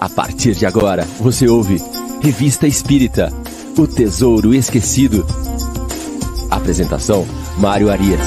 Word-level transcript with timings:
A 0.00 0.08
partir 0.08 0.54
de 0.54 0.64
agora, 0.64 1.04
você 1.20 1.46
ouve 1.46 1.76
Revista 2.22 2.66
Espírita 2.66 3.28
O 3.76 3.86
Tesouro 3.86 4.54
Esquecido. 4.54 5.26
Apresentação: 6.50 7.26
Mário 7.58 7.90
Arias. 7.90 8.18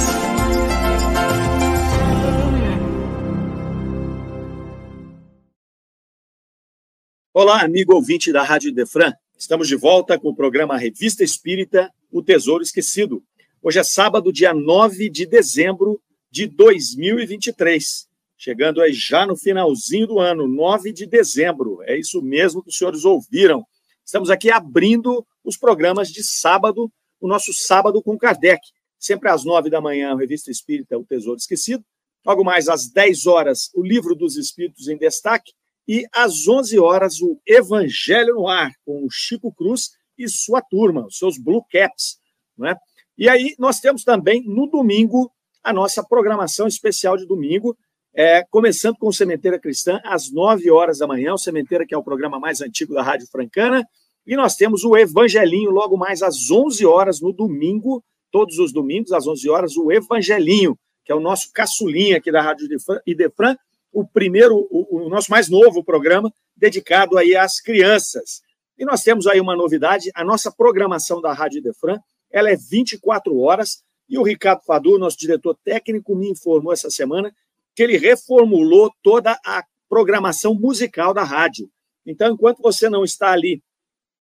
Olá, 7.34 7.64
amigo 7.64 7.96
ouvinte 7.96 8.32
da 8.32 8.44
Rádio 8.44 8.72
Defran. 8.72 9.12
Estamos 9.36 9.68
de 9.68 9.76
volta 9.76 10.20
com 10.20 10.30
o 10.30 10.36
programa 10.36 10.78
Revista 10.78 11.24
Espírita 11.24 11.92
O 12.12 12.22
Tesouro 12.22 12.62
Esquecido. 12.62 13.24
Hoje 13.64 13.80
é 13.80 13.84
sábado, 13.84 14.32
dia 14.32 14.54
9 14.54 15.10
de 15.10 15.26
dezembro 15.26 16.00
de 16.30 16.46
2023 16.46 18.13
chegando 18.44 18.82
aí 18.82 18.92
já 18.92 19.26
no 19.26 19.38
finalzinho 19.38 20.06
do 20.06 20.20
ano, 20.20 20.50
9 20.50 20.92
de 20.92 21.06
dezembro. 21.06 21.82
É 21.84 21.98
isso 21.98 22.22
mesmo 22.22 22.62
que 22.62 22.68
os 22.68 22.78
senhores 22.78 23.06
ouviram. 23.06 23.66
Estamos 24.04 24.30
aqui 24.30 24.52
abrindo 24.52 25.26
os 25.46 25.56
programas 25.56 26.10
de 26.10 26.22
sábado, 26.22 26.92
o 27.22 27.28
nosso 27.28 27.54
sábado 27.54 28.04
com 28.04 28.18
Kardec. 28.18 28.60
Sempre 29.00 29.30
às 29.30 29.46
9 29.46 29.70
da 29.70 29.80
manhã, 29.80 30.14
Revista 30.18 30.52
Espírita 30.52 30.98
O 30.98 31.06
Tesouro 31.06 31.38
Esquecido. 31.38 31.86
Logo 32.26 32.44
mais 32.44 32.68
às 32.68 32.90
10 32.90 33.28
horas, 33.28 33.70
o 33.74 33.82
Livro 33.82 34.14
dos 34.14 34.36
Espíritos 34.36 34.90
em 34.90 34.98
Destaque. 34.98 35.54
E 35.88 36.06
às 36.14 36.46
11 36.46 36.78
horas, 36.80 37.22
o 37.22 37.40
Evangelho 37.48 38.36
no 38.36 38.50
Ar, 38.50 38.74
com 38.86 39.06
o 39.06 39.10
Chico 39.10 39.54
Cruz 39.54 39.92
e 40.18 40.28
sua 40.28 40.62
turma, 40.62 41.06
os 41.06 41.18
seus 41.18 41.38
Blue 41.38 41.64
Caps. 41.72 42.18
Né? 42.58 42.76
E 43.18 43.30
aí, 43.30 43.56
nós 43.58 43.80
temos 43.80 44.04
também 44.04 44.44
no 44.46 44.68
domingo 44.68 45.32
a 45.64 45.72
nossa 45.72 46.04
programação 46.04 46.68
especial 46.68 47.16
de 47.16 47.26
domingo, 47.26 47.78
é, 48.16 48.44
começando 48.50 48.96
com 48.98 49.08
o 49.08 49.14
Sementeira 49.14 49.60
Cristã, 49.60 50.00
às 50.04 50.32
9 50.32 50.70
horas 50.70 51.00
da 51.00 51.08
manhã, 51.08 51.34
o 51.34 51.38
Sementeira, 51.38 51.86
que 51.86 51.96
é 51.96 51.98
o 51.98 52.04
programa 52.04 52.40
mais 52.40 52.62
antigo 52.62 52.94
da 52.94 53.02
Rádio 53.02 53.28
Francana, 53.28 53.88
e 54.26 54.36
nós 54.36 54.56
temos 54.56 54.84
o 54.84 54.96
Evangelinho, 54.96 55.72
logo 55.72 55.98
mais 55.98 56.22
às 56.22 56.50
11 56.50 56.86
horas, 56.86 57.20
no 57.20 57.34
domingo, 57.34 58.04
todos 58.32 58.60
os 58.60 58.72
domingos, 58.72 59.12
às 59.12 59.28
11 59.28 59.50
horas, 59.50 59.78
o 59.78 59.92
Evangelinho, 59.92 60.78
que 61.04 61.12
é 61.12 61.16
o 61.16 61.20
nosso 61.20 61.52
caçulinha 61.52 62.18
aqui 62.18 62.32
da 62.32 62.42
Rádio 62.42 62.68
Idefran, 63.06 63.58
o 63.92 64.08
primeiro, 64.08 64.68
o, 64.72 65.06
o 65.06 65.10
nosso 65.10 65.30
mais 65.30 65.50
novo 65.50 65.84
programa, 65.84 66.32
dedicado 66.56 67.18
aí 67.18 67.36
às 67.36 67.60
crianças. 67.60 68.42
E 68.78 68.86
nós 68.86 69.02
temos 69.02 69.28
aí 69.28 69.42
uma 69.42 69.56
novidade, 69.56 70.10
a 70.16 70.24
nossa 70.24 70.52
programação 70.52 71.20
da 71.20 71.34
Rádio 71.34 71.60
Idefran, 71.60 72.00
ela 72.32 72.50
é 72.50 72.56
24 72.56 73.38
horas, 73.40 73.84
e 74.08 74.18
o 74.18 74.24
Ricardo 74.24 74.64
Fadu, 74.66 74.98
nosso 74.98 75.18
diretor 75.18 75.58
técnico, 75.64 76.16
me 76.16 76.30
informou 76.30 76.72
essa 76.72 76.90
semana 76.90 77.34
que 77.76 77.84
ele 77.84 77.98
reformulou 77.98 78.92
toda 79.02 79.38
a 79.46 79.64
programação 79.90 80.54
musical 80.54 81.14
da 81.14 81.24
rádio. 81.24 81.70
Então, 82.06 82.34
enquanto 82.34 82.62
você 82.62 82.90
não 82.90 83.04
está 83.04 83.32
ali 83.32 83.62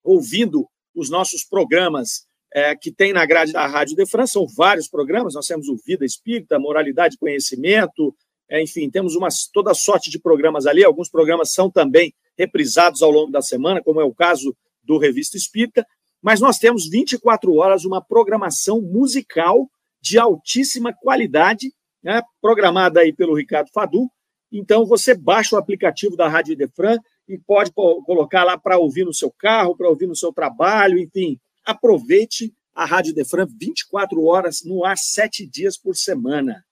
ouvindo 0.03 0.67
os 0.95 1.09
nossos 1.09 1.43
programas 1.43 2.25
é, 2.53 2.75
que 2.75 2.91
tem 2.91 3.13
na 3.13 3.25
grade 3.25 3.53
da 3.53 3.66
Rádio 3.66 3.95
de 3.95 4.05
França, 4.05 4.33
são 4.33 4.45
vários 4.47 4.88
programas, 4.88 5.33
nós 5.33 5.47
temos 5.47 5.67
o 5.69 5.77
Vida 5.85 6.05
Espírita, 6.05 6.59
Moralidade 6.59 7.16
e 7.16 7.17
Conhecimento, 7.17 8.13
é, 8.49 8.61
enfim, 8.61 8.89
temos 8.89 9.16
uma, 9.16 9.30
toda 9.53 9.73
sorte 9.73 10.09
de 10.09 10.19
programas 10.19 10.65
ali, 10.65 10.83
alguns 10.83 11.09
programas 11.09 11.53
são 11.53 11.71
também 11.71 12.13
reprisados 12.38 13.02
ao 13.02 13.09
longo 13.09 13.31
da 13.31 13.41
semana, 13.41 13.81
como 13.81 14.02
é 14.02 14.03
o 14.03 14.13
caso 14.13 14.55
do 14.83 14.97
Revista 14.97 15.38
Espírita, 15.38 15.86
mas 16.21 16.41
nós 16.41 16.58
temos 16.58 16.89
24 16.89 17.55
horas 17.55 17.86
uma 17.86 18.03
programação 18.03 18.81
musical 18.81 19.69
de 20.02 20.19
altíssima 20.19 20.93
qualidade 20.93 21.71
né, 22.03 22.21
programada 22.41 23.02
aí 23.02 23.13
pelo 23.13 23.35
Ricardo 23.35 23.69
Fadu. 23.73 24.09
Então, 24.52 24.85
você 24.85 25.16
baixa 25.16 25.55
o 25.55 25.59
aplicativo 25.59 26.17
da 26.17 26.27
Rádio 26.27 26.53
Idefran 26.53 26.97
e 27.27 27.38
pode 27.38 27.71
colocar 27.71 28.43
lá 28.43 28.58
para 28.58 28.77
ouvir 28.77 29.05
no 29.05 29.13
seu 29.13 29.31
carro, 29.31 29.75
para 29.75 29.88
ouvir 29.88 30.08
no 30.08 30.16
seu 30.16 30.33
trabalho, 30.33 30.99
enfim. 30.99 31.39
Aproveite 31.66 32.53
a 32.73 32.83
Rádio 32.83 33.11
Idefran 33.11 33.48
24 33.58 34.23
horas 34.26 34.64
no 34.64 34.83
ar, 34.83 34.98
sete 34.98 35.45
dias 35.45 35.77
por 35.77 35.95
semana. 35.95 36.65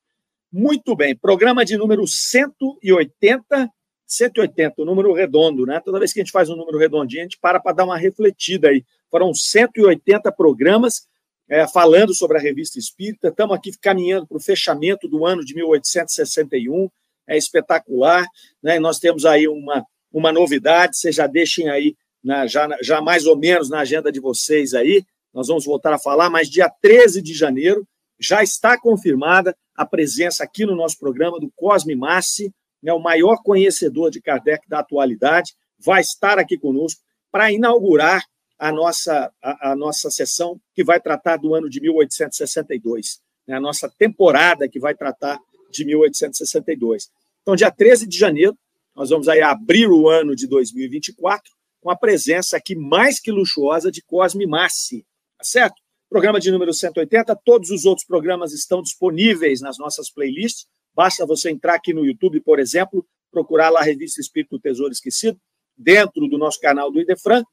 Muito 0.51 0.95
bem, 0.95 1.15
programa 1.15 1.63
de 1.63 1.77
número 1.77 2.07
180, 2.07 3.69
180, 4.05 4.81
o 4.81 4.85
número 4.85 5.13
redondo, 5.13 5.65
né? 5.65 5.79
Toda 5.79 5.99
vez 5.99 6.11
que 6.11 6.19
a 6.19 6.23
gente 6.23 6.31
faz 6.31 6.49
um 6.49 6.55
número 6.55 6.77
redondinho, 6.77 7.21
a 7.21 7.23
gente 7.23 7.37
para 7.39 7.59
para 7.59 7.75
dar 7.75 7.85
uma 7.85 7.97
refletida 7.97 8.69
aí. 8.69 8.83
Foram 9.11 9.33
180 9.33 10.31
programas 10.31 11.07
é, 11.49 11.67
falando 11.67 12.13
sobre 12.13 12.37
a 12.37 12.41
revista 12.41 12.77
espírita. 12.77 13.29
Estamos 13.29 13.57
aqui 13.57 13.71
caminhando 13.81 14.27
para 14.27 14.37
o 14.37 14.41
fechamento 14.41 15.07
do 15.07 15.25
ano 15.25 15.43
de 15.43 15.55
1861, 15.55 16.89
é 17.27 17.37
espetacular. 17.37 18.25
Né? 18.61 18.79
nós 18.79 18.99
temos 18.99 19.25
aí 19.25 19.47
uma, 19.47 19.83
uma 20.13 20.31
novidade, 20.31 20.97
vocês 20.97 21.15
já 21.15 21.25
deixem 21.25 21.69
aí, 21.69 21.95
na, 22.23 22.45
já, 22.45 22.67
já 22.81 23.01
mais 23.01 23.25
ou 23.25 23.35
menos 23.35 23.69
na 23.69 23.79
agenda 23.79 24.11
de 24.11 24.19
vocês 24.19 24.73
aí, 24.73 25.03
nós 25.33 25.47
vamos 25.47 25.65
voltar 25.65 25.93
a 25.93 25.99
falar, 25.99 26.29
mas 26.29 26.49
dia 26.49 26.69
13 26.81 27.21
de 27.21 27.33
janeiro 27.33 27.87
já 28.19 28.43
está 28.43 28.79
confirmada 28.79 29.55
a 29.75 29.85
presença 29.85 30.43
aqui 30.43 30.65
no 30.65 30.75
nosso 30.75 30.99
programa 30.99 31.39
do 31.39 31.49
Cosme 31.55 31.95
Massi, 31.95 32.53
né, 32.83 32.91
o 32.93 32.99
maior 32.99 33.37
conhecedor 33.43 34.11
de 34.11 34.21
Kardec 34.21 34.67
da 34.67 34.79
atualidade, 34.79 35.53
vai 35.77 36.01
estar 36.01 36.37
aqui 36.37 36.57
conosco 36.57 37.01
para 37.31 37.51
inaugurar 37.51 38.23
a 38.59 38.71
nossa, 38.73 39.31
a, 39.41 39.71
a, 39.71 39.75
nossa 39.75 40.11
sessão 40.11 40.59
que 40.75 40.83
vai 40.83 40.99
tratar 40.99 41.37
do 41.37 41.55
ano 41.55 41.69
de 41.69 41.79
1862, 41.79 43.21
né? 43.47 43.55
a 43.55 43.59
nossa 43.59 43.89
temporada 43.89 44.67
que 44.67 44.79
vai 44.79 44.93
tratar 44.93 45.39
de 45.71 45.85
1862. 45.85 47.09
Então, 47.41 47.55
dia 47.55 47.71
13 47.71 48.05
de 48.05 48.17
janeiro, 48.17 48.57
nós 48.93 49.09
vamos 49.09 49.29
aí 49.29 49.41
abrir 49.41 49.87
o 49.87 50.09
ano 50.09 50.35
de 50.35 50.45
2024 50.45 51.49
com 51.79 51.89
a 51.89 51.95
presença 51.95 52.57
aqui 52.57 52.75
mais 52.75 53.19
que 53.19 53.31
luxuosa 53.31 53.89
de 53.89 54.01
Cosme 54.01 54.45
Massi, 54.45 55.05
tá 55.37 55.43
certo? 55.45 55.81
Programa 56.09 56.39
de 56.39 56.51
número 56.51 56.73
180, 56.73 57.33
todos 57.45 57.69
os 57.69 57.85
outros 57.85 58.05
programas 58.05 58.51
estão 58.51 58.81
disponíveis 58.81 59.61
nas 59.61 59.77
nossas 59.77 60.11
playlists, 60.11 60.67
basta 60.93 61.25
você 61.25 61.49
entrar 61.49 61.75
aqui 61.75 61.93
no 61.93 62.05
YouTube, 62.05 62.41
por 62.41 62.59
exemplo, 62.59 63.05
procurar 63.31 63.69
lá 63.69 63.79
a 63.79 63.83
revista 63.83 64.19
Espírito 64.19 64.59
Tesouro 64.59 64.91
Esquecido, 64.91 65.39
dentro 65.77 66.27
do 66.27 66.37
nosso 66.37 66.59
canal 66.59 66.91
do 66.91 66.99
Idefran, 66.99 67.43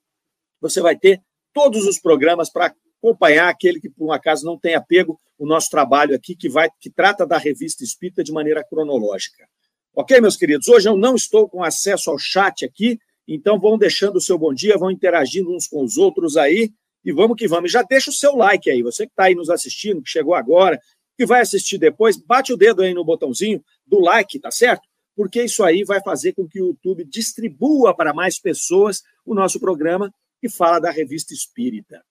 você 0.69 0.81
vai 0.81 0.97
ter 0.97 1.21
todos 1.53 1.87
os 1.87 1.99
programas 1.99 2.51
para 2.51 2.75
acompanhar 2.99 3.49
aquele 3.49 3.81
que, 3.81 3.89
por 3.89 4.09
um 4.09 4.13
acaso, 4.13 4.45
não 4.45 4.59
tenha 4.59 4.81
pego 4.81 5.19
o 5.39 5.47
nosso 5.47 5.71
trabalho 5.71 6.15
aqui, 6.15 6.35
que, 6.35 6.49
vai, 6.49 6.69
que 6.81 6.91
trata 6.91 7.27
da 7.27 7.39
revista 7.39 7.85
Espírita 7.85 8.25
de 8.25 8.33
maneira 8.33 8.65
cronológica. 8.65 9.47
Ok, 9.95 10.21
meus 10.21 10.37
queridos? 10.37 10.69
Hoje 10.69 10.89
eu 10.89 10.97
não 10.97 11.15
estou 11.15 11.49
com 11.49 11.63
acesso 11.63 12.11
ao 12.11 12.19
chat 12.19 12.65
aqui, 12.65 12.99
então 13.27 13.59
vão 13.59 13.79
deixando 13.79 14.17
o 14.17 14.21
seu 14.21 14.39
bom 14.39 14.53
dia, 14.53 14.77
vão 14.77 14.91
interagindo 14.91 15.55
uns 15.55 15.67
com 15.67 15.83
os 15.83 15.97
outros 15.97 16.37
aí, 16.37 16.71
e 17.05 17.13
vamos 17.13 17.37
que 17.37 17.49
vamos. 17.49 17.71
Já 17.71 17.83
deixa 17.83 18.11
o 18.11 18.13
seu 18.13 18.35
like 18.37 18.69
aí, 18.71 18.83
você 18.83 19.07
que 19.07 19.13
está 19.13 19.25
aí 19.25 19.35
nos 19.35 19.49
assistindo, 19.49 20.03
que 20.03 20.11
chegou 20.11 20.35
agora, 20.35 20.81
que 21.17 21.25
vai 21.25 21.41
assistir 21.41 21.79
depois, 21.79 22.17
bate 22.17 22.53
o 22.53 22.57
dedo 22.57 22.83
aí 22.83 22.93
no 22.93 23.05
botãozinho 23.05 23.63
do 23.87 24.01
like, 24.01 24.39
tá 24.39 24.51
certo? 24.51 24.83
Porque 25.15 25.43
isso 25.43 25.65
aí 25.65 25.83
vai 25.83 26.03
fazer 26.03 26.35
com 26.35 26.47
que 26.47 26.61
o 26.61 26.67
YouTube 26.67 27.05
distribua 27.05 27.97
para 27.97 28.13
mais 28.13 28.39
pessoas 28.39 29.03
o 29.25 29.35
nosso 29.35 29.59
programa 29.59 30.13
que 30.41 30.49
fala 30.49 30.79
da 30.79 30.91
revista 30.91 31.33
espírita. 31.33 32.03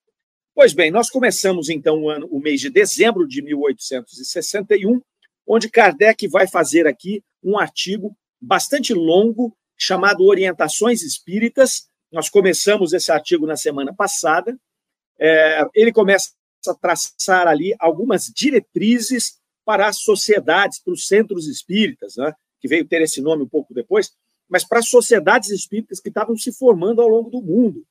Pois 0.53 0.73
bem, 0.73 0.89
nós 0.89 1.09
começamos 1.09 1.69
então 1.69 2.03
o, 2.03 2.09
ano, 2.09 2.27
o 2.31 2.39
mês 2.39 2.61
de 2.61 2.69
dezembro 2.69 3.27
de 3.27 3.41
1861, 3.41 5.01
onde 5.45 5.69
Kardec 5.69 6.27
vai 6.27 6.47
fazer 6.47 6.87
aqui 6.87 7.23
um 7.43 7.57
artigo 7.57 8.15
bastante 8.41 8.93
longo 8.93 9.55
chamado 9.77 10.23
Orientações 10.23 11.01
Espíritas. 11.01 11.87
Nós 12.11 12.29
começamos 12.29 12.93
esse 12.93 13.11
artigo 13.11 13.45
na 13.45 13.57
semana 13.57 13.93
passada. 13.93 14.57
É, 15.19 15.65
ele 15.73 15.91
começa 15.91 16.31
a 16.67 16.73
traçar 16.73 17.47
ali 17.47 17.75
algumas 17.77 18.25
diretrizes 18.25 19.37
para 19.65 19.87
as 19.87 19.99
sociedades, 19.99 20.79
para 20.79 20.93
os 20.93 21.07
centros 21.07 21.47
espíritas, 21.47 22.15
né, 22.15 22.33
que 22.61 22.67
veio 22.67 22.87
ter 22.87 23.01
esse 23.01 23.21
nome 23.21 23.43
um 23.43 23.49
pouco 23.49 23.73
depois, 23.73 24.11
mas 24.47 24.63
para 24.63 24.79
as 24.79 24.87
sociedades 24.87 25.49
espíritas 25.49 25.99
que 25.99 26.09
estavam 26.09 26.37
se 26.37 26.51
formando 26.51 27.01
ao 27.01 27.07
longo 27.07 27.29
do 27.29 27.41
mundo. 27.41 27.85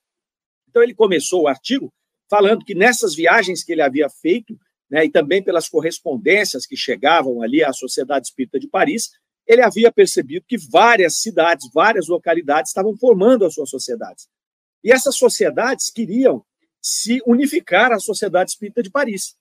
Então, 0.75 0.83
ele 0.83 0.93
começou 0.93 1.43
o 1.43 1.47
artigo 1.47 1.95
falando 2.29 2.65
que 2.65 2.75
nessas 2.75 3.15
viagens 3.15 3.63
que 3.63 3.71
ele 3.71 3.81
havia 3.81 4.11
feito, 4.11 4.59
né, 4.91 5.05
e 5.05 5.11
também 5.11 5.41
pelas 5.41 5.69
correspondências 5.69 6.67
que 6.67 6.77
chegavam 6.77 7.43
ali 7.43 7.63
à 7.63 7.73
Sociedade 7.73 8.27
Espírita 8.27 8.59
de 8.59 8.67
Paris, 8.67 9.11
ele 9.47 9.63
havia 9.63 9.93
percebido 9.93 10.45
que 10.49 10.59
várias 10.59 11.21
cidades, 11.21 11.71
várias 11.73 12.09
localidades 12.09 12.71
estavam 12.71 12.97
formando 12.97 13.45
as 13.45 13.55
suas 13.55 13.71
sociedades. 13.71 14.27
E 14.83 14.91
essas 14.91 15.15
sociedades 15.15 15.93
queriam 15.93 16.45
se 16.83 17.23
unificar 17.25 17.93
à 17.93 18.01
Sociedade 18.01 18.51
Espírita 18.51 18.83
de 18.83 18.91
Paris. 18.91 19.37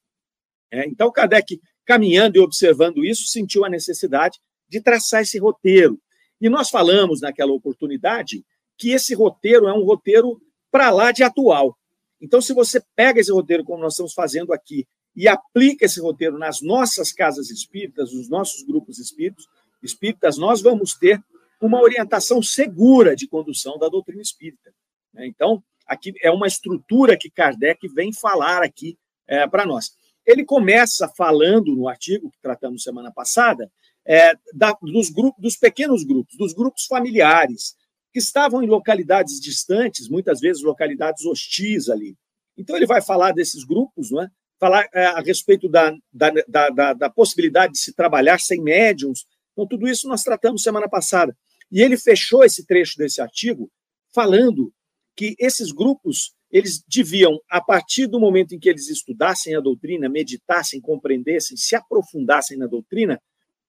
É, 0.69 0.85
então, 0.85 1.11
Kardec, 1.11 1.59
caminhando 1.83 2.37
e 2.37 2.41
observando 2.41 3.03
isso, 3.03 3.25
sentiu 3.25 3.65
a 3.65 3.69
necessidade 3.69 4.39
de 4.69 4.79
traçar 4.79 5.23
esse 5.23 5.39
roteiro. 5.39 5.99
E 6.39 6.47
nós 6.47 6.69
falamos 6.69 7.21
naquela 7.21 7.53
oportunidade 7.53 8.45
que 8.77 8.91
esse 8.91 9.15
roteiro 9.15 9.67
é 9.67 9.73
um 9.73 9.83
roteiro 9.83 10.39
para 10.73 10.89
lá 10.89 11.11
de 11.11 11.21
atual. 11.21 11.77
Então, 12.19 12.41
se 12.41 12.51
você 12.51 12.81
pega 12.95 13.21
esse 13.21 13.31
roteiro, 13.31 13.63
como 13.63 13.83
nós 13.83 13.93
estamos 13.93 14.11
fazendo 14.11 14.51
aqui, 14.51 14.87
e 15.15 15.27
aplica 15.27 15.85
esse 15.85 16.01
roteiro 16.01 16.39
nas 16.39 16.63
nossas 16.63 17.11
casas 17.11 17.51
espíritas, 17.51 18.11
nos 18.11 18.27
nossos 18.27 18.63
grupos 18.63 18.97
espíritos, 18.97 19.47
espíritas, 19.83 20.35
nós 20.35 20.63
vamos 20.63 20.95
ter 20.95 21.23
uma 21.61 21.79
orientação 21.79 22.41
segura 22.41 23.15
de 23.15 23.27
condução 23.27 23.77
da 23.77 23.87
doutrina 23.87 24.23
espírita. 24.23 24.73
Né? 25.13 25.27
Então, 25.27 25.63
aqui 25.85 26.11
é 26.23 26.31
uma 26.31 26.47
estrutura 26.47 27.15
que 27.15 27.29
Kardec 27.29 27.87
vem 27.89 28.11
falar 28.11 28.63
aqui 28.63 28.97
é, 29.27 29.47
para 29.47 29.67
nós. 29.67 29.95
Ele 30.25 30.43
começa 30.43 31.07
falando 31.07 31.75
no 31.75 31.87
artigo 31.87 32.31
que 32.31 32.41
tratamos 32.41 32.81
semana 32.81 33.11
passada 33.11 33.71
é, 34.03 34.33
da, 34.51 34.75
dos 34.81 35.11
grupos, 35.11 35.39
dos 35.39 35.55
pequenos 35.55 36.03
grupos, 36.03 36.35
dos 36.35 36.51
grupos 36.51 36.85
familiares 36.85 37.75
que 38.13 38.19
estavam 38.19 38.61
em 38.61 38.67
localidades 38.67 39.41
distantes, 39.41 40.07
muitas 40.07 40.39
vezes 40.39 40.61
localidades 40.63 41.25
hostis 41.25 41.89
ali. 41.89 42.15
Então 42.55 42.75
ele 42.75 42.85
vai 42.85 43.01
falar 43.01 43.33
desses 43.33 43.63
grupos, 43.63 44.11
não 44.11 44.21
é? 44.21 44.29
falar 44.63 44.87
é, 44.93 45.07
a 45.07 45.19
respeito 45.19 45.67
da, 45.67 45.93
da, 46.13 46.31
da, 46.69 46.93
da, 46.93 47.09
possibilidade 47.09 47.73
de 47.73 47.79
se 47.79 47.93
trabalhar 47.93 48.39
sem 48.39 48.61
médiums. 48.61 49.25
Então, 49.51 49.67
tudo 49.67 49.89
isso 49.89 50.07
nós 50.07 50.23
tratamos 50.23 50.63
semana 50.63 50.87
passada. 50.87 51.35
E 51.69 51.81
ele 51.81 51.97
fechou 51.97 52.45
esse 52.45 52.65
trecho 52.65 52.97
desse 52.97 53.19
artigo 53.19 53.69
falando 54.13 54.71
que 55.17 55.35
esses 55.37 55.73
grupos 55.73 56.33
eles 56.49 56.81
deviam, 56.87 57.41
a 57.49 57.59
partir 57.59 58.07
do 58.07 58.19
momento 58.19 58.53
em 58.53 58.59
que 58.59 58.69
eles 58.69 58.87
estudassem 58.87 59.55
a 59.55 59.59
doutrina, 59.59 60.07
meditassem, 60.07 60.79
compreendessem, 60.79 61.57
se 61.57 61.75
aprofundassem 61.75 62.57
na 62.57 62.67
doutrina, 62.67 63.19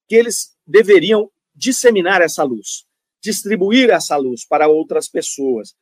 que 0.07 0.15
eles 0.15 0.55
deveriam 0.67 1.29
disseminar 1.55 2.21
essa 2.21 2.45
luz, 2.45 2.85
distribuir 3.25 3.89
essa 3.89 4.17
luz 4.19 4.45
para 4.45 4.69
outras 4.69 5.09
pessoas, 5.09 5.75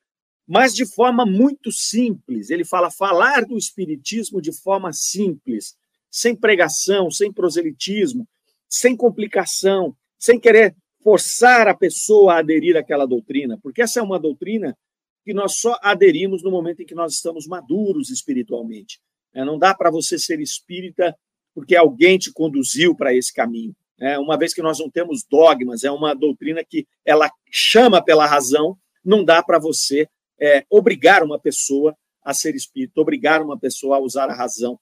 mas 0.46 0.72
de 0.72 0.86
forma 0.86 1.26
muito 1.26 1.72
simples. 1.72 2.50
Ele 2.50 2.64
fala 2.64 2.88
falar 2.88 3.44
do 3.44 3.58
espiritismo 3.58 4.40
de 4.40 4.52
forma 4.52 4.92
simples, 4.92 5.74
sem 6.08 6.36
pregação, 6.36 7.10
sem 7.10 7.32
proselitismo, 7.32 8.28
sem 8.68 8.96
complicação, 8.96 9.96
sem 10.16 10.38
querer 10.38 10.76
forçar 11.02 11.66
a 11.66 11.74
pessoa 11.74 12.34
a 12.34 12.38
aderir 12.38 12.76
àquela 12.76 13.06
doutrina, 13.06 13.58
porque 13.60 13.82
essa 13.82 13.98
é 13.98 14.02
uma 14.02 14.20
doutrina 14.20 14.78
que 15.24 15.34
nós 15.34 15.56
só 15.56 15.76
aderimos 15.82 16.44
no 16.44 16.50
momento 16.50 16.82
em 16.82 16.86
que 16.86 16.94
nós 16.94 17.14
estamos 17.14 17.46
maduros 17.46 18.08
espiritualmente. 18.08 19.00
É, 19.34 19.44
não 19.44 19.58
dá 19.58 19.74
para 19.74 19.90
você 19.90 20.16
ser 20.16 20.40
espírita 20.40 21.16
porque 21.54 21.74
alguém 21.74 22.18
te 22.18 22.32
conduziu 22.32 22.94
para 22.94 23.12
esse 23.14 23.32
caminho. 23.32 23.74
É, 24.00 24.18
uma 24.18 24.36
vez 24.36 24.52
que 24.52 24.62
nós 24.62 24.78
não 24.78 24.90
temos 24.90 25.24
dogmas, 25.24 25.84
é 25.84 25.90
uma 25.90 26.14
doutrina 26.14 26.64
que 26.64 26.86
ela 27.04 27.30
chama 27.50 28.02
pela 28.02 28.26
razão, 28.26 28.76
não 29.04 29.24
dá 29.24 29.42
para 29.42 29.58
você 29.58 30.08
é, 30.40 30.64
obrigar 30.68 31.22
uma 31.22 31.38
pessoa 31.38 31.96
a 32.22 32.32
ser 32.32 32.54
espírita, 32.54 33.00
obrigar 33.00 33.42
uma 33.42 33.58
pessoa 33.58 33.96
a 33.96 34.00
usar 34.00 34.28
a 34.28 34.34
razão 34.34 34.78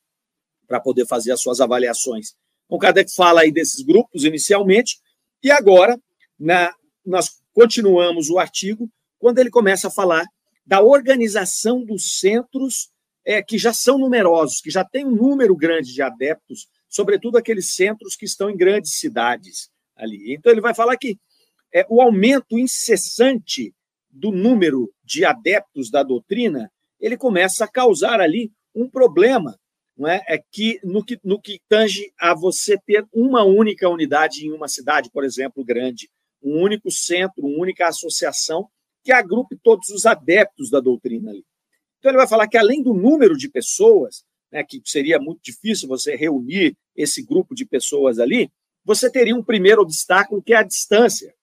para 0.67 0.81
poder 0.81 1.07
fazer 1.07 1.33
as 1.33 1.41
suas 1.41 1.61
avaliações. 1.61 2.35
Então, 2.67 2.79
Kardec 2.79 3.13
fala 3.15 3.41
aí 3.41 3.51
desses 3.51 3.83
grupos 3.83 4.25
inicialmente, 4.25 5.01
e 5.43 5.51
agora 5.51 5.99
na, 6.39 6.73
nós 7.05 7.41
continuamos 7.53 8.31
o 8.31 8.39
artigo 8.39 8.89
quando 9.19 9.39
ele 9.39 9.51
começa 9.51 9.89
a 9.89 9.91
falar 9.91 10.25
da 10.65 10.81
organização 10.81 11.85
dos 11.85 12.19
centros 12.21 12.91
é, 13.25 13.43
que 13.43 13.59
já 13.59 13.73
são 13.73 13.99
numerosos, 13.99 14.61
que 14.61 14.71
já 14.71 14.85
tem 14.85 15.05
um 15.05 15.11
número 15.11 15.55
grande 15.57 15.93
de 15.93 16.01
adeptos, 16.01 16.69
sobretudo 16.91 17.39
aqueles 17.39 17.75
centros 17.75 18.17
que 18.17 18.27
estão 18.27 18.51
em 18.51 18.57
grandes 18.57 18.99
cidades 18.99 19.71
ali. 19.97 20.35
Então, 20.35 20.51
ele 20.53 20.61
vai 20.61 20.75
falar 20.75 20.97
que 20.97 21.17
é, 21.73 21.87
o 21.89 22.03
aumento 22.03 22.59
incessante 22.59 23.73
do 24.11 24.33
número 24.33 24.93
de 25.05 25.25
adeptos 25.25 25.89
da 25.89 26.03
doutrina, 26.03 26.71
ele 26.99 27.17
começa 27.17 27.65
a 27.65 27.69
causar 27.69 28.21
ali 28.21 28.53
um 28.75 28.91
problema, 28.91 29.57
não 29.97 30.09
é? 30.09 30.21
É 30.29 30.39
que 30.51 30.81
no 30.83 31.05
que, 31.05 31.19
no 31.23 31.41
que 31.41 31.61
tange 31.69 32.13
a 32.19 32.35
você 32.35 32.77
ter 32.77 33.07
uma 33.13 33.45
única 33.45 33.89
unidade 33.89 34.45
em 34.45 34.53
uma 34.53 34.67
cidade, 34.67 35.11
por 35.13 35.25
exemplo, 35.25 35.65
grande, 35.65 36.11
um 36.43 36.61
único 36.61 36.91
centro, 36.91 37.47
uma 37.47 37.63
única 37.63 37.87
associação 37.87 38.69
que 39.05 39.13
agrupe 39.13 39.57
todos 39.63 39.89
os 39.91 40.07
adeptos 40.07 40.71
da 40.71 40.81
doutrina 40.81 41.31
ali. 41.31 41.45
Então, 41.99 42.11
ele 42.11 42.19
vai 42.19 42.27
falar 42.27 42.49
que, 42.49 42.59
além 42.59 42.83
do 42.83 42.95
número 42.95 43.37
de 43.37 43.49
pessoas, 43.49 44.25
né, 44.51 44.65
que 44.65 44.81
seria 44.85 45.19
muito 45.19 45.41
difícil 45.43 45.89
você 45.89 46.17
reunir 46.17 46.77
esse 46.97 47.23
grupo 47.23 47.55
de 47.55 47.65
pessoas 47.65 48.19
ali, 48.19 48.51
você 48.85 49.11
teria 49.11 49.37
um 49.37 49.43
primeiro 49.43 49.83
obstáculo, 49.83 50.43
que 50.43 50.53
é 50.53 50.57
a 50.57 50.63
distância. 50.63 51.35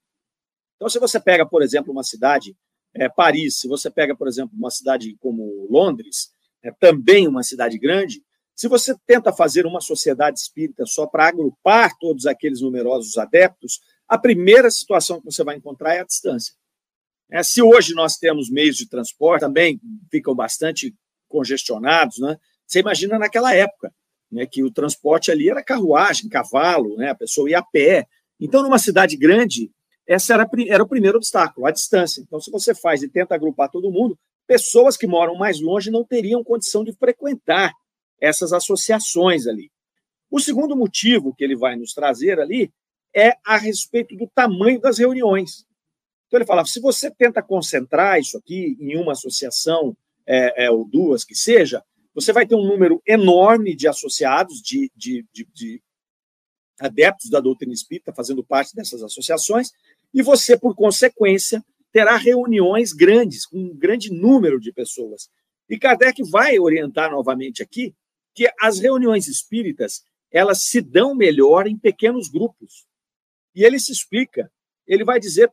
Então, 0.75 0.89
se 0.89 0.99
você 0.99 1.19
pega, 1.19 1.45
por 1.45 1.61
exemplo, 1.61 1.91
uma 1.91 2.03
cidade, 2.03 2.55
é, 2.93 3.07
Paris, 3.09 3.59
se 3.59 3.67
você 3.67 3.89
pega, 3.89 4.15
por 4.15 4.27
exemplo, 4.27 4.55
uma 4.57 4.71
cidade 4.71 5.15
como 5.19 5.67
Londres, 5.69 6.31
é, 6.63 6.71
também 6.71 7.27
uma 7.27 7.43
cidade 7.43 7.77
grande, 7.77 8.21
se 8.55 8.67
você 8.67 8.95
tenta 9.05 9.31
fazer 9.31 9.65
uma 9.65 9.79
sociedade 9.79 10.39
espírita 10.39 10.85
só 10.85 11.05
para 11.05 11.27
agrupar 11.27 11.95
todos 11.99 12.25
aqueles 12.25 12.61
numerosos 12.61 13.17
adeptos, 13.17 13.79
a 14.07 14.17
primeira 14.17 14.71
situação 14.71 15.19
que 15.19 15.25
você 15.25 15.43
vai 15.43 15.55
encontrar 15.55 15.93
é 15.93 15.99
a 15.99 16.05
distância. 16.05 16.55
É, 17.29 17.43
se 17.43 17.61
hoje 17.61 17.93
nós 17.93 18.15
temos 18.15 18.49
meios 18.49 18.77
de 18.77 18.87
transporte, 18.87 19.41
também 19.41 19.79
ficam 20.09 20.33
bastante 20.33 20.95
congestionados, 21.27 22.19
né? 22.19 22.37
Você 22.67 22.79
imagina 22.79 23.17
naquela 23.17 23.55
época, 23.55 23.93
né, 24.31 24.45
que 24.45 24.61
o 24.61 24.71
transporte 24.71 25.31
ali 25.31 25.49
era 25.49 25.63
carruagem, 25.63 26.29
cavalo, 26.29 26.97
né? 26.97 27.11
A 27.11 27.15
pessoa 27.15 27.49
ia 27.49 27.59
a 27.59 27.63
pé. 27.63 28.05
Então, 28.39 28.61
numa 28.61 28.77
cidade 28.77 29.15
grande, 29.15 29.71
esse 30.05 30.31
era, 30.31 30.47
era 30.67 30.83
o 30.83 30.87
primeiro 30.87 31.17
obstáculo, 31.17 31.65
a 31.65 31.71
distância. 31.71 32.21
Então, 32.21 32.39
se 32.39 32.51
você 32.51 32.75
faz 32.75 33.01
e 33.01 33.09
tenta 33.09 33.33
agrupar 33.33 33.71
todo 33.71 33.91
mundo, 33.91 34.19
pessoas 34.45 34.97
que 34.97 35.07
moram 35.07 35.35
mais 35.35 35.61
longe 35.61 35.89
não 35.89 36.03
teriam 36.03 36.43
condição 36.43 36.83
de 36.83 36.93
frequentar 36.93 37.73
essas 38.19 38.51
associações 38.51 39.47
ali. 39.47 39.71
O 40.29 40.39
segundo 40.39 40.75
motivo 40.75 41.33
que 41.33 41.43
ele 41.43 41.55
vai 41.55 41.75
nos 41.75 41.93
trazer 41.93 42.39
ali 42.39 42.71
é 43.15 43.35
a 43.45 43.57
respeito 43.57 44.15
do 44.15 44.27
tamanho 44.27 44.79
das 44.79 44.97
reuniões. 44.97 45.65
Então, 46.27 46.37
ele 46.37 46.45
falava: 46.45 46.67
se 46.67 46.81
você 46.81 47.09
tenta 47.09 47.41
concentrar 47.41 48.19
isso 48.19 48.37
aqui 48.37 48.77
em 48.79 48.97
uma 48.97 49.13
associação, 49.13 49.95
é, 50.25 50.65
é, 50.65 50.71
ou 50.71 50.83
duas 50.85 51.23
que 51.23 51.33
seja, 51.33 51.81
você 52.17 52.33
vai 52.33 52.47
ter 52.47 52.55
um 52.55 52.65
número 52.65 52.99
enorme 53.05 53.75
de 53.75 53.87
associados, 53.87 54.59
de, 54.59 54.91
de, 54.95 55.23
de, 55.31 55.47
de 55.53 55.83
adeptos 56.79 57.29
da 57.29 57.39
doutrina 57.39 57.71
espírita 57.71 58.11
fazendo 58.11 58.43
parte 58.43 58.73
dessas 58.73 59.03
associações, 59.03 59.69
e 60.11 60.23
você, 60.23 60.57
por 60.57 60.75
consequência, 60.75 61.63
terá 61.91 62.17
reuniões 62.17 62.91
grandes, 62.91 63.45
com 63.45 63.59
um 63.59 63.77
grande 63.77 64.11
número 64.11 64.59
de 64.59 64.73
pessoas. 64.73 65.29
E 65.69 65.77
Kardec 65.77 66.23
vai 66.31 66.57
orientar 66.57 67.11
novamente 67.11 67.61
aqui 67.61 67.93
que 68.33 68.51
as 68.59 68.79
reuniões 68.79 69.27
espíritas 69.27 70.03
elas 70.31 70.63
se 70.63 70.81
dão 70.81 71.13
melhor 71.13 71.67
em 71.67 71.77
pequenos 71.77 72.29
grupos. 72.29 72.87
E 73.53 73.63
ele 73.63 73.77
se 73.79 73.91
explica. 73.91 74.51
Ele 74.87 75.05
vai 75.05 75.19
dizer 75.19 75.51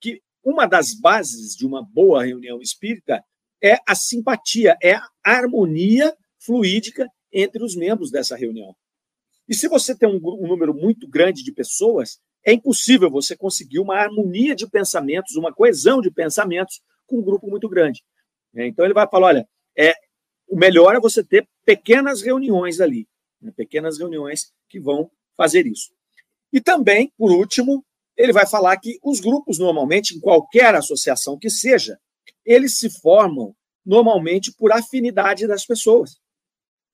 que 0.00 0.22
uma 0.42 0.64
das 0.64 0.94
bases 0.94 1.54
de 1.54 1.66
uma 1.66 1.82
boa 1.82 2.24
reunião 2.24 2.58
espírita 2.62 3.22
é 3.62 3.78
a 3.86 3.94
simpatia, 3.94 4.76
é 4.82 4.94
a 4.94 5.08
harmonia 5.24 6.14
fluídica 6.38 7.06
entre 7.32 7.62
os 7.62 7.76
membros 7.76 8.10
dessa 8.10 8.36
reunião. 8.36 8.74
E 9.48 9.54
se 9.54 9.68
você 9.68 9.96
tem 9.96 10.08
um, 10.08 10.20
um 10.22 10.46
número 10.46 10.74
muito 10.74 11.08
grande 11.08 11.42
de 11.42 11.52
pessoas, 11.52 12.20
é 12.44 12.52
impossível 12.52 13.10
você 13.10 13.36
conseguir 13.36 13.78
uma 13.78 13.96
harmonia 13.96 14.54
de 14.54 14.68
pensamentos, 14.68 15.36
uma 15.36 15.52
coesão 15.52 16.00
de 16.00 16.10
pensamentos 16.10 16.80
com 17.06 17.18
um 17.18 17.22
grupo 17.22 17.48
muito 17.48 17.68
grande. 17.68 18.02
É, 18.54 18.66
então 18.66 18.84
ele 18.84 18.94
vai 18.94 19.08
falar: 19.08 19.28
olha, 19.28 19.48
é, 19.76 19.92
o 20.48 20.56
melhor 20.56 20.94
é 20.94 21.00
você 21.00 21.22
ter 21.22 21.46
pequenas 21.64 22.22
reuniões 22.22 22.80
ali, 22.80 23.06
né, 23.40 23.52
pequenas 23.56 23.98
reuniões 23.98 24.52
que 24.68 24.80
vão 24.80 25.10
fazer 25.36 25.66
isso. 25.66 25.92
E 26.52 26.60
também, 26.60 27.12
por 27.16 27.30
último, 27.30 27.84
ele 28.16 28.32
vai 28.32 28.46
falar 28.46 28.76
que 28.76 28.98
os 29.02 29.20
grupos, 29.20 29.58
normalmente, 29.58 30.16
em 30.16 30.20
qualquer 30.20 30.74
associação 30.74 31.38
que 31.38 31.48
seja, 31.48 31.98
eles 32.44 32.78
se 32.78 32.90
formam 32.90 33.54
normalmente 33.84 34.52
por 34.52 34.72
afinidade 34.72 35.46
das 35.46 35.64
pessoas. 35.64 36.18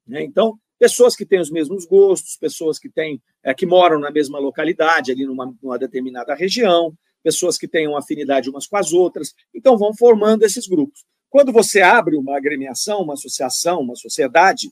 Né? 0.07 0.23
Então, 0.23 0.59
pessoas 0.79 1.17
que 1.17 1.27
têm 1.27 1.41
os 1.41 1.51
mesmos 1.51 1.85
gostos, 1.85 2.37
pessoas 2.37 2.79
que 2.79 2.89
têm, 2.89 3.21
é, 3.43 3.55
que 3.55 3.67
moram 3.67 3.99
na 3.99 4.11
mesma 4.11 4.39
localidade, 4.39 5.13
ali 5.13 5.25
numa, 5.25 5.55
numa 5.63 5.79
determinada 5.79 6.35
região, 6.35 6.97
pessoas 7.23 7.59
que 7.59 7.67
têm 7.67 7.89
uma 7.89 7.99
afinidade 7.99 8.49
umas 8.49 8.67
com 8.67 8.77
as 8.77 8.93
outras, 8.93 9.35
então 9.53 9.77
vão 9.77 9.95
formando 9.95 10.45
esses 10.45 10.67
grupos. 10.67 11.05
Quando 11.29 11.53
você 11.53 11.81
abre 11.81 12.17
uma 12.17 12.37
agremiação, 12.37 13.03
uma 13.03 13.15
associação, 13.15 13.81
uma 13.81 13.97
sociedade, 13.97 14.71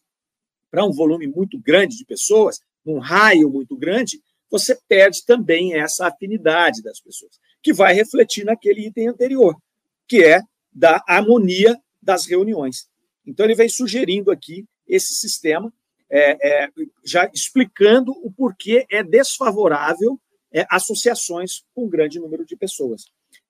para 0.70 0.84
um 0.84 0.92
volume 0.92 1.26
muito 1.26 1.58
grande 1.58 1.96
de 1.96 2.04
pessoas, 2.04 2.60
num 2.84 2.98
raio 2.98 3.50
muito 3.50 3.76
grande, 3.76 4.20
você 4.50 4.78
perde 4.88 5.24
também 5.24 5.74
essa 5.74 6.06
afinidade 6.06 6.82
das 6.82 7.00
pessoas, 7.00 7.40
que 7.62 7.72
vai 7.72 7.92
refletir 7.92 8.44
naquele 8.44 8.86
item 8.86 9.08
anterior, 9.08 9.56
que 10.06 10.22
é 10.22 10.40
da 10.74 11.02
harmonia 11.06 11.78
das 12.02 12.26
reuniões. 12.26 12.88
Então, 13.26 13.46
ele 13.46 13.54
vem 13.54 13.68
sugerindo 13.68 14.30
aqui 14.30 14.66
esse 14.86 15.14
sistema, 15.14 15.72
é, 16.10 16.64
é, 16.64 16.70
já 17.04 17.30
explicando 17.32 18.12
o 18.22 18.30
porquê 18.30 18.86
é 18.90 19.02
desfavorável 19.02 20.20
é, 20.52 20.66
associações 20.70 21.64
com 21.74 21.86
um 21.86 21.88
grande 21.88 22.18
número 22.18 22.44
de 22.44 22.56
pessoas. 22.56 23.04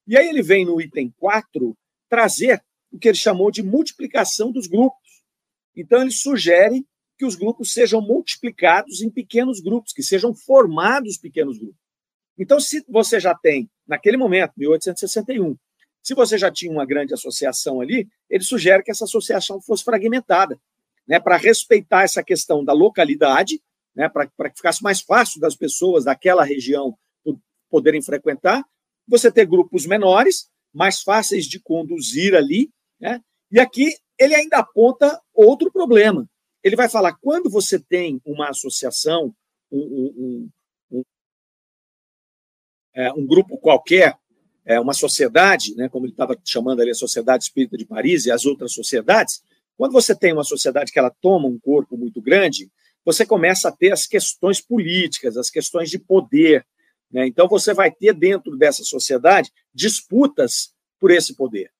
E 0.06 0.16
aí 0.16 0.28
ele 0.28 0.42
vem 0.42 0.64
no 0.64 0.80
item 0.80 1.12
4 1.18 1.76
trazer 2.08 2.62
o 2.92 2.98
que 2.98 3.08
ele 3.08 3.16
chamou 3.16 3.50
de 3.50 3.62
multiplicação 3.62 4.52
dos 4.52 4.66
grupos. 4.66 5.24
Então, 5.74 6.00
ele 6.02 6.12
sugere 6.12 6.86
que 7.18 7.24
os 7.24 7.34
grupos 7.34 7.72
sejam 7.72 8.00
multiplicados 8.00 9.02
em 9.02 9.10
pequenos 9.10 9.60
grupos, 9.60 9.92
que 9.92 10.02
sejam 10.02 10.34
formados 10.34 11.18
pequenos 11.18 11.58
grupos. 11.58 11.80
Então, 12.38 12.58
se 12.60 12.84
você 12.88 13.20
já 13.20 13.34
tem, 13.34 13.70
naquele 13.86 14.16
momento, 14.16 14.52
1861, 14.56 15.56
se 16.04 16.14
você 16.14 16.37
já 16.37 16.50
tinha 16.52 16.70
uma 16.70 16.84
grande 16.84 17.14
associação 17.14 17.80
ali, 17.80 18.06
ele 18.28 18.44
sugere 18.44 18.82
que 18.82 18.90
essa 18.90 19.04
associação 19.04 19.61
fosse 19.61 19.82
fragmentada, 19.82 20.61
né, 21.08 21.18
para 21.18 21.38
respeitar 21.38 22.02
essa 22.02 22.23
questão 22.23 22.62
da 22.62 22.75
localidade, 22.75 23.61
né, 23.96 24.08
para 24.08 24.28
que 24.28 24.56
ficasse 24.56 24.82
mais 24.82 25.00
fácil 25.00 25.40
das 25.40 25.56
pessoas 25.56 26.04
daquela 26.04 26.44
região 26.44 26.96
poderem 27.70 28.02
frequentar, 28.02 28.62
você 29.08 29.32
ter 29.32 29.46
grupos 29.46 29.87
menores, 29.87 30.49
mais 30.73 31.00
fáceis 31.02 31.46
de 31.46 31.58
conduzir 31.58 32.34
ali, 32.34 32.70
né? 33.00 33.20
E 33.50 33.58
aqui 33.58 33.96
ele 34.18 34.34
ainda 34.34 34.58
aponta 34.58 35.20
outro 35.32 35.73
problema. 35.73 36.28
Ele 36.62 36.76
vai 36.76 36.88
falar 36.88 37.14
quando 37.20 37.50
você 37.50 37.78
tem 37.78 38.20
uma 38.25 38.50
associação, 38.50 39.34
um, 39.70 39.78
um, 39.78 40.50
um, 40.90 41.02
é, 42.94 43.12
um 43.12 43.26
grupo 43.26 43.58
qualquer, 43.58 44.16
é, 44.64 44.80
uma 44.80 44.94
sociedade, 44.94 45.75
né, 45.76 45.88
como 45.88 46.06
ele 46.06 46.12
estava 46.12 46.37
chamando 46.44 46.80
ali 46.80 46.90
a 46.90 46.94
Sociedade 46.94 47.44
Espírita 47.44 47.76
de 47.76 47.85
Paris 47.85 48.26
e 48.26 48.30
as 48.30 48.47
outras 48.47 48.73
sociedades, 48.73 49.42
quando 49.76 49.92
você 49.92 50.14
tem 50.14 50.33
uma 50.33 50.44
sociedade 50.44 50.92
que 50.92 50.99
ela 50.99 51.14
toma 51.21 51.49
um 51.49 51.59
corpo 51.59 51.97
muito 51.97 52.21
grande, 52.23 52.71
você 53.04 53.26
começa 53.26 53.68
a 53.68 53.73
ter 53.73 53.92
as 53.92 54.06
questões 54.06 54.61
políticas, 54.61 55.37
as 55.37 55.50
questões 55.50 55.90
de 55.90 55.99
poder. 55.99 56.64
Né? 57.11 57.26
Então, 57.26 57.49
você 57.49 57.75
vai 57.75 57.90
ter 57.90 58.14
dentro 58.14 58.56
dessa 58.56 58.83
sociedade 58.83 59.52
disputas 59.75 60.73
por 60.99 61.11
esse 61.11 61.35
poder. 61.35 61.71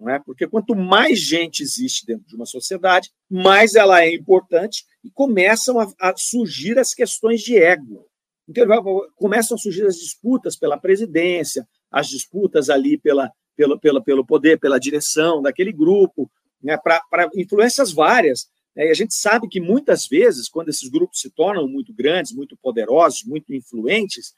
Não 0.00 0.08
é? 0.08 0.18
Porque 0.18 0.48
quanto 0.48 0.74
mais 0.74 1.20
gente 1.20 1.62
existe 1.62 2.06
dentro 2.06 2.26
de 2.26 2.34
uma 2.34 2.46
sociedade, 2.46 3.10
mais 3.30 3.74
ela 3.74 4.02
é 4.02 4.12
importante 4.12 4.84
e 5.04 5.10
começam 5.10 5.78
a, 5.78 5.92
a 6.00 6.14
surgir 6.16 6.78
as 6.78 6.94
questões 6.94 7.40
de 7.40 7.56
ego. 7.56 8.08
Então, 8.48 8.66
começam 9.14 9.56
a 9.56 9.58
surgir 9.58 9.86
as 9.86 9.96
disputas 9.96 10.56
pela 10.56 10.78
presidência, 10.78 11.68
as 11.92 12.08
disputas 12.08 12.70
ali 12.70 12.96
pela, 12.96 13.30
pelo, 13.54 13.78
pelo, 13.78 14.02
pelo 14.02 14.26
poder, 14.26 14.58
pela 14.58 14.80
direção 14.80 15.42
daquele 15.42 15.72
grupo, 15.72 16.30
né, 16.62 16.78
para 16.78 17.28
influências 17.36 17.92
várias. 17.92 18.48
Né, 18.74 18.86
e 18.86 18.90
a 18.90 18.94
gente 18.94 19.14
sabe 19.14 19.46
que 19.48 19.60
muitas 19.60 20.06
vezes, 20.06 20.48
quando 20.48 20.70
esses 20.70 20.88
grupos 20.88 21.20
se 21.20 21.30
tornam 21.30 21.68
muito 21.68 21.92
grandes, 21.92 22.32
muito 22.32 22.56
poderosos, 22.56 23.24
muito 23.24 23.54
influentes, 23.54 24.34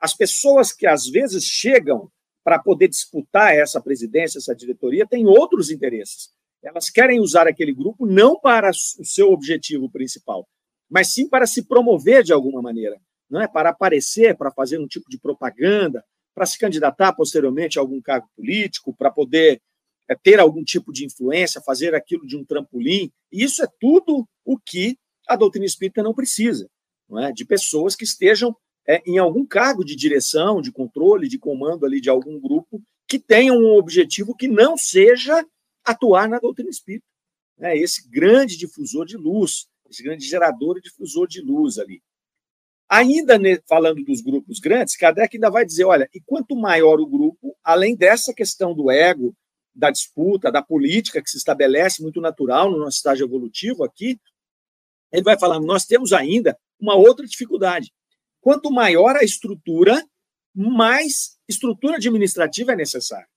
as 0.00 0.14
pessoas 0.14 0.72
que 0.72 0.86
às 0.86 1.06
vezes 1.06 1.44
chegam 1.44 2.10
para 2.44 2.58
poder 2.58 2.88
disputar 2.88 3.54
essa 3.54 3.80
presidência, 3.80 4.38
essa 4.38 4.54
diretoria, 4.54 5.06
têm 5.06 5.26
outros 5.26 5.70
interesses. 5.70 6.30
Elas 6.62 6.90
querem 6.90 7.20
usar 7.20 7.46
aquele 7.46 7.72
grupo 7.72 8.06
não 8.06 8.38
para 8.40 8.70
o 8.70 9.04
seu 9.04 9.30
objetivo 9.30 9.90
principal, 9.90 10.48
mas 10.88 11.12
sim 11.12 11.28
para 11.28 11.46
se 11.46 11.62
promover 11.62 12.24
de 12.24 12.32
alguma 12.32 12.62
maneira, 12.62 12.98
não 13.28 13.40
é? 13.40 13.46
Para 13.46 13.70
aparecer, 13.70 14.36
para 14.36 14.50
fazer 14.50 14.78
um 14.78 14.86
tipo 14.86 15.08
de 15.10 15.18
propaganda, 15.18 16.04
para 16.38 16.46
se 16.46 16.56
candidatar 16.56 17.12
posteriormente 17.14 17.78
a 17.78 17.82
algum 17.82 18.00
cargo 18.00 18.28
político, 18.36 18.94
para 18.94 19.10
poder 19.10 19.60
é, 20.08 20.14
ter 20.14 20.38
algum 20.38 20.62
tipo 20.62 20.92
de 20.92 21.04
influência, 21.04 21.60
fazer 21.60 21.96
aquilo 21.96 22.24
de 22.24 22.36
um 22.36 22.44
trampolim. 22.44 23.10
E 23.32 23.42
isso 23.42 23.60
é 23.60 23.66
tudo 23.80 24.24
o 24.44 24.56
que 24.56 24.96
a 25.26 25.34
doutrina 25.34 25.66
espírita 25.66 26.00
não 26.00 26.14
precisa, 26.14 26.70
não 27.08 27.18
é? 27.18 27.32
De 27.32 27.44
pessoas 27.44 27.96
que 27.96 28.04
estejam 28.04 28.56
é, 28.86 29.02
em 29.04 29.18
algum 29.18 29.44
cargo 29.44 29.84
de 29.84 29.96
direção, 29.96 30.62
de 30.62 30.70
controle, 30.70 31.28
de 31.28 31.40
comando 31.40 31.84
ali 31.84 32.00
de 32.00 32.08
algum 32.08 32.38
grupo, 32.38 32.80
que 33.08 33.18
tenham 33.18 33.58
um 33.58 33.76
objetivo 33.76 34.32
que 34.32 34.46
não 34.46 34.76
seja 34.76 35.44
atuar 35.84 36.28
na 36.28 36.38
doutrina 36.38 36.70
espírita. 36.70 37.04
É, 37.58 37.76
esse 37.76 38.08
grande 38.08 38.56
difusor 38.56 39.04
de 39.04 39.16
luz, 39.16 39.66
esse 39.90 40.04
grande 40.04 40.24
gerador 40.24 40.78
e 40.78 40.82
difusor 40.82 41.26
de 41.26 41.40
luz 41.40 41.80
ali. 41.80 42.00
Ainda 42.88 43.38
falando 43.68 44.02
dos 44.02 44.22
grupos 44.22 44.58
grandes, 44.60 44.96
Kardec 44.96 45.36
ainda 45.36 45.50
vai 45.50 45.64
dizer: 45.64 45.84
olha, 45.84 46.08
e 46.14 46.20
quanto 46.20 46.56
maior 46.56 46.98
o 47.00 47.06
grupo, 47.06 47.54
além 47.62 47.94
dessa 47.94 48.32
questão 48.32 48.74
do 48.74 48.90
ego, 48.90 49.36
da 49.74 49.90
disputa, 49.90 50.50
da 50.50 50.62
política 50.62 51.22
que 51.22 51.30
se 51.30 51.36
estabelece 51.36 52.02
muito 52.02 52.20
natural 52.20 52.70
no 52.70 52.78
nosso 52.78 52.96
estágio 52.96 53.26
evolutivo 53.26 53.84
aqui, 53.84 54.18
ele 55.12 55.22
vai 55.22 55.38
falar: 55.38 55.60
nós 55.60 55.84
temos 55.84 56.12
ainda 56.12 56.58
uma 56.80 56.94
outra 56.94 57.26
dificuldade. 57.26 57.92
Quanto 58.40 58.70
maior 58.70 59.16
a 59.16 59.24
estrutura, 59.24 60.02
mais 60.54 61.36
estrutura 61.46 61.96
administrativa 61.96 62.72
é 62.72 62.76
necessária. 62.76 63.28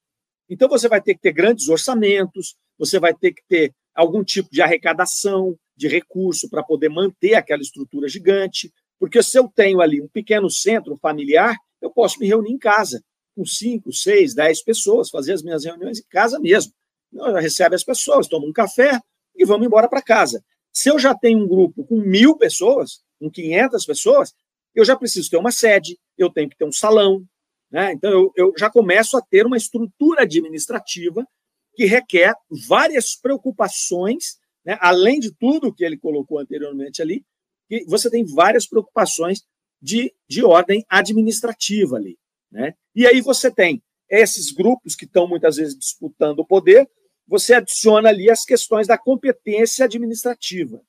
Então, 0.49 0.69
você 0.69 0.87
vai 0.87 1.01
ter 1.01 1.15
que 1.15 1.21
ter 1.21 1.31
grandes 1.31 1.67
orçamentos, 1.69 2.55
você 2.77 2.99
vai 2.99 3.13
ter 3.13 3.33
que 3.33 3.41
ter 3.47 3.73
algum 3.93 4.23
tipo 4.23 4.49
de 4.51 4.61
arrecadação 4.61 5.57
de 5.75 5.87
recurso 5.87 6.49
para 6.49 6.63
poder 6.63 6.89
manter 6.89 7.35
aquela 7.35 7.61
estrutura 7.61 8.07
gigante, 8.07 8.71
porque 9.01 9.23
se 9.23 9.35
eu 9.35 9.47
tenho 9.47 9.81
ali 9.81 9.99
um 9.99 10.07
pequeno 10.07 10.47
centro 10.47 10.95
familiar, 10.95 11.57
eu 11.81 11.89
posso 11.89 12.19
me 12.19 12.27
reunir 12.27 12.51
em 12.51 12.57
casa 12.59 13.03
com 13.35 13.43
cinco, 13.43 13.91
seis, 13.91 14.35
dez 14.35 14.63
pessoas, 14.63 15.09
fazer 15.09 15.33
as 15.33 15.41
minhas 15.41 15.65
reuniões 15.65 15.97
em 15.97 16.05
casa 16.07 16.39
mesmo. 16.39 16.71
Eu 17.11 17.33
recebe 17.33 17.73
as 17.73 17.83
pessoas, 17.83 18.27
toma 18.27 18.45
um 18.45 18.53
café 18.53 18.99
e 19.35 19.43
vamos 19.43 19.65
embora 19.65 19.89
para 19.89 20.03
casa. 20.03 20.45
Se 20.71 20.87
eu 20.87 20.99
já 20.99 21.15
tenho 21.15 21.39
um 21.39 21.47
grupo 21.47 21.83
com 21.83 21.95
mil 21.95 22.37
pessoas, 22.37 23.01
com 23.19 23.27
500 23.27 23.85
pessoas, 23.87 24.35
eu 24.75 24.85
já 24.85 24.95
preciso 24.95 25.31
ter 25.31 25.37
uma 25.37 25.51
sede, 25.51 25.97
eu 26.15 26.29
tenho 26.29 26.47
que 26.47 26.55
ter 26.55 26.65
um 26.65 26.71
salão. 26.71 27.25
Né? 27.71 27.93
Então, 27.93 28.11
eu, 28.11 28.31
eu 28.35 28.53
já 28.55 28.69
começo 28.69 29.17
a 29.17 29.21
ter 29.23 29.47
uma 29.47 29.57
estrutura 29.57 30.21
administrativa 30.21 31.25
que 31.73 31.85
requer 31.85 32.35
várias 32.67 33.15
preocupações, 33.15 34.37
né? 34.63 34.77
além 34.79 35.19
de 35.19 35.33
tudo 35.33 35.73
que 35.73 35.83
ele 35.83 35.97
colocou 35.97 36.37
anteriormente 36.37 37.01
ali, 37.01 37.25
que 37.71 37.85
você 37.85 38.09
tem 38.09 38.25
várias 38.25 38.67
preocupações 38.67 39.43
de, 39.81 40.13
de 40.27 40.43
ordem 40.43 40.85
administrativa 40.89 41.95
ali. 41.95 42.19
Né? 42.51 42.73
E 42.93 43.07
aí 43.07 43.21
você 43.21 43.49
tem 43.49 43.81
esses 44.09 44.51
grupos 44.51 44.93
que 44.93 45.05
estão 45.05 45.25
muitas 45.25 45.55
vezes 45.55 45.77
disputando 45.77 46.39
o 46.39 46.45
poder, 46.45 46.85
você 47.25 47.53
adiciona 47.53 48.09
ali 48.09 48.29
as 48.29 48.43
questões 48.43 48.87
da 48.87 48.97
competência 48.97 49.85
administrativa. 49.85 50.81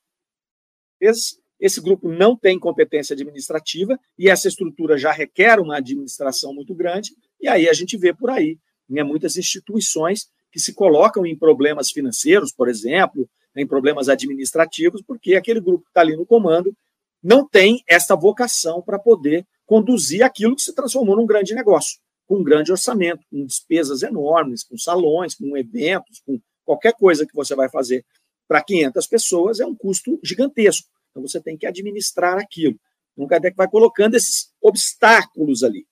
Esse, 1.00 1.36
esse 1.60 1.80
grupo 1.80 2.08
não 2.08 2.36
tem 2.36 2.58
competência 2.58 3.14
administrativa 3.14 3.96
e 4.18 4.28
essa 4.28 4.48
estrutura 4.48 4.98
já 4.98 5.12
requer 5.12 5.60
uma 5.60 5.76
administração 5.76 6.52
muito 6.52 6.74
grande, 6.74 7.14
e 7.40 7.46
aí 7.46 7.68
a 7.68 7.72
gente 7.72 7.96
vê 7.96 8.12
por 8.12 8.28
aí 8.28 8.58
né, 8.88 9.04
muitas 9.04 9.36
instituições 9.36 10.28
que 10.50 10.58
se 10.58 10.74
colocam 10.74 11.24
em 11.24 11.38
problemas 11.38 11.92
financeiros, 11.92 12.52
por 12.52 12.68
exemplo, 12.68 13.30
em 13.56 13.66
problemas 13.66 14.09
administrativos, 14.09 15.02
porque 15.02 15.35
aquele 15.35 15.61
grupo 15.61 15.85
que 15.85 15.90
está 15.90 16.00
ali 16.00 16.16
no 16.16 16.26
comando 16.26 16.75
não 17.23 17.47
tem 17.47 17.82
essa 17.87 18.16
vocação 18.16 18.82
para 18.82 18.99
poder 18.99 19.47
conduzir 19.66 20.23
aquilo 20.23 20.56
que 20.56 20.62
se 20.62 20.75
transformou 20.75 21.16
num 21.16 21.26
grande 21.26 21.54
negócio, 21.54 22.00
com 22.26 22.38
um 22.38 22.42
grande 22.42 22.73
orçamento, 22.73 23.25
com 23.30 23.44
despesas 23.47 24.02
enormes, 24.02 24.64
com 24.64 24.76
salões, 24.76 25.35
com 25.35 25.56
eventos, 25.56 26.21
com 26.26 26.40
qualquer 26.64 26.94
coisa 26.94 27.26
que 27.26 27.35
você 27.35 27.54
vai 27.54 27.68
fazer 27.68 28.04
para 28.49 28.62
500 28.62 29.06
pessoas 29.06 29.61
é 29.61 29.66
um 29.66 29.75
custo 29.75 30.18
gigantesco. 30.23 30.88
Então 31.11 31.23
você 31.23 31.40
tem 31.40 31.56
que 31.56 31.66
administrar 31.66 32.38
aquilo. 32.38 32.78
Então 33.12 33.26
Kardec 33.26 33.56
vai 33.56 33.68
colocando 33.68 34.14
esses 34.14 34.52
obstáculos 34.61 35.62
ali, 35.62 35.87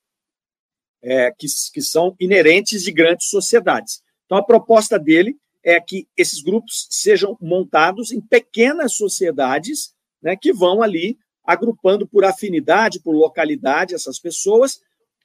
é, 1.02 1.30
que, 1.32 1.46
que 1.72 1.82
são 1.82 2.14
inerentes 2.18 2.82
de 2.82 2.92
grandes 2.92 3.28
sociedades. 3.28 4.02
Então 4.26 4.36
a 4.36 4.44
proposta 4.44 4.98
dele 4.98 5.36
é 5.64 5.80
que 5.80 6.06
esses 6.16 6.42
grupos 6.42 6.86
sejam 6.90 7.36
montados 7.40 8.10
em 8.12 8.20
pequenas 8.20 8.94
sociedades 8.94 9.92
né, 10.22 10.36
que 10.36 10.52
vão 10.52 10.82
ali 10.82 11.18
agrupando 11.44 12.06
por 12.06 12.24
afinidade, 12.24 13.00
por 13.00 13.14
localidade 13.14 13.94
essas 13.94 14.18
pessoas, 14.18 14.80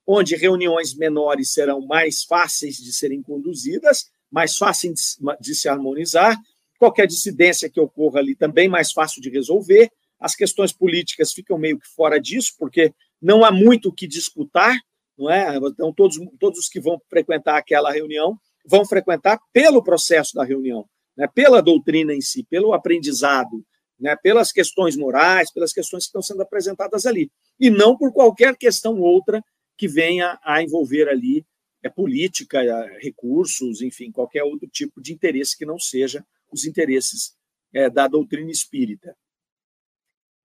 onde 0.08 0.36
reuniões 0.36 0.94
menores 0.94 1.51
serão 1.51 1.86
mais 1.86 2.24
fáceis 2.24 2.77
de 2.77 2.94
serem 2.94 3.22
conduzidas, 3.22 4.10
mais 4.32 4.56
fáceis 4.58 5.18
de 5.39 5.56
se 5.56 5.68
harmonizar, 5.68 6.38
qualquer 6.77 7.08
dissidência 7.08 7.70
que 7.70 7.80
ocorra 7.80 8.20
ali 8.20 8.36
também 8.36 8.68
mais 8.68 8.92
fácil 8.92 9.22
de 9.22 9.30
resolver. 9.30 9.89
As 10.20 10.36
questões 10.36 10.72
políticas 10.72 11.34
ficam 11.34 11.58
meio 11.58 11.80
que 11.80 11.88
fora 11.88 12.20
disso, 12.20 12.54
porque 12.58 12.94
não 13.22 13.44
há 13.44 13.51
muito 13.51 13.89
o 13.89 13.94
que 13.94 14.08
disputar, 14.08 14.77
não 15.18 15.30
é? 15.30 15.56
Então, 15.58 15.94
todos, 15.94 16.18
todos 16.39 16.60
os 16.60 16.70
que 16.70 16.80
vão 16.80 17.00
frequentar 17.10 17.58
aquela 17.58 17.92
reunião 17.92 18.38
vão 18.67 18.86
frequentar 18.86 19.39
pelo 19.53 19.84
processo 19.84 20.34
da 20.34 20.43
reunião, 20.43 20.88
né? 21.15 21.27
pela 21.27 21.62
doutrina 21.62 22.13
em 22.13 22.22
si, 22.22 22.43
pelo 22.50 22.74
aprendizado, 22.74 23.65
né, 24.00 24.15
pelas 24.15 24.51
questões 24.51 24.95
morais, 24.98 25.51
pelas 25.51 25.72
questões 25.72 26.03
que 26.03 26.07
estão 26.07 26.22
sendo 26.22 26.41
apresentadas 26.41 27.05
ali, 27.05 27.31
e 27.60 27.69
não 27.69 27.98
por 27.98 28.12
qualquer 28.12 28.55
questão 28.57 29.00
outra 29.00 29.41
que 29.77 29.88
venha 29.88 30.39
a 30.43 30.62
envolver 30.62 31.07
ali 31.07 31.45
é, 31.84 31.89
política, 31.89 32.63
é, 32.63 33.00
recursos, 33.00 33.81
enfim, 33.81 34.12
qualquer 34.12 34.43
outro 34.43 34.67
tipo 34.67 35.01
de 35.01 35.13
interesse 35.13 35.57
que 35.57 35.65
não 35.65 35.79
seja 35.79 36.25
os 36.51 36.65
interesses 36.65 37.36
é, 37.74 37.89
da 37.89 38.07
doutrina 38.07 38.51
espírita. 38.51 39.15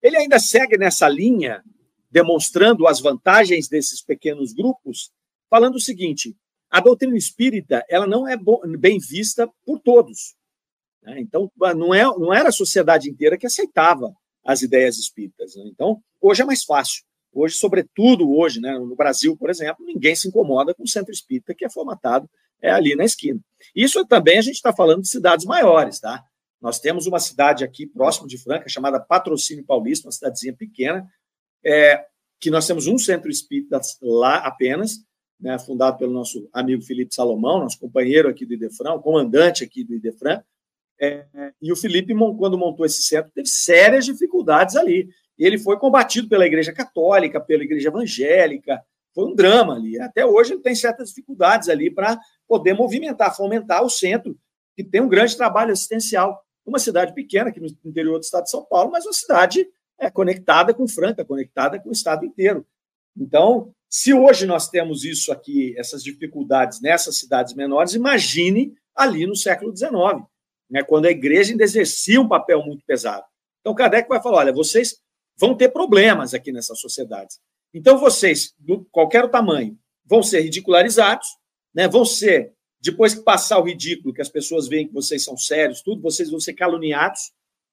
Ele 0.02 0.16
ainda 0.16 0.38
segue 0.38 0.76
nessa 0.78 1.08
linha, 1.08 1.62
demonstrando 2.10 2.86
as 2.86 3.00
vantagens 3.00 3.68
desses 3.68 4.02
pequenos 4.02 4.52
grupos, 4.52 5.12
falando 5.48 5.76
o 5.76 5.80
seguinte: 5.80 6.36
a 6.70 6.80
doutrina 6.80 7.16
espírita 7.16 7.84
ela 7.88 8.06
não 8.06 8.28
é 8.28 8.36
bem 8.78 8.98
vista 8.98 9.48
por 9.64 9.80
todos. 9.80 10.34
Né? 11.02 11.20
Então, 11.20 11.50
não, 11.76 11.94
é, 11.94 12.04
não 12.04 12.32
era 12.32 12.50
a 12.50 12.52
sociedade 12.52 13.10
inteira 13.10 13.36
que 13.36 13.46
aceitava 13.46 14.14
as 14.44 14.62
ideias 14.62 14.98
espíritas. 14.98 15.56
Né? 15.56 15.64
Então, 15.66 16.00
hoje 16.20 16.42
é 16.42 16.44
mais 16.44 16.62
fácil. 16.62 17.02
Hoje, 17.32 17.56
sobretudo 17.56 18.30
hoje, 18.36 18.60
né, 18.60 18.76
no 18.78 18.96
Brasil, 18.96 19.36
por 19.36 19.50
exemplo, 19.50 19.84
ninguém 19.84 20.16
se 20.16 20.28
incomoda 20.28 20.74
com 20.74 20.82
o 20.82 20.88
centro 20.88 21.12
espírita 21.12 21.54
que 21.54 21.64
é 21.64 21.70
formatado 21.70 22.28
é 22.62 22.70
ali 22.70 22.94
na 22.94 23.04
esquina. 23.04 23.40
Isso 23.74 24.04
também 24.04 24.38
a 24.38 24.42
gente 24.42 24.56
está 24.56 24.72
falando 24.72 25.02
de 25.02 25.08
cidades 25.08 25.46
maiores, 25.46 25.98
tá? 25.98 26.22
Nós 26.60 26.78
temos 26.78 27.06
uma 27.06 27.18
cidade 27.18 27.64
aqui 27.64 27.86
próximo 27.86 28.28
de 28.28 28.36
Franca 28.36 28.68
chamada 28.68 29.00
Patrocínio 29.00 29.64
Paulista, 29.64 30.06
uma 30.06 30.12
cidadezinha 30.12 30.52
pequena, 30.52 31.08
é, 31.64 32.04
que 32.38 32.50
nós 32.50 32.66
temos 32.66 32.86
um 32.86 32.98
centro 32.98 33.30
espírita 33.30 33.80
lá 34.02 34.38
apenas, 34.38 34.98
né, 35.40 35.58
fundado 35.58 35.98
pelo 35.98 36.12
nosso 36.12 36.48
amigo 36.52 36.82
Felipe 36.82 37.14
Salomão, 37.14 37.60
nosso 37.60 37.78
companheiro 37.78 38.28
aqui 38.28 38.44
do 38.44 38.54
Idefran, 38.54 38.98
comandante 38.98 39.64
aqui 39.64 39.82
do 39.82 39.94
Idefran. 39.94 40.42
É, 41.00 41.24
e 41.62 41.72
o 41.72 41.76
Felipe, 41.76 42.14
quando 42.36 42.58
montou 42.58 42.84
esse 42.84 43.02
centro, 43.02 43.32
teve 43.34 43.48
sérias 43.48 44.04
dificuldades 44.04 44.76
ali. 44.76 45.08
Ele 45.38 45.58
foi 45.58 45.78
combatido 45.78 46.28
pela 46.28 46.46
Igreja 46.46 46.72
Católica, 46.72 47.40
pela 47.40 47.64
Igreja 47.64 47.88
Evangélica, 47.88 48.84
foi 49.14 49.24
um 49.24 49.34
drama 49.34 49.74
ali. 49.74 50.00
Até 50.00 50.24
hoje 50.24 50.52
ele 50.52 50.62
tem 50.62 50.74
certas 50.74 51.08
dificuldades 51.08 51.68
ali 51.68 51.90
para 51.90 52.18
poder 52.46 52.74
movimentar, 52.74 53.34
fomentar 53.34 53.82
o 53.82 53.90
centro, 53.90 54.36
que 54.76 54.84
tem 54.84 55.00
um 55.00 55.08
grande 55.08 55.36
trabalho 55.36 55.72
assistencial. 55.72 56.42
Uma 56.64 56.78
cidade 56.78 57.14
pequena, 57.14 57.50
aqui 57.50 57.58
no 57.58 57.66
interior 57.84 58.18
do 58.18 58.22
estado 58.22 58.44
de 58.44 58.50
São 58.50 58.64
Paulo, 58.64 58.90
mas 58.92 59.04
uma 59.04 59.12
cidade 59.12 59.66
é, 59.98 60.10
conectada 60.10 60.72
com 60.72 60.86
Franca, 60.86 61.24
conectada 61.24 61.80
com 61.80 61.88
o 61.88 61.92
estado 61.92 62.24
inteiro. 62.24 62.64
Então, 63.16 63.74
se 63.90 64.14
hoje 64.14 64.46
nós 64.46 64.68
temos 64.68 65.04
isso 65.04 65.32
aqui, 65.32 65.74
essas 65.76 66.04
dificuldades 66.04 66.80
nessas 66.80 67.18
cidades 67.18 67.54
menores, 67.54 67.92
imagine 67.92 68.72
ali 68.94 69.26
no 69.26 69.34
século 69.34 69.76
XIX, 69.76 70.24
né, 70.70 70.84
quando 70.84 71.06
a 71.06 71.10
igreja 71.10 71.50
ainda 71.50 71.64
exercia 71.64 72.20
um 72.20 72.28
papel 72.28 72.64
muito 72.64 72.84
pesado. 72.86 73.24
Então, 73.60 73.74
Kardec 73.74 74.08
vai 74.08 74.22
falar: 74.22 74.38
olha, 74.38 74.52
vocês 74.52 75.00
vão 75.36 75.56
ter 75.56 75.70
problemas 75.70 76.32
aqui 76.34 76.52
nessas 76.52 76.78
sociedades. 76.78 77.40
Então, 77.74 77.98
vocês, 77.98 78.54
de 78.60 78.78
qualquer 78.92 79.28
tamanho, 79.28 79.76
vão 80.04 80.22
ser 80.22 80.40
ridicularizados, 80.40 81.26
né, 81.74 81.88
vão 81.88 82.04
ser, 82.04 82.52
depois 82.80 83.14
que 83.14 83.22
passar 83.22 83.58
o 83.58 83.64
ridículo, 83.64 84.14
que 84.14 84.22
as 84.22 84.28
pessoas 84.28 84.68
veem 84.68 84.86
que 84.86 84.94
vocês 84.94 85.24
são 85.24 85.36
sérios, 85.36 85.82
tudo, 85.82 86.00
vocês 86.00 86.30
vão 86.30 86.38
ser 86.38 86.54
caluniados, 86.54 87.32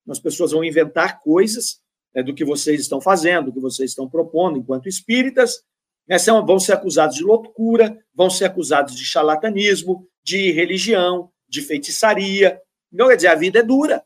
as 0.09 0.19
pessoas 0.19 0.51
vão 0.51 0.63
inventar 0.63 1.19
coisas 1.19 1.79
né, 2.15 2.23
do 2.23 2.33
que 2.33 2.43
vocês 2.43 2.81
estão 2.81 2.99
fazendo, 2.99 3.45
do 3.45 3.53
que 3.53 3.59
vocês 3.59 3.91
estão 3.91 4.09
propondo 4.09 4.57
enquanto 4.57 4.87
espíritas, 4.89 5.63
né, 6.07 6.17
são, 6.17 6.45
vão 6.45 6.59
ser 6.59 6.73
acusados 6.73 7.15
de 7.15 7.23
loucura, 7.23 8.03
vão 8.13 8.29
ser 8.29 8.45
acusados 8.45 8.95
de 8.95 9.05
charlatanismo, 9.05 10.07
de 10.23 10.51
religião, 10.51 11.31
de 11.47 11.61
feitiçaria. 11.61 12.61
Então, 12.91 13.07
quer 13.07 13.15
dizer, 13.15 13.27
a 13.27 13.35
vida 13.35 13.59
é 13.59 13.63
dura 13.63 14.03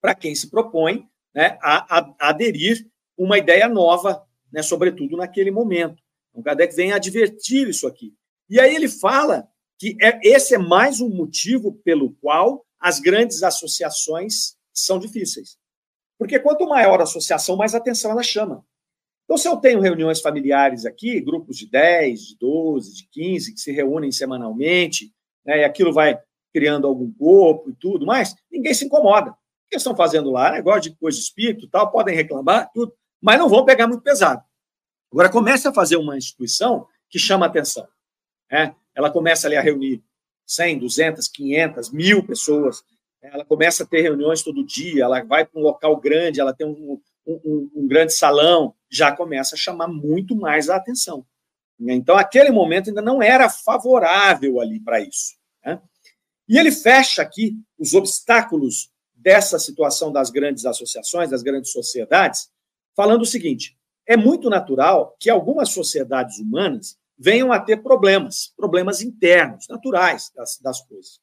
para 0.00 0.14
quem 0.14 0.34
se 0.34 0.50
propõe 0.50 1.08
né, 1.34 1.58
a, 1.62 1.98
a, 1.98 2.14
a, 2.20 2.28
aderir 2.28 2.86
uma 3.16 3.38
ideia 3.38 3.68
nova, 3.68 4.22
né, 4.52 4.62
sobretudo 4.62 5.16
naquele 5.16 5.50
momento. 5.50 6.02
Então, 6.30 6.42
Kardec 6.42 6.74
vem 6.74 6.92
advertir 6.92 7.68
isso 7.68 7.86
aqui. 7.86 8.12
E 8.48 8.60
aí 8.60 8.74
ele 8.74 8.88
fala 8.88 9.48
que 9.78 9.96
é, 10.00 10.18
esse 10.22 10.54
é 10.54 10.58
mais 10.58 11.00
um 11.00 11.08
motivo 11.08 11.72
pelo 11.84 12.12
qual 12.14 12.64
as 12.78 13.00
grandes 13.00 13.42
associações 13.42 14.56
são 14.72 14.98
difíceis. 14.98 15.56
Porque 16.18 16.38
quanto 16.38 16.68
maior 16.68 17.00
a 17.00 17.04
associação, 17.04 17.56
mais 17.56 17.74
atenção 17.74 18.10
ela 18.10 18.22
chama. 18.22 18.64
Então, 19.24 19.38
se 19.38 19.48
eu 19.48 19.56
tenho 19.56 19.80
reuniões 19.80 20.20
familiares 20.20 20.84
aqui, 20.84 21.20
grupos 21.20 21.56
de 21.56 21.68
10, 21.70 22.20
de 22.20 22.38
12, 22.38 22.94
de 22.94 23.08
15, 23.10 23.54
que 23.54 23.60
se 23.60 23.72
reúnem 23.72 24.12
semanalmente, 24.12 25.12
né, 25.44 25.60
e 25.60 25.64
aquilo 25.64 25.92
vai 25.92 26.18
criando 26.52 26.86
algum 26.86 27.10
corpo 27.12 27.70
e 27.70 27.74
tudo 27.74 28.06
mais, 28.06 28.34
ninguém 28.52 28.74
se 28.74 28.84
incomoda. 28.84 29.30
O 29.30 29.36
que 29.70 29.76
estão 29.76 29.96
fazendo 29.96 30.30
lá? 30.30 30.52
Negócio 30.52 30.82
de 30.82 30.96
coisa 30.96 31.16
de 31.18 31.24
espírito 31.24 31.68
tal, 31.68 31.90
podem 31.90 32.14
reclamar, 32.14 32.70
tudo, 32.72 32.94
mas 33.20 33.38
não 33.38 33.48
vão 33.48 33.64
pegar 33.64 33.88
muito 33.88 34.02
pesado. 34.02 34.42
Agora, 35.10 35.30
comece 35.30 35.66
a 35.66 35.72
fazer 35.72 35.96
uma 35.96 36.16
instituição 36.16 36.86
que 37.08 37.18
chama 37.18 37.46
atenção. 37.46 37.86
Né? 38.50 38.74
Ela 38.94 39.10
começa 39.10 39.46
ali 39.46 39.56
a 39.56 39.62
reunir 39.62 40.02
100, 40.46 40.78
200, 40.78 41.28
500, 41.28 41.90
mil 41.90 42.24
pessoas, 42.24 42.84
ela 43.22 43.44
começa 43.44 43.84
a 43.84 43.86
ter 43.86 44.02
reuniões 44.02 44.42
todo 44.42 44.64
dia, 44.64 45.04
ela 45.04 45.22
vai 45.24 45.46
para 45.46 45.58
um 45.58 45.62
local 45.62 45.96
grande, 45.96 46.40
ela 46.40 46.52
tem 46.52 46.66
um, 46.66 47.00
um, 47.26 47.70
um, 47.74 47.88
grande 47.88 48.12
salão, 48.12 48.74
já 48.90 49.10
começa 49.14 49.54
a 49.54 49.58
chamar 49.58 49.88
muito 49.88 50.36
mais 50.36 50.68
a 50.68 50.76
atenção. 50.76 51.26
Então, 51.80 52.16
aquele 52.16 52.50
momento 52.50 52.88
ainda 52.88 53.02
não 53.02 53.22
era 53.22 53.48
favorável 53.48 54.60
ali 54.60 54.80
para 54.80 55.00
isso. 55.00 55.34
Né? 55.64 55.80
E 56.48 56.58
ele 56.58 56.70
fecha 56.70 57.22
aqui 57.22 57.56
os 57.78 57.94
obstáculos 57.94 58.90
dessa 59.14 59.58
situação 59.58 60.12
das 60.12 60.30
grandes 60.30 60.66
associações, 60.66 61.30
das 61.30 61.42
grandes 61.42 61.72
sociedades, 61.72 62.50
falando 62.94 63.22
o 63.22 63.26
seguinte: 63.26 63.76
é 64.06 64.16
muito 64.16 64.50
natural 64.50 65.16
que 65.18 65.30
algumas 65.30 65.70
sociedades 65.70 66.38
humanas 66.38 66.98
venham 67.16 67.52
a 67.52 67.60
ter 67.60 67.82
problemas, 67.82 68.52
problemas 68.56 69.00
internos, 69.00 69.66
naturais 69.68 70.30
das, 70.34 70.58
das 70.58 70.80
coisas. 70.82 71.20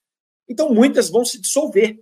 Então, 0.49 0.73
muitas 0.73 1.09
vão 1.09 1.23
se 1.23 1.39
dissolver. 1.39 1.99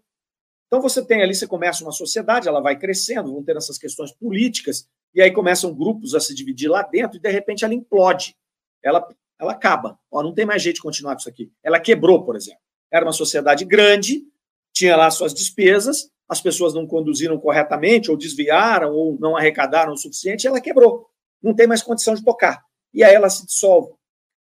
Então, 0.69 0.79
você 0.79 1.03
tem 1.03 1.23
ali, 1.23 1.33
você 1.33 1.47
começa 1.47 1.83
uma 1.83 1.91
sociedade, 1.91 2.47
ela 2.47 2.61
vai 2.61 2.77
crescendo, 2.77 3.33
vão 3.33 3.43
ter 3.43 3.57
essas 3.57 3.79
questões 3.79 4.11
políticas, 4.11 4.87
e 5.15 5.21
aí 5.21 5.31
começam 5.31 5.73
grupos 5.73 6.13
a 6.13 6.19
se 6.19 6.35
dividir 6.35 6.69
lá 6.69 6.83
dentro, 6.83 7.17
e 7.17 7.19
de 7.19 7.29
repente 7.29 7.65
ela 7.65 7.73
implode. 7.73 8.37
Ela, 8.83 9.07
ela 9.39 9.53
acaba. 9.53 9.97
Ó, 10.11 10.21
não 10.21 10.31
tem 10.31 10.45
mais 10.45 10.61
jeito 10.61 10.75
de 10.75 10.83
continuar 10.83 11.13
com 11.15 11.21
isso 11.21 11.29
aqui. 11.29 11.51
Ela 11.63 11.79
quebrou, 11.79 12.23
por 12.23 12.35
exemplo. 12.35 12.61
Era 12.91 13.03
uma 13.03 13.11
sociedade 13.11 13.65
grande, 13.65 14.23
tinha 14.71 14.95
lá 14.95 15.09
suas 15.09 15.33
despesas, 15.33 16.11
as 16.27 16.39
pessoas 16.39 16.75
não 16.75 16.85
conduziram 16.85 17.39
corretamente, 17.39 18.11
ou 18.11 18.17
desviaram, 18.17 18.93
ou 18.93 19.17
não 19.19 19.35
arrecadaram 19.35 19.93
o 19.93 19.97
suficiente, 19.97 20.45
ela 20.45 20.61
quebrou. 20.61 21.07
Não 21.41 21.55
tem 21.55 21.65
mais 21.65 21.81
condição 21.81 22.13
de 22.13 22.23
tocar. 22.23 22.63
E 22.93 23.03
aí 23.03 23.15
ela 23.15 23.29
se 23.29 23.43
dissolve. 23.43 23.93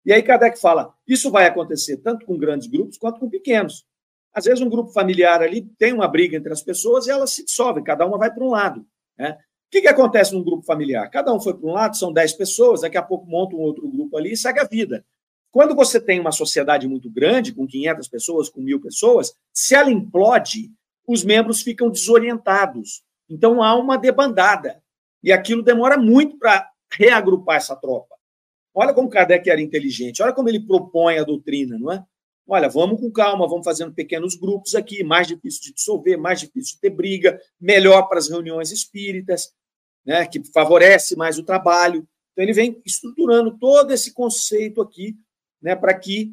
E 0.04 0.12
aí 0.12 0.22
Kardec 0.22 0.58
fala: 0.58 0.92
isso 1.06 1.30
vai 1.30 1.46
acontecer 1.46 1.98
tanto 1.98 2.26
com 2.26 2.36
grandes 2.36 2.66
grupos 2.66 2.98
quanto 2.98 3.20
com 3.20 3.28
pequenos. 3.28 3.84
Às 4.36 4.44
vezes, 4.44 4.60
um 4.60 4.68
grupo 4.68 4.92
familiar 4.92 5.40
ali 5.40 5.62
tem 5.78 5.94
uma 5.94 6.06
briga 6.06 6.36
entre 6.36 6.52
as 6.52 6.60
pessoas 6.60 7.06
e 7.06 7.10
elas 7.10 7.30
se 7.30 7.42
dissolvem, 7.42 7.82
cada 7.82 8.04
uma 8.04 8.18
vai 8.18 8.30
para 8.30 8.44
um 8.44 8.50
lado. 8.50 8.86
Né? 9.18 9.30
O 9.30 9.70
que, 9.70 9.80
que 9.80 9.88
acontece 9.88 10.34
num 10.34 10.44
grupo 10.44 10.62
familiar? 10.62 11.08
Cada 11.08 11.32
um 11.32 11.40
foi 11.40 11.54
para 11.54 11.66
um 11.66 11.72
lado, 11.72 11.96
são 11.96 12.12
10 12.12 12.34
pessoas, 12.34 12.82
daqui 12.82 12.98
a 12.98 13.02
pouco 13.02 13.24
monta 13.26 13.56
um 13.56 13.60
outro 13.60 13.88
grupo 13.88 14.14
ali 14.14 14.32
e 14.32 14.36
segue 14.36 14.60
a 14.60 14.64
vida. 14.64 15.02
Quando 15.50 15.74
você 15.74 15.98
tem 15.98 16.20
uma 16.20 16.32
sociedade 16.32 16.86
muito 16.86 17.08
grande, 17.10 17.54
com 17.54 17.66
500 17.66 18.08
pessoas, 18.08 18.50
com 18.50 18.60
mil 18.60 18.78
pessoas, 18.78 19.32
se 19.54 19.74
ela 19.74 19.90
implode, 19.90 20.70
os 21.08 21.24
membros 21.24 21.62
ficam 21.62 21.88
desorientados. 21.88 23.02
Então 23.30 23.62
há 23.62 23.74
uma 23.74 23.96
debandada. 23.96 24.82
E 25.22 25.32
aquilo 25.32 25.62
demora 25.62 25.96
muito 25.96 26.38
para 26.38 26.70
reagrupar 26.92 27.56
essa 27.56 27.74
tropa. 27.74 28.14
Olha 28.74 28.92
como 28.92 29.08
Kardec 29.08 29.48
era 29.48 29.62
inteligente, 29.62 30.22
olha 30.22 30.34
como 30.34 30.50
ele 30.50 30.60
propõe 30.60 31.16
a 31.16 31.24
doutrina, 31.24 31.78
não 31.78 31.90
é? 31.90 32.04
Olha, 32.48 32.68
vamos 32.68 33.00
com 33.00 33.10
calma, 33.10 33.48
vamos 33.48 33.64
fazendo 33.64 33.92
pequenos 33.92 34.36
grupos 34.36 34.74
aqui, 34.74 35.02
mais 35.02 35.26
difícil 35.26 35.60
de 35.62 35.74
dissolver, 35.74 36.16
mais 36.16 36.38
difícil 36.38 36.74
de 36.74 36.80
ter 36.80 36.90
briga, 36.90 37.40
melhor 37.60 38.02
para 38.08 38.18
as 38.18 38.28
reuniões 38.28 38.70
espíritas, 38.70 39.52
né, 40.04 40.24
que 40.26 40.40
favorece 40.52 41.16
mais 41.16 41.38
o 41.38 41.42
trabalho. 41.42 42.06
Então, 42.32 42.44
ele 42.44 42.52
vem 42.52 42.80
estruturando 42.86 43.58
todo 43.58 43.92
esse 43.92 44.12
conceito 44.12 44.80
aqui, 44.80 45.16
né, 45.60 45.74
para 45.74 45.98
que 45.98 46.32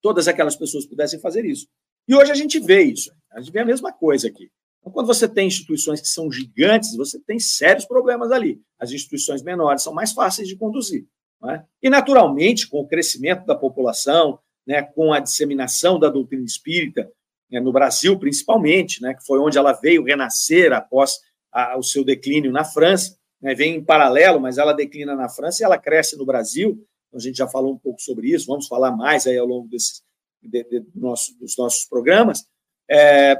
todas 0.00 0.28
aquelas 0.28 0.54
pessoas 0.54 0.86
pudessem 0.86 1.18
fazer 1.18 1.44
isso. 1.44 1.66
E 2.06 2.14
hoje 2.14 2.30
a 2.30 2.34
gente 2.34 2.60
vê 2.60 2.82
isso, 2.82 3.10
a 3.32 3.40
gente 3.40 3.52
vê 3.52 3.60
a 3.60 3.64
mesma 3.64 3.92
coisa 3.92 4.28
aqui. 4.28 4.48
Então, 4.80 4.92
quando 4.92 5.06
você 5.06 5.28
tem 5.28 5.46
instituições 5.46 6.00
que 6.00 6.08
são 6.08 6.30
gigantes, 6.30 6.96
você 6.96 7.18
tem 7.20 7.38
sérios 7.38 7.84
problemas 7.84 8.30
ali. 8.30 8.60
As 8.78 8.90
instituições 8.90 9.42
menores 9.42 9.82
são 9.82 9.92
mais 9.92 10.12
fáceis 10.12 10.46
de 10.46 10.56
conduzir. 10.56 11.06
É? 11.48 11.64
E, 11.82 11.90
naturalmente, 11.90 12.68
com 12.68 12.78
o 12.78 12.86
crescimento 12.86 13.44
da 13.44 13.56
população, 13.56 14.38
né, 14.66 14.82
com 14.82 15.12
a 15.12 15.20
disseminação 15.20 15.98
da 15.98 16.08
doutrina 16.08 16.44
espírita, 16.44 17.10
né, 17.50 17.60
no 17.60 17.72
Brasil 17.72 18.18
principalmente, 18.18 19.02
né, 19.02 19.14
que 19.14 19.24
foi 19.24 19.38
onde 19.38 19.58
ela 19.58 19.72
veio 19.72 20.04
renascer 20.04 20.72
após 20.72 21.18
a, 21.52 21.76
o 21.76 21.82
seu 21.82 22.04
declínio 22.04 22.52
na 22.52 22.64
França, 22.64 23.16
né, 23.40 23.54
vem 23.54 23.76
em 23.76 23.84
paralelo, 23.84 24.40
mas 24.40 24.58
ela 24.58 24.72
declina 24.72 25.14
na 25.14 25.28
França 25.28 25.62
e 25.62 25.64
ela 25.64 25.78
cresce 25.78 26.16
no 26.16 26.24
Brasil. 26.24 26.78
Então, 27.08 27.18
a 27.18 27.22
gente 27.22 27.36
já 27.36 27.48
falou 27.48 27.74
um 27.74 27.78
pouco 27.78 28.00
sobre 28.00 28.28
isso, 28.28 28.46
vamos 28.46 28.66
falar 28.66 28.92
mais 28.92 29.26
aí 29.26 29.36
ao 29.36 29.46
longo 29.46 29.68
desses, 29.68 30.02
de, 30.42 30.64
de, 30.64 30.80
do 30.80 31.00
nosso, 31.00 31.36
dos 31.38 31.56
nossos 31.56 31.84
programas. 31.84 32.44
É, 32.88 33.36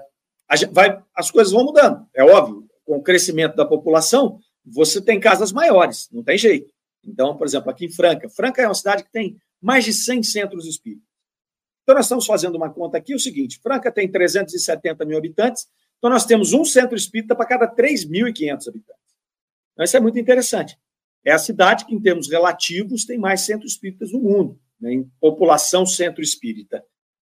vai, 0.73 1.03
as 1.15 1.31
coisas 1.31 1.53
vão 1.53 1.65
mudando, 1.65 2.07
é 2.15 2.23
óbvio. 2.25 2.67
Com 2.85 2.97
o 2.97 3.03
crescimento 3.03 3.55
da 3.55 3.65
população, 3.65 4.41
você 4.65 5.01
tem 5.01 5.21
casas 5.21 5.53
maiores, 5.53 6.09
não 6.13 6.23
tem 6.23 6.37
jeito. 6.37 6.73
Então, 7.05 7.37
por 7.37 7.47
exemplo, 7.47 7.71
aqui 7.71 7.87
em 7.87 7.91
Franca. 7.93 8.29
Franca 8.29 8.61
é 8.61 8.67
uma 8.67 8.75
cidade 8.75 9.05
que 9.05 9.11
tem 9.11 9.37
mais 9.61 9.85
de 9.85 9.93
100 9.93 10.23
centros 10.25 10.67
espíritas. 10.67 11.07
Então, 11.83 11.95
nós 11.95 12.07
estamos 12.07 12.27
fazendo 12.27 12.57
uma 12.57 12.71
conta 12.71 12.99
aqui, 12.99 13.15
o 13.15 13.19
seguinte, 13.19 13.61
Franca 13.61 13.91
tem 13.91 14.11
370 14.11 15.05
mil 15.05 15.19
habitantes, 15.19 15.67
então 15.99 16.11
nós 16.11 16.25
temos 16.25 16.53
um 16.53 16.65
centro 16.65 16.97
espírita 16.97 17.35
para 17.35 17.47
cada 17.47 17.69
3.500 17.69 18.69
habitantes. 18.69 19.03
Então, 19.73 19.85
isso 19.85 19.97
é 19.97 20.01
muito 20.01 20.19
interessante. 20.19 20.79
É 21.25 21.33
a 21.33 21.39
cidade 21.39 21.85
que, 21.85 21.95
em 21.95 22.01
termos 22.01 22.29
relativos, 22.29 23.05
tem 23.05 23.19
mais 23.19 23.43
centros 23.43 23.73
espíritas 23.73 24.13
no 24.13 24.21
mundo, 24.21 24.59
né, 24.81 24.93
em 24.93 25.11
população 25.21 25.87
centro 25.87 26.23
espírita. 26.23 26.85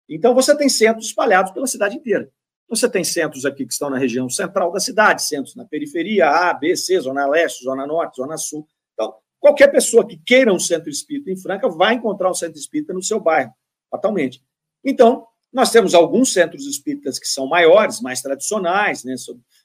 Então, 0.09 0.33
você 0.33 0.55
tem 0.55 0.69
centros 0.69 1.07
espalhados 1.07 1.51
pela 1.51 1.67
cidade 1.67 1.95
inteira. 1.95 2.31
Você 2.69 2.89
tem 2.89 3.03
centros 3.03 3.45
aqui 3.45 3.65
que 3.65 3.73
estão 3.73 3.89
na 3.89 3.97
região 3.97 4.29
central 4.29 4.71
da 4.71 4.79
cidade, 4.79 5.23
centros 5.23 5.55
na 5.55 5.65
periferia, 5.65 6.29
A, 6.29 6.53
B, 6.53 6.75
C, 6.75 6.99
Zona 6.99 7.25
Leste, 7.25 7.63
Zona 7.63 7.87
Norte, 7.87 8.17
Zona 8.17 8.37
Sul. 8.37 8.67
Então, 8.93 9.15
qualquer 9.39 9.71
pessoa 9.71 10.05
que 10.05 10.17
queira 10.17 10.53
um 10.53 10.59
centro 10.59 10.89
espírita 10.89 11.31
em 11.31 11.37
Franca 11.37 11.69
vai 11.69 11.95
encontrar 11.95 12.29
um 12.29 12.33
centro 12.33 12.59
espírita 12.59 12.93
no 12.93 13.01
seu 13.01 13.19
bairro, 13.19 13.51
fatalmente. 13.89 14.43
Então, 14.83 15.25
nós 15.51 15.71
temos 15.71 15.93
alguns 15.93 16.33
centros 16.33 16.65
espíritas 16.65 17.17
que 17.17 17.27
são 17.27 17.47
maiores, 17.47 18.01
mais 18.01 18.21
tradicionais, 18.21 19.03
né, 19.03 19.15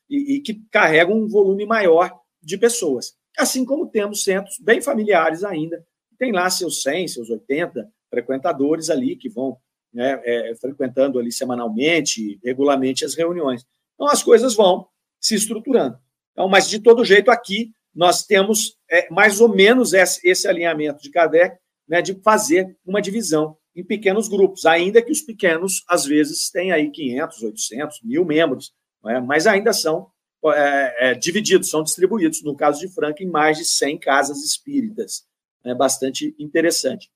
e, 0.08 0.37
e 0.37 0.40
que 0.40 0.62
carregam 0.70 1.16
um 1.16 1.28
volume 1.28 1.66
maior 1.66 2.20
de 2.42 2.56
pessoas. 2.56 3.14
Assim 3.37 3.64
como 3.64 3.87
temos 3.87 4.24
centros 4.24 4.58
bem 4.58 4.80
familiares 4.80 5.44
ainda, 5.44 5.85
tem 6.18 6.32
lá 6.32 6.48
seus 6.50 6.82
100, 6.82 7.08
seus 7.08 7.30
80 7.30 7.90
frequentadores 8.11 8.90
ali 8.90 9.16
que 9.16 9.28
vão 9.28 9.56
né, 9.92 10.20
é, 10.24 10.54
frequentando 10.54 11.18
ali 11.18 11.32
semanalmente, 11.32 12.38
regularmente 12.44 13.04
as 13.04 13.14
reuniões. 13.14 13.64
Então 13.94 14.06
as 14.06 14.22
coisas 14.22 14.54
vão 14.54 14.87
se 15.20 15.35
estruturando. 15.35 15.98
Então, 16.32 16.48
mas 16.48 16.68
de 16.68 16.78
todo 16.78 17.04
jeito 17.04 17.30
aqui 17.30 17.72
nós 17.94 18.24
temos 18.24 18.76
é, 18.90 19.11
mais 19.11 19.40
ou 19.40 19.48
menos 19.48 19.92
esse, 19.92 20.26
esse 20.26 20.48
alinhamento 20.48 21.02
de 21.02 21.11
Kardec, 21.11 21.58
né, 21.87 22.00
de 22.00 22.14
fazer 22.22 22.76
uma 22.87 23.02
divisão 23.02 23.56
em 23.74 23.85
pequenos 23.85 24.28
grupos, 24.28 24.66
ainda 24.66 25.02
que 25.02 25.11
os 25.11 25.22
pequenos 25.22 25.82
às 25.88 26.04
vezes 26.04 26.50
tenham 26.50 26.76
aí 26.76 26.90
500, 26.90 27.42
800, 27.42 28.00
mil 28.02 28.24
membros, 28.24 28.72
é? 29.06 29.20
mas 29.20 29.46
ainda 29.46 29.72
são 29.72 30.08
é, 30.50 31.11
é, 31.11 31.14
divididos, 31.14 31.70
são 31.70 31.82
distribuídos, 31.82 32.42
no 32.42 32.56
caso 32.56 32.80
de 32.80 32.92
Franca, 32.92 33.22
em 33.22 33.28
mais 33.28 33.58
de 33.58 33.64
100 33.64 33.98
casas 33.98 34.38
espíritas. 34.38 35.24
É 35.64 35.74
bastante 35.74 36.35
interessante. 36.38 37.11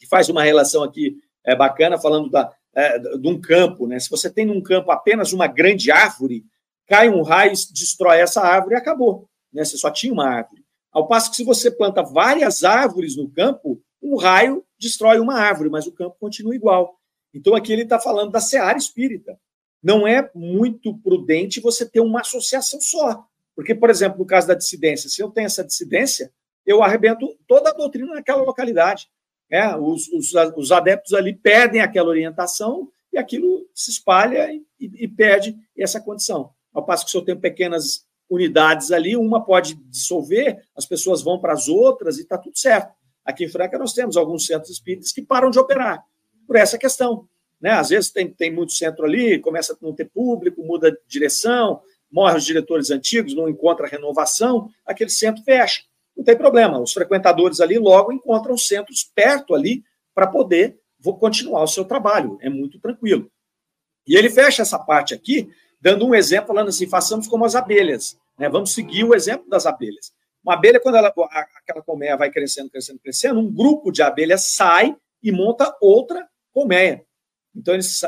E 0.00 0.06
faz 0.06 0.28
uma 0.28 0.42
relação 0.42 0.82
aqui 0.82 1.16
é, 1.44 1.56
bacana, 1.56 1.98
falando 1.98 2.30
da, 2.30 2.54
é, 2.74 2.98
de 2.98 3.28
um 3.28 3.40
campo. 3.40 3.86
Né? 3.86 3.98
Se 3.98 4.08
você 4.08 4.30
tem 4.30 4.46
num 4.46 4.62
campo 4.62 4.92
apenas 4.92 5.32
uma 5.32 5.48
grande 5.48 5.90
árvore, 5.90 6.44
cai 6.86 7.08
um 7.08 7.22
raio, 7.22 7.52
destrói 7.72 8.18
essa 8.18 8.40
árvore 8.40 8.74
e 8.74 8.78
acabou. 8.78 9.28
Né? 9.52 9.64
Você 9.64 9.76
só 9.76 9.90
tinha 9.90 10.12
uma 10.12 10.28
árvore. 10.28 10.64
Ao 10.92 11.08
passo 11.08 11.30
que 11.30 11.36
se 11.36 11.44
você 11.44 11.70
planta 11.70 12.02
várias 12.02 12.62
árvores 12.62 13.16
no 13.16 13.28
campo, 13.28 13.82
um 14.00 14.16
raio 14.16 14.64
destrói 14.82 15.18
uma 15.18 15.38
árvore, 15.38 15.70
mas 15.70 15.86
o 15.86 15.92
campo 15.92 16.16
continua 16.20 16.54
igual. 16.54 16.98
Então 17.32 17.54
aqui 17.54 17.72
ele 17.72 17.82
está 17.82 17.98
falando 17.98 18.30
da 18.30 18.40
seara 18.40 18.76
espírita 18.76 19.38
não 19.82 20.06
é 20.06 20.30
muito 20.34 20.96
prudente 20.98 21.60
você 21.60 21.84
ter 21.84 22.00
uma 22.00 22.20
associação 22.20 22.80
só. 22.80 23.26
Porque, 23.54 23.74
por 23.74 23.90
exemplo, 23.90 24.20
no 24.20 24.26
caso 24.26 24.46
da 24.46 24.54
dissidência, 24.54 25.10
se 25.10 25.20
eu 25.20 25.28
tenho 25.28 25.46
essa 25.46 25.64
dissidência, 25.64 26.32
eu 26.64 26.82
arrebento 26.82 27.36
toda 27.46 27.70
a 27.70 27.72
doutrina 27.74 28.14
naquela 28.14 28.42
localidade. 28.42 29.08
É, 29.50 29.76
os, 29.76 30.08
os, 30.08 30.32
os 30.56 30.72
adeptos 30.72 31.12
ali 31.12 31.34
perdem 31.34 31.80
aquela 31.80 32.08
orientação 32.08 32.90
e 33.12 33.18
aquilo 33.18 33.68
se 33.74 33.90
espalha 33.90 34.50
e, 34.50 34.64
e, 34.80 35.06
perde 35.06 35.54
essa 35.76 36.00
condição. 36.00 36.50
Ao 36.72 36.86
passo 36.86 37.04
que 37.04 37.10
se 37.10 37.16
eu 37.16 37.22
tenho 37.22 37.38
pequenas 37.38 38.06
unidades 38.30 38.90
ali, 38.90 39.14
uma 39.14 39.44
pode 39.44 39.74
dissolver, 39.90 40.64
as 40.74 40.86
pessoas 40.86 41.20
vão 41.20 41.38
para 41.38 41.52
as 41.52 41.68
outras 41.68 42.16
e 42.16 42.22
está 42.22 42.38
tudo 42.38 42.56
certo. 42.56 42.94
Aqui 43.24 43.44
em 43.44 43.48
Franca 43.48 43.78
nós 43.78 43.92
temos 43.92 44.16
alguns 44.16 44.46
centros 44.46 44.70
espíritas 44.70 45.12
que 45.12 45.22
param 45.22 45.50
de 45.50 45.58
operar 45.58 46.04
por 46.46 46.56
essa 46.56 46.76
questão. 46.76 47.28
Né? 47.60 47.70
Às 47.70 47.90
vezes 47.90 48.10
tem, 48.10 48.28
tem 48.28 48.52
muito 48.52 48.72
centro 48.72 49.04
ali, 49.04 49.38
começa 49.38 49.72
a 49.72 49.76
não 49.80 49.94
ter 49.94 50.06
público, 50.06 50.62
muda 50.64 50.96
direção, 51.06 51.80
morre 52.10 52.36
os 52.36 52.44
diretores 52.44 52.90
antigos, 52.90 53.34
não 53.34 53.48
encontra 53.48 53.86
renovação, 53.86 54.68
aquele 54.84 55.10
centro 55.10 55.42
fecha. 55.44 55.82
Não 56.16 56.24
tem 56.24 56.36
problema, 56.36 56.78
os 56.78 56.92
frequentadores 56.92 57.60
ali 57.60 57.78
logo 57.78 58.12
encontram 58.12 58.56
centros 58.58 59.02
perto 59.14 59.54
ali 59.54 59.82
para 60.14 60.26
poder 60.26 60.78
continuar 61.18 61.62
o 61.62 61.68
seu 61.68 61.84
trabalho, 61.84 62.38
é 62.40 62.50
muito 62.50 62.78
tranquilo. 62.78 63.30
E 64.06 64.16
ele 64.16 64.28
fecha 64.28 64.62
essa 64.62 64.78
parte 64.78 65.14
aqui, 65.14 65.50
dando 65.80 66.06
um 66.06 66.14
exemplo, 66.14 66.48
falando 66.48 66.68
assim: 66.68 66.86
façamos 66.86 67.26
como 67.26 67.44
as 67.44 67.54
abelhas, 67.54 68.16
né? 68.38 68.48
vamos 68.48 68.74
seguir 68.74 69.04
o 69.04 69.14
exemplo 69.14 69.48
das 69.48 69.66
abelhas. 69.66 70.12
Uma 70.44 70.54
abelha, 70.54 70.80
quando 70.80 70.96
ela, 70.96 71.08
aquela 71.08 71.82
colmeia 71.82 72.16
vai 72.16 72.30
crescendo, 72.30 72.70
crescendo, 72.70 72.98
crescendo, 72.98 73.40
um 73.40 73.52
grupo 73.52 73.92
de 73.92 74.02
abelhas 74.02 74.54
sai 74.54 74.96
e 75.22 75.30
monta 75.30 75.76
outra 75.80 76.28
colmeia. 76.52 77.04
Então, 77.54 77.74
eles 77.74 78.00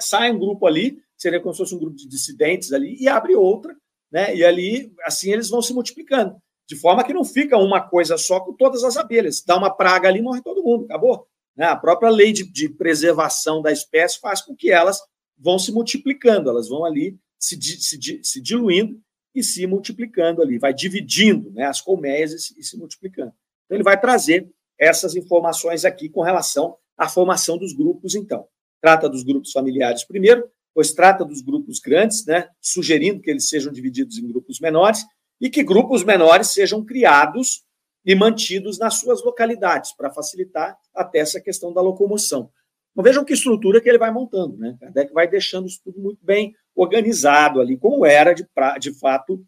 saem 0.00 0.34
um 0.34 0.38
grupo 0.38 0.66
ali, 0.66 0.98
seria 1.16 1.40
como 1.40 1.52
se 1.52 1.58
fosse 1.58 1.74
um 1.74 1.78
grupo 1.78 1.96
de 1.96 2.08
dissidentes 2.08 2.72
ali, 2.72 2.96
e 3.00 3.08
abre 3.08 3.34
outra, 3.34 3.74
né? 4.10 4.34
E 4.34 4.44
ali, 4.44 4.92
assim, 5.04 5.32
eles 5.32 5.48
vão 5.48 5.60
se 5.62 5.72
multiplicando. 5.72 6.36
De 6.68 6.76
forma 6.76 7.02
que 7.02 7.12
não 7.12 7.24
fica 7.24 7.56
uma 7.56 7.80
coisa 7.80 8.16
só 8.16 8.40
com 8.40 8.52
todas 8.54 8.84
as 8.84 8.96
abelhas. 8.96 9.42
Dá 9.44 9.56
uma 9.56 9.74
praga 9.74 10.08
ali, 10.08 10.22
morre 10.22 10.42
todo 10.42 10.62
mundo, 10.62 10.84
acabou. 10.84 11.26
Né? 11.56 11.66
A 11.66 11.76
própria 11.76 12.10
lei 12.10 12.32
de, 12.32 12.44
de 12.44 12.68
preservação 12.68 13.60
da 13.60 13.72
espécie 13.72 14.20
faz 14.20 14.40
com 14.40 14.54
que 14.54 14.70
elas 14.70 15.00
vão 15.36 15.58
se 15.58 15.72
multiplicando, 15.72 16.48
elas 16.48 16.68
vão 16.68 16.84
ali 16.84 17.18
se, 17.38 17.60
se, 17.60 18.20
se 18.22 18.40
diluindo 18.40 19.00
e 19.34 19.42
se 19.42 19.66
multiplicando 19.66 20.42
ali, 20.42 20.58
vai 20.58 20.74
dividindo 20.74 21.50
né, 21.52 21.64
as 21.64 21.80
colmeias 21.80 22.32
e 22.32 22.62
se, 22.62 22.76
multiplicando. 22.76 23.32
Então, 23.64 23.76
ele 23.76 23.84
vai 23.84 24.00
trazer 24.00 24.48
essas 24.78 25.14
informações 25.14 25.84
aqui 25.84 26.08
com 26.08 26.22
relação 26.22 26.76
à 26.96 27.08
formação 27.08 27.56
dos 27.56 27.72
grupos, 27.72 28.14
então 28.14 28.46
trata 28.80 29.08
dos 29.08 29.22
grupos 29.22 29.52
familiares 29.52 30.04
primeiro, 30.04 30.50
pois 30.74 30.92
trata 30.92 31.24
dos 31.24 31.42
grupos 31.42 31.78
grandes, 31.78 32.24
né, 32.24 32.48
sugerindo 32.60 33.20
que 33.20 33.30
eles 33.30 33.48
sejam 33.48 33.72
divididos 33.72 34.18
em 34.18 34.26
grupos 34.26 34.58
menores 34.58 35.04
e 35.40 35.50
que 35.50 35.62
grupos 35.62 36.02
menores 36.02 36.48
sejam 36.48 36.84
criados 36.84 37.62
e 38.04 38.14
mantidos 38.14 38.78
nas 38.78 38.94
suas 38.94 39.22
localidades, 39.22 39.92
para 39.92 40.10
facilitar 40.10 40.76
até 40.94 41.18
essa 41.18 41.40
questão 41.40 41.72
da 41.72 41.82
locomoção. 41.82 42.50
Então, 42.92 43.04
vejam 43.04 43.24
que 43.24 43.34
estrutura 43.34 43.80
que 43.80 43.88
ele 43.88 43.98
vai 43.98 44.10
montando, 44.10 44.56
né? 44.56 44.76
Kardec 44.80 45.12
vai 45.12 45.28
deixando 45.28 45.66
isso 45.66 45.80
tudo 45.84 46.00
muito 46.00 46.24
bem 46.24 46.54
organizado 46.74 47.60
ali, 47.60 47.76
como 47.76 48.06
era, 48.06 48.32
de, 48.32 48.46
de 48.80 48.92
fato, 48.98 49.44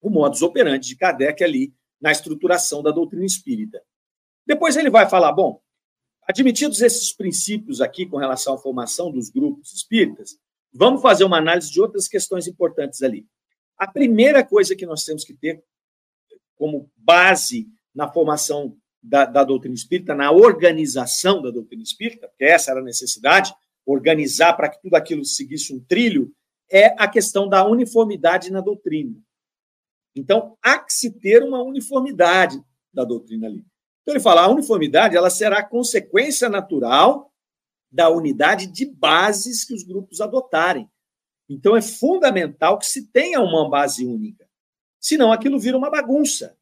o 0.00 0.10
modus 0.10 0.42
operandi 0.42 0.88
de 0.88 0.96
Kardec 0.96 1.42
ali 1.42 1.74
na 2.00 2.10
estruturação 2.10 2.82
da 2.82 2.90
doutrina 2.90 3.24
espírita. 3.24 3.80
Depois 4.46 4.76
ele 4.76 4.90
vai 4.90 5.08
falar, 5.08 5.32
bom, 5.32 5.62
Admitidos 6.26 6.80
esses 6.80 7.12
princípios 7.12 7.80
aqui 7.80 8.06
com 8.06 8.16
relação 8.16 8.54
à 8.54 8.58
formação 8.58 9.10
dos 9.10 9.28
grupos 9.28 9.72
espíritas, 9.72 10.38
vamos 10.72 11.02
fazer 11.02 11.24
uma 11.24 11.38
análise 11.38 11.70
de 11.70 11.80
outras 11.80 12.06
questões 12.06 12.46
importantes 12.46 13.02
ali. 13.02 13.26
A 13.76 13.90
primeira 13.90 14.44
coisa 14.44 14.76
que 14.76 14.86
nós 14.86 15.04
temos 15.04 15.24
que 15.24 15.34
ter 15.34 15.62
como 16.56 16.88
base 16.96 17.68
na 17.92 18.10
formação 18.10 18.76
da, 19.02 19.24
da 19.24 19.42
doutrina 19.42 19.74
espírita, 19.74 20.14
na 20.14 20.30
organização 20.30 21.42
da 21.42 21.50
doutrina 21.50 21.82
espírita, 21.82 22.28
porque 22.28 22.44
essa 22.44 22.70
era 22.70 22.80
a 22.80 22.84
necessidade, 22.84 23.52
organizar 23.84 24.52
para 24.52 24.68
que 24.68 24.80
tudo 24.80 24.94
aquilo 24.94 25.24
seguisse 25.24 25.74
um 25.74 25.80
trilho, 25.80 26.32
é 26.72 26.94
a 26.98 27.06
questão 27.06 27.48
da 27.48 27.64
uniformidade 27.66 28.50
na 28.50 28.60
doutrina. 28.60 29.14
Então, 30.16 30.56
há 30.62 30.78
que 30.78 30.92
se 30.92 31.10
ter 31.10 31.42
uma 31.42 31.62
uniformidade 31.62 32.62
da 32.92 33.04
doutrina 33.04 33.46
ali. 33.46 33.64
Então 34.02 34.14
ele 34.14 34.20
fala, 34.20 34.42
a 34.42 34.48
uniformidade 34.48 35.16
ela 35.16 35.30
será 35.30 35.62
consequência 35.62 36.48
natural 36.48 37.32
da 37.90 38.08
unidade 38.08 38.66
de 38.66 38.86
bases 38.86 39.64
que 39.64 39.74
os 39.74 39.82
grupos 39.82 40.20
adotarem. 40.20 40.88
Então 41.48 41.76
é 41.76 41.82
fundamental 41.82 42.78
que 42.78 42.86
se 42.86 43.06
tenha 43.10 43.40
uma 43.40 43.68
base 43.68 44.04
única. 44.04 44.48
Senão 45.00 45.32
aquilo 45.32 45.58
vira 45.58 45.76
uma 45.76 45.90
bagunça. 45.90 46.56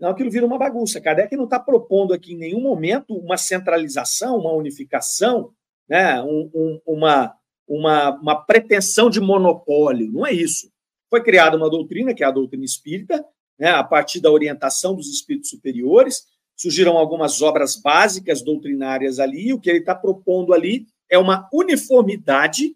Não, 0.00 0.10
aquilo 0.10 0.30
vira 0.30 0.46
uma 0.46 0.58
bagunça. 0.58 1.00
Kardec 1.00 1.36
não 1.36 1.44
está 1.44 1.60
propondo 1.60 2.12
aqui 2.12 2.32
em 2.32 2.38
nenhum 2.38 2.60
momento 2.60 3.14
uma 3.14 3.36
centralização, 3.36 4.38
uma 4.38 4.52
unificação, 4.52 5.54
né? 5.88 6.20
Um, 6.22 6.50
um, 6.54 6.80
uma, 6.86 7.36
uma, 7.66 8.10
uma 8.20 8.44
pretensão 8.44 9.08
de 9.08 9.20
monopólio. 9.20 10.10
Não 10.12 10.26
é 10.26 10.32
isso. 10.32 10.70
Foi 11.10 11.22
criada 11.22 11.56
uma 11.56 11.70
doutrina, 11.70 12.14
que 12.14 12.22
é 12.22 12.26
a 12.26 12.30
doutrina 12.30 12.64
espírita, 12.64 13.24
né? 13.58 13.70
a 13.70 13.84
partir 13.84 14.20
da 14.20 14.30
orientação 14.30 14.94
dos 14.94 15.08
espíritos 15.08 15.50
superiores, 15.50 16.24
surgiram 16.56 16.96
algumas 16.96 17.42
obras 17.42 17.76
básicas 17.76 18.42
doutrinárias 18.42 19.18
ali, 19.18 19.48
e 19.48 19.52
o 19.52 19.60
que 19.60 19.68
ele 19.68 19.80
está 19.80 19.94
propondo 19.94 20.52
ali 20.52 20.86
é 21.10 21.18
uma 21.18 21.48
uniformidade 21.52 22.74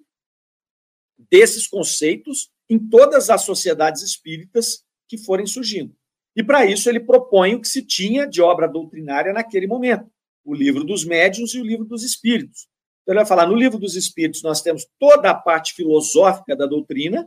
desses 1.31 1.67
conceitos 1.67 2.51
em 2.69 2.79
todas 2.79 3.31
as 3.31 3.43
sociedades 3.43 4.03
espíritas 4.03 4.85
que 5.09 5.19
forem 5.19 5.47
surgindo. 5.47 5.95
E 6.37 6.43
para 6.43 6.67
isso 6.67 6.89
ele 6.89 7.01
propõe 7.01 7.55
o 7.55 7.61
que 7.61 7.69
se 7.69 7.83
tinha 7.83 8.27
de 8.27 8.41
obra 8.41 8.69
doutrinária 8.69 9.33
naquele 9.33 9.67
momento, 9.67 10.09
o 10.45 10.55
livro 10.55 10.85
dos 10.85 11.05
médiuns 11.05 11.55
e 11.55 11.61
o 11.61 11.65
livro 11.65 11.85
dos 11.85 12.05
espíritos. 12.05 12.69
Então 13.09 13.15
ele 13.15 13.25
vai 13.25 13.27
falar, 13.27 13.47
no 13.47 13.55
livro 13.55 13.79
dos 13.79 13.97
espíritos 13.97 14.43
nós 14.43 14.61
temos 14.61 14.87
toda 14.99 15.31
a 15.31 15.35
parte 15.35 15.73
filosófica 15.73 16.55
da 16.55 16.67
doutrina, 16.67 17.27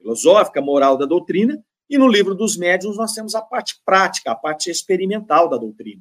filosófica, 0.00 0.62
moral 0.62 0.96
da 0.96 1.06
doutrina, 1.06 1.60
e 1.90 1.98
no 1.98 2.06
livro 2.06 2.36
dos 2.36 2.56
médiuns 2.56 2.96
nós 2.96 3.14
temos 3.14 3.34
a 3.34 3.42
parte 3.42 3.80
prática, 3.84 4.30
a 4.30 4.36
parte 4.36 4.70
experimental 4.70 5.48
da 5.48 5.56
doutrina. 5.56 6.00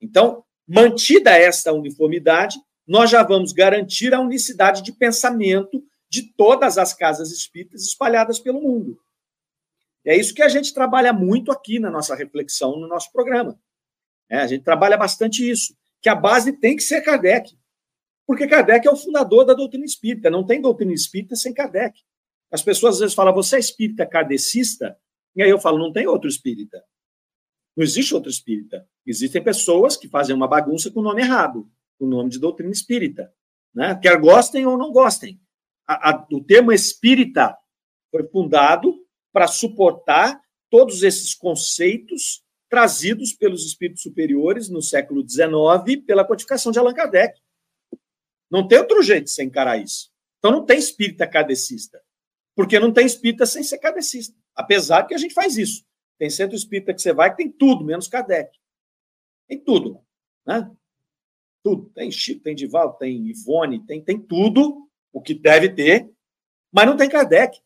Então, 0.00 0.42
mantida 0.66 1.32
esta 1.32 1.74
uniformidade, 1.74 2.58
nós 2.86 3.10
já 3.10 3.22
vamos 3.22 3.52
garantir 3.52 4.14
a 4.14 4.20
unicidade 4.20 4.80
de 4.80 4.92
pensamento 4.92 5.84
de 6.08 6.22
todas 6.22 6.78
as 6.78 6.94
casas 6.94 7.30
espíritas 7.30 7.82
espalhadas 7.82 8.38
pelo 8.38 8.62
mundo. 8.62 8.98
E 10.06 10.08
é 10.08 10.16
isso 10.16 10.32
que 10.32 10.42
a 10.42 10.48
gente 10.48 10.72
trabalha 10.72 11.12
muito 11.12 11.52
aqui 11.52 11.78
na 11.78 11.90
nossa 11.90 12.14
reflexão, 12.14 12.78
no 12.78 12.88
nosso 12.88 13.12
programa. 13.12 13.60
É, 14.26 14.38
a 14.38 14.46
gente 14.46 14.64
trabalha 14.64 14.96
bastante 14.96 15.46
isso, 15.46 15.76
que 16.00 16.08
a 16.08 16.14
base 16.14 16.54
tem 16.54 16.76
que 16.76 16.82
ser 16.82 17.02
Kardec. 17.02 17.54
Porque 18.26 18.46
Kardec 18.46 18.86
é 18.86 18.90
o 18.90 18.96
fundador 18.96 19.44
da 19.44 19.54
doutrina 19.54 19.84
espírita. 19.84 20.28
Não 20.28 20.44
tem 20.44 20.60
doutrina 20.60 20.92
espírita 20.92 21.36
sem 21.36 21.54
Kardec. 21.54 22.00
As 22.50 22.62
pessoas 22.62 22.94
às 22.94 23.00
vezes 23.00 23.14
falam, 23.14 23.34
você 23.34 23.56
é 23.56 23.58
espírita 23.58 24.06
kardecista? 24.06 24.98
E 25.34 25.42
aí 25.42 25.50
eu 25.50 25.58
falo, 25.58 25.78
não 25.78 25.92
tem 25.92 26.06
outro 26.06 26.28
espírita. 26.28 26.82
Não 27.76 27.84
existe 27.84 28.14
outro 28.14 28.30
espírita. 28.30 28.88
Existem 29.06 29.42
pessoas 29.42 29.96
que 29.96 30.08
fazem 30.08 30.34
uma 30.34 30.48
bagunça 30.48 30.90
com 30.90 31.00
o 31.00 31.02
nome 31.02 31.22
errado, 31.22 31.70
com 31.98 32.06
o 32.06 32.08
nome 32.08 32.30
de 32.30 32.38
doutrina 32.38 32.72
espírita. 32.72 33.32
Né? 33.74 33.94
Quer 34.02 34.18
gostem 34.18 34.66
ou 34.66 34.78
não 34.78 34.90
gostem. 34.90 35.40
A, 35.86 36.10
a, 36.10 36.26
o 36.32 36.42
termo 36.42 36.72
espírita 36.72 37.56
foi 38.10 38.26
fundado 38.28 38.94
para 39.32 39.46
suportar 39.46 40.40
todos 40.70 41.02
esses 41.02 41.34
conceitos 41.34 42.42
trazidos 42.68 43.32
pelos 43.32 43.64
espíritos 43.64 44.02
superiores 44.02 44.68
no 44.68 44.82
século 44.82 45.24
XIX 45.28 46.04
pela 46.06 46.24
codificação 46.24 46.72
de 46.72 46.78
Allan 46.78 46.94
Kardec. 46.94 47.38
Não 48.50 48.66
tem 48.66 48.78
outro 48.78 49.02
jeito 49.02 49.24
de 49.24 49.30
se 49.30 49.42
encarar 49.42 49.78
isso. 49.78 50.10
Então 50.38 50.50
não 50.50 50.64
tem 50.64 50.78
espírita 50.78 51.26
kardecista. 51.26 52.02
Porque 52.54 52.78
não 52.78 52.92
tem 52.92 53.04
espírita 53.04 53.44
sem 53.44 53.62
ser 53.62 53.78
kardecista. 53.78 54.36
Apesar 54.54 55.04
que 55.04 55.14
a 55.14 55.18
gente 55.18 55.34
faz 55.34 55.56
isso. 55.56 55.84
Tem 56.18 56.30
centro 56.30 56.56
espírita 56.56 56.94
que 56.94 57.02
você 57.02 57.12
vai 57.12 57.30
que 57.30 57.36
tem 57.36 57.50
tudo, 57.50 57.84
menos 57.84 58.08
Kardec. 58.08 58.58
Tem 59.46 59.62
tudo. 59.62 60.00
Né? 60.46 60.70
Tudo. 61.62 61.90
Tem 61.90 62.10
Chico, 62.10 62.42
tem 62.42 62.54
Divaldo, 62.54 62.96
tem 62.96 63.26
Ivone, 63.28 63.84
tem, 63.84 64.02
tem 64.02 64.18
tudo 64.18 64.88
o 65.12 65.20
que 65.20 65.34
deve 65.34 65.70
ter, 65.70 66.10
mas 66.72 66.86
não 66.86 66.96
tem 66.96 67.08
Kardec. 67.08 67.60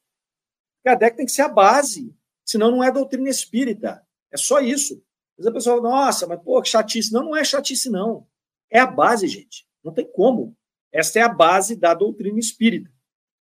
Kardec 0.84 1.16
tem 1.16 1.26
que 1.26 1.32
ser 1.32 1.42
a 1.42 1.48
base, 1.48 2.14
senão 2.44 2.70
não 2.70 2.82
é 2.82 2.90
doutrina 2.90 3.28
espírita. 3.28 4.04
É 4.32 4.36
só 4.36 4.60
isso. 4.60 5.02
Mas 5.36 5.46
a 5.46 5.52
pessoa 5.52 5.76
fala, 5.76 5.90
nossa, 5.90 6.26
mas 6.26 6.42
pô, 6.42 6.60
que 6.60 6.68
chatice. 6.68 7.12
Não, 7.12 7.24
não 7.24 7.36
é 7.36 7.44
chatice, 7.44 7.88
não. 7.88 8.26
É 8.70 8.78
a 8.80 8.86
base, 8.86 9.26
gente. 9.26 9.66
Não 9.82 9.92
tem 9.92 10.10
como. 10.10 10.56
Esta 10.92 11.20
é 11.20 11.22
a 11.22 11.28
base 11.28 11.76
da 11.76 11.94
doutrina 11.94 12.38
espírita. 12.38 12.90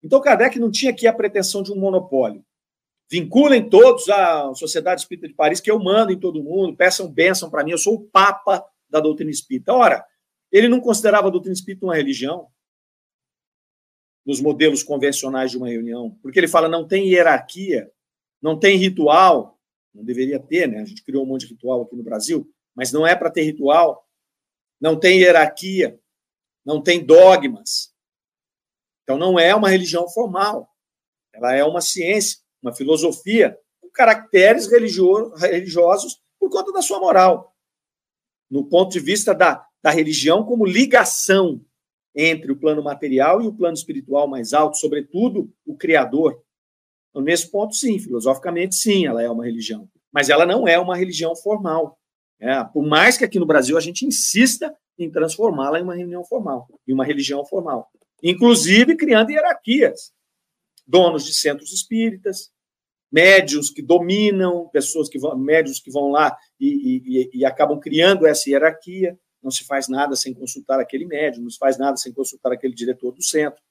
Então, 0.02 0.20
Kardec 0.20 0.58
não 0.58 0.70
tinha 0.70 0.90
aqui 0.90 1.06
a 1.06 1.12
pretensão 1.12 1.62
de 1.62 1.72
um 1.72 1.76
monopólio. 1.76 2.44
Vinculem 3.10 3.68
todos 3.68 4.08
à 4.08 4.52
Sociedade 4.54 5.00
Espírita 5.00 5.28
de 5.28 5.34
Paris, 5.34 5.60
que 5.60 5.70
eu 5.70 5.78
mando 5.78 6.12
em 6.12 6.18
todo 6.18 6.42
mundo, 6.42 6.76
peçam 6.76 7.10
bênção 7.10 7.48
para 7.48 7.62
mim, 7.62 7.70
eu 7.70 7.78
sou 7.78 7.94
o 7.94 8.04
papa 8.04 8.64
da 8.88 8.98
doutrina 8.98 9.30
espírita. 9.30 9.72
Ora, 9.72 10.04
ele 10.50 10.68
não 10.68 10.80
considerava 10.80 11.28
a 11.28 11.30
doutrina 11.30 11.54
espírita 11.54 11.86
uma 11.86 11.94
religião, 11.94 12.48
nos 14.26 14.40
modelos 14.40 14.82
convencionais 14.82 15.52
de 15.52 15.56
uma 15.56 15.68
reunião, 15.68 16.18
porque 16.20 16.40
ele 16.40 16.48
fala 16.48 16.68
não 16.68 16.86
tem 16.86 17.08
hierarquia, 17.08 17.88
não 18.42 18.58
tem 18.58 18.76
ritual, 18.76 19.56
não 19.94 20.04
deveria 20.04 20.40
ter, 20.40 20.66
né? 20.66 20.80
A 20.80 20.84
gente 20.84 21.04
criou 21.04 21.22
um 21.22 21.26
monte 21.26 21.42
de 21.42 21.52
ritual 21.52 21.82
aqui 21.82 21.94
no 21.94 22.02
Brasil, 22.02 22.50
mas 22.74 22.90
não 22.90 23.06
é 23.06 23.14
para 23.14 23.30
ter 23.30 23.42
ritual, 23.42 24.04
não 24.80 24.98
tem 24.98 25.20
hierarquia, 25.20 25.98
não 26.66 26.82
tem 26.82 27.06
dogmas. 27.06 27.94
Então 29.04 29.16
não 29.16 29.38
é 29.38 29.54
uma 29.54 29.68
religião 29.68 30.08
formal, 30.08 30.68
ela 31.32 31.54
é 31.54 31.62
uma 31.62 31.80
ciência, 31.80 32.40
uma 32.60 32.74
filosofia 32.74 33.56
com 33.80 33.88
caracteres 33.90 34.68
religiosos 34.68 36.20
por 36.40 36.50
conta 36.50 36.72
da 36.72 36.82
sua 36.82 36.98
moral. 36.98 37.54
No 38.50 38.64
ponto 38.68 38.92
de 38.92 39.00
vista 39.00 39.32
da, 39.32 39.64
da 39.80 39.90
religião 39.90 40.44
como 40.44 40.66
ligação 40.66 41.64
entre 42.14 42.50
o 42.50 42.56
plano 42.56 42.82
material 42.82 43.42
e 43.42 43.46
o 43.46 43.52
plano 43.52 43.74
espiritual 43.74 44.26
mais 44.26 44.52
alto, 44.52 44.78
sobretudo 44.78 45.52
o 45.64 45.76
Criador. 45.76 46.42
Então, 47.10 47.22
nesse 47.22 47.50
ponto, 47.50 47.74
sim, 47.74 47.98
filosoficamente, 47.98 48.74
sim, 48.74 49.06
ela 49.06 49.22
é 49.22 49.30
uma 49.30 49.44
religião. 49.44 49.88
Mas 50.10 50.30
ela 50.30 50.46
não 50.46 50.66
é 50.66 50.78
uma 50.78 50.96
religião 50.96 51.36
formal. 51.36 51.98
É, 52.38 52.62
por 52.64 52.86
mais 52.86 53.16
que 53.16 53.24
aqui 53.24 53.38
no 53.38 53.46
Brasil 53.46 53.76
a 53.76 53.80
gente 53.80 54.04
insista 54.04 54.74
em 54.98 55.10
transformá-la 55.10 55.78
em 55.78 55.82
uma 55.82 55.94
religião 55.94 56.24
formal, 56.24 56.68
em 56.86 56.92
uma 56.92 57.04
religião 57.04 57.44
formal. 57.44 57.90
Inclusive 58.22 58.96
criando 58.96 59.30
hierarquias. 59.30 60.12
Donos 60.86 61.24
de 61.24 61.34
centros 61.34 61.72
espíritas, 61.72 62.52
médios 63.10 63.70
que 63.70 63.82
dominam, 63.82 64.68
pessoas 64.68 65.08
que 65.08 65.18
vão, 65.18 65.36
médios 65.36 65.80
que 65.80 65.90
vão 65.90 66.10
lá 66.10 66.36
e, 66.60 67.02
e, 67.04 67.30
e 67.40 67.44
acabam 67.44 67.80
criando 67.80 68.26
essa 68.26 68.48
hierarquia 68.48 69.18
não 69.42 69.50
se 69.50 69.64
faz 69.64 69.88
nada 69.88 70.16
sem 70.16 70.34
consultar 70.34 70.80
aquele 70.80 71.06
médium, 71.06 71.44
não 71.44 71.50
se 71.50 71.58
faz 71.58 71.78
nada 71.78 71.96
sem 71.96 72.12
consultar 72.12 72.52
aquele 72.52 72.74
diretor 72.74 73.12
do 73.12 73.22
centro. 73.22 73.62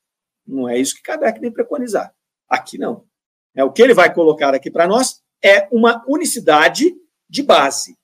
Não 0.48 0.70
é 0.70 0.78
isso 0.78 0.96
que 0.96 1.02
Kardec 1.02 1.40
vem 1.40 1.52
preconizar. 1.52 2.14
Aqui 2.48 2.78
não. 2.78 3.06
É 3.54 3.64
o 3.64 3.72
que 3.72 3.82
ele 3.82 3.94
vai 3.94 4.14
colocar 4.14 4.54
aqui 4.54 4.72
para 4.72 4.88
nós 4.88 5.22
é 5.44 5.68
uma 5.72 6.04
unicidade 6.08 6.96
de 7.30 7.44
base. 7.44 7.98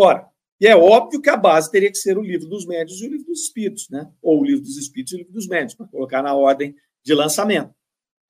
Ora, 0.00 0.30
e 0.60 0.66
é 0.68 0.76
óbvio 0.76 1.20
que 1.20 1.28
a 1.28 1.36
base 1.36 1.72
teria 1.72 1.90
que 1.90 1.98
ser 1.98 2.16
o 2.16 2.22
livro 2.22 2.46
dos 2.48 2.64
médios 2.64 3.00
e 3.00 3.06
o 3.06 3.10
livro 3.10 3.26
dos 3.26 3.42
espíritos, 3.42 3.90
né? 3.90 4.08
Ou 4.22 4.40
o 4.40 4.44
livro 4.44 4.62
dos 4.62 4.76
espíritos 4.76 5.12
e 5.12 5.16
o 5.16 5.18
livro 5.18 5.32
dos 5.32 5.48
médios, 5.48 5.74
para 5.74 5.88
colocar 5.88 6.22
na 6.22 6.36
ordem 6.36 6.72
de 7.04 7.14
lançamento. 7.14 7.74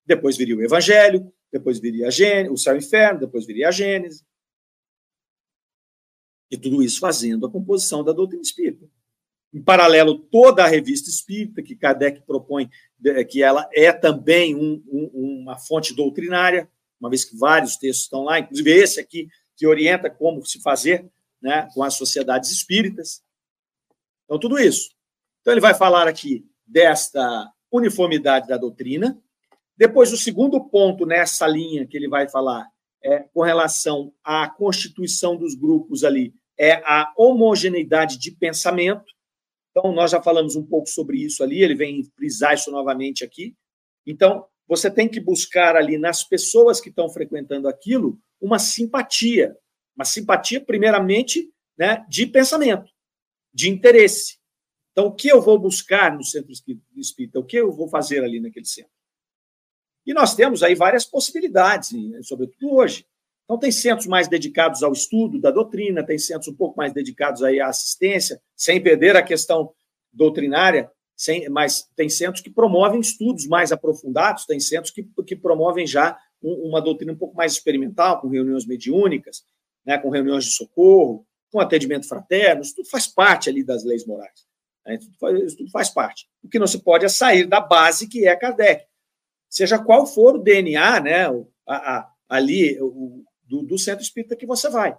Depois 0.06 0.34
viria 0.38 0.56
o 0.56 0.62
Evangelho, 0.62 1.30
depois 1.52 1.78
viria 1.78 2.06
a 2.06 2.10
Gênesis, 2.10 2.50
o 2.50 2.56
céu 2.56 2.72
e 2.72 2.78
o 2.78 2.80
inferno, 2.80 3.20
depois 3.20 3.44
viria 3.44 3.68
a 3.68 3.70
Gênesis, 3.70 4.24
e 6.50 6.56
tudo 6.56 6.82
isso 6.82 7.00
fazendo 7.00 7.44
a 7.44 7.50
composição 7.50 8.02
da 8.02 8.12
doutrina 8.12 8.40
espírita. 8.40 8.88
Em 9.52 9.62
paralelo, 9.62 10.18
toda 10.18 10.64
a 10.64 10.66
revista 10.66 11.10
espírita, 11.10 11.62
que 11.62 11.76
Kardec 11.76 12.22
propõe 12.22 12.70
que 13.28 13.42
ela 13.42 13.68
é 13.74 13.92
também 13.92 14.56
um, 14.56 14.82
um, 14.88 15.42
uma 15.42 15.58
fonte 15.58 15.94
doutrinária, 15.94 16.66
uma 16.98 17.10
vez 17.10 17.26
que 17.26 17.36
vários 17.36 17.76
textos 17.76 18.04
estão 18.04 18.24
lá, 18.24 18.38
inclusive 18.38 18.70
esse 18.70 18.98
aqui, 18.98 19.28
que 19.54 19.66
orienta 19.66 20.08
como 20.08 20.42
se 20.46 20.62
fazer 20.62 21.06
né, 21.40 21.68
com 21.74 21.82
as 21.82 21.94
sociedades 21.94 22.50
espíritas. 22.50 23.22
Então, 24.24 24.38
tudo 24.38 24.58
isso. 24.58 24.90
Então, 25.40 25.52
ele 25.54 25.60
vai 25.60 25.74
falar 25.74 26.06
aqui 26.06 26.44
desta 26.66 27.50
uniformidade 27.72 28.48
da 28.48 28.56
doutrina. 28.56 29.20
Depois, 29.76 30.12
o 30.12 30.16
segundo 30.16 30.62
ponto 30.68 31.06
nessa 31.06 31.46
linha 31.46 31.86
que 31.86 31.96
ele 31.96 32.08
vai 32.08 32.28
falar 32.28 32.68
é, 33.02 33.20
com 33.32 33.42
relação 33.42 34.12
à 34.24 34.48
constituição 34.48 35.36
dos 35.36 35.54
grupos 35.54 36.04
ali 36.04 36.34
é 36.58 36.82
a 36.84 37.12
homogeneidade 37.16 38.18
de 38.18 38.32
pensamento. 38.32 39.06
Então, 39.70 39.92
nós 39.92 40.10
já 40.10 40.20
falamos 40.20 40.56
um 40.56 40.66
pouco 40.66 40.88
sobre 40.88 41.18
isso 41.18 41.42
ali, 41.42 41.62
ele 41.62 41.74
vem 41.74 42.02
frisar 42.16 42.54
isso 42.54 42.70
novamente 42.70 43.24
aqui. 43.24 43.54
Então, 44.04 44.44
você 44.66 44.90
tem 44.90 45.08
que 45.08 45.20
buscar 45.20 45.76
ali 45.76 45.96
nas 45.96 46.24
pessoas 46.24 46.80
que 46.80 46.88
estão 46.90 47.08
frequentando 47.08 47.68
aquilo 47.68 48.18
uma 48.40 48.58
simpatia. 48.58 49.56
Uma 49.98 50.04
simpatia, 50.04 50.60
primeiramente, 50.60 51.52
né, 51.76 52.06
de 52.08 52.24
pensamento, 52.24 52.88
de 53.52 53.68
interesse. 53.68 54.38
Então, 54.92 55.06
o 55.06 55.12
que 55.12 55.28
eu 55.28 55.42
vou 55.42 55.58
buscar 55.58 56.16
no 56.16 56.22
centro 56.22 56.52
espírita? 56.96 57.40
O 57.40 57.44
que 57.44 57.56
eu 57.56 57.72
vou 57.72 57.88
fazer 57.88 58.22
ali 58.22 58.38
naquele 58.38 58.64
centro? 58.64 58.92
E 60.06 60.14
nós 60.14 60.36
temos 60.36 60.62
aí 60.62 60.76
várias 60.76 61.04
possibilidades, 61.04 61.90
sobretudo 62.22 62.74
hoje. 62.74 63.04
Então, 63.44 63.58
tem 63.58 63.72
centros 63.72 64.06
mais 64.06 64.28
dedicados 64.28 64.84
ao 64.84 64.92
estudo 64.92 65.40
da 65.40 65.50
doutrina, 65.50 66.06
tem 66.06 66.16
centros 66.16 66.46
um 66.46 66.54
pouco 66.54 66.76
mais 66.76 66.92
dedicados 66.92 67.42
aí 67.42 67.60
à 67.60 67.66
assistência, 67.66 68.40
sem 68.54 68.80
perder 68.80 69.16
a 69.16 69.22
questão 69.22 69.72
doutrinária, 70.12 70.90
sem, 71.16 71.48
mas 71.48 71.88
tem 71.96 72.08
centros 72.08 72.40
que 72.40 72.50
promovem 72.50 73.00
estudos 73.00 73.48
mais 73.48 73.72
aprofundados, 73.72 74.46
tem 74.46 74.60
centros 74.60 74.92
que, 74.92 75.02
que 75.26 75.34
promovem 75.34 75.86
já 75.86 76.16
um, 76.40 76.68
uma 76.68 76.80
doutrina 76.80 77.12
um 77.12 77.16
pouco 77.16 77.36
mais 77.36 77.52
experimental, 77.52 78.20
com 78.20 78.28
reuniões 78.28 78.64
mediúnicas, 78.64 79.42
né, 79.88 79.96
com 79.96 80.10
reuniões 80.10 80.44
de 80.44 80.50
socorro, 80.50 81.26
com 81.50 81.58
atendimento 81.58 82.06
fraterno, 82.06 82.60
isso 82.60 82.76
tudo 82.76 82.90
faz 82.90 83.06
parte 83.06 83.48
ali 83.48 83.64
das 83.64 83.84
leis 83.84 84.04
morais. 84.04 84.46
Né, 84.86 84.96
isso, 84.96 85.06
tudo 85.06 85.18
faz, 85.18 85.42
isso 85.42 85.56
tudo 85.56 85.70
faz 85.70 85.88
parte. 85.88 86.28
O 86.42 86.48
que 86.48 86.58
não 86.58 86.66
se 86.66 86.80
pode 86.80 87.06
é 87.06 87.08
sair 87.08 87.46
da 87.46 87.58
base 87.58 88.06
que 88.06 88.28
é 88.28 88.36
Kardec 88.36 88.86
seja 89.48 89.78
qual 89.78 90.06
for 90.06 90.34
o 90.34 90.42
DNA, 90.42 91.00
né, 91.00 91.26
a, 91.66 91.74
a, 91.96 92.12
ali, 92.28 92.78
o, 92.82 93.24
do, 93.44 93.62
do, 93.62 93.78
centro 93.78 94.02
espírita 94.02 94.36
que 94.36 94.44
você 94.44 94.68
vai. 94.68 94.94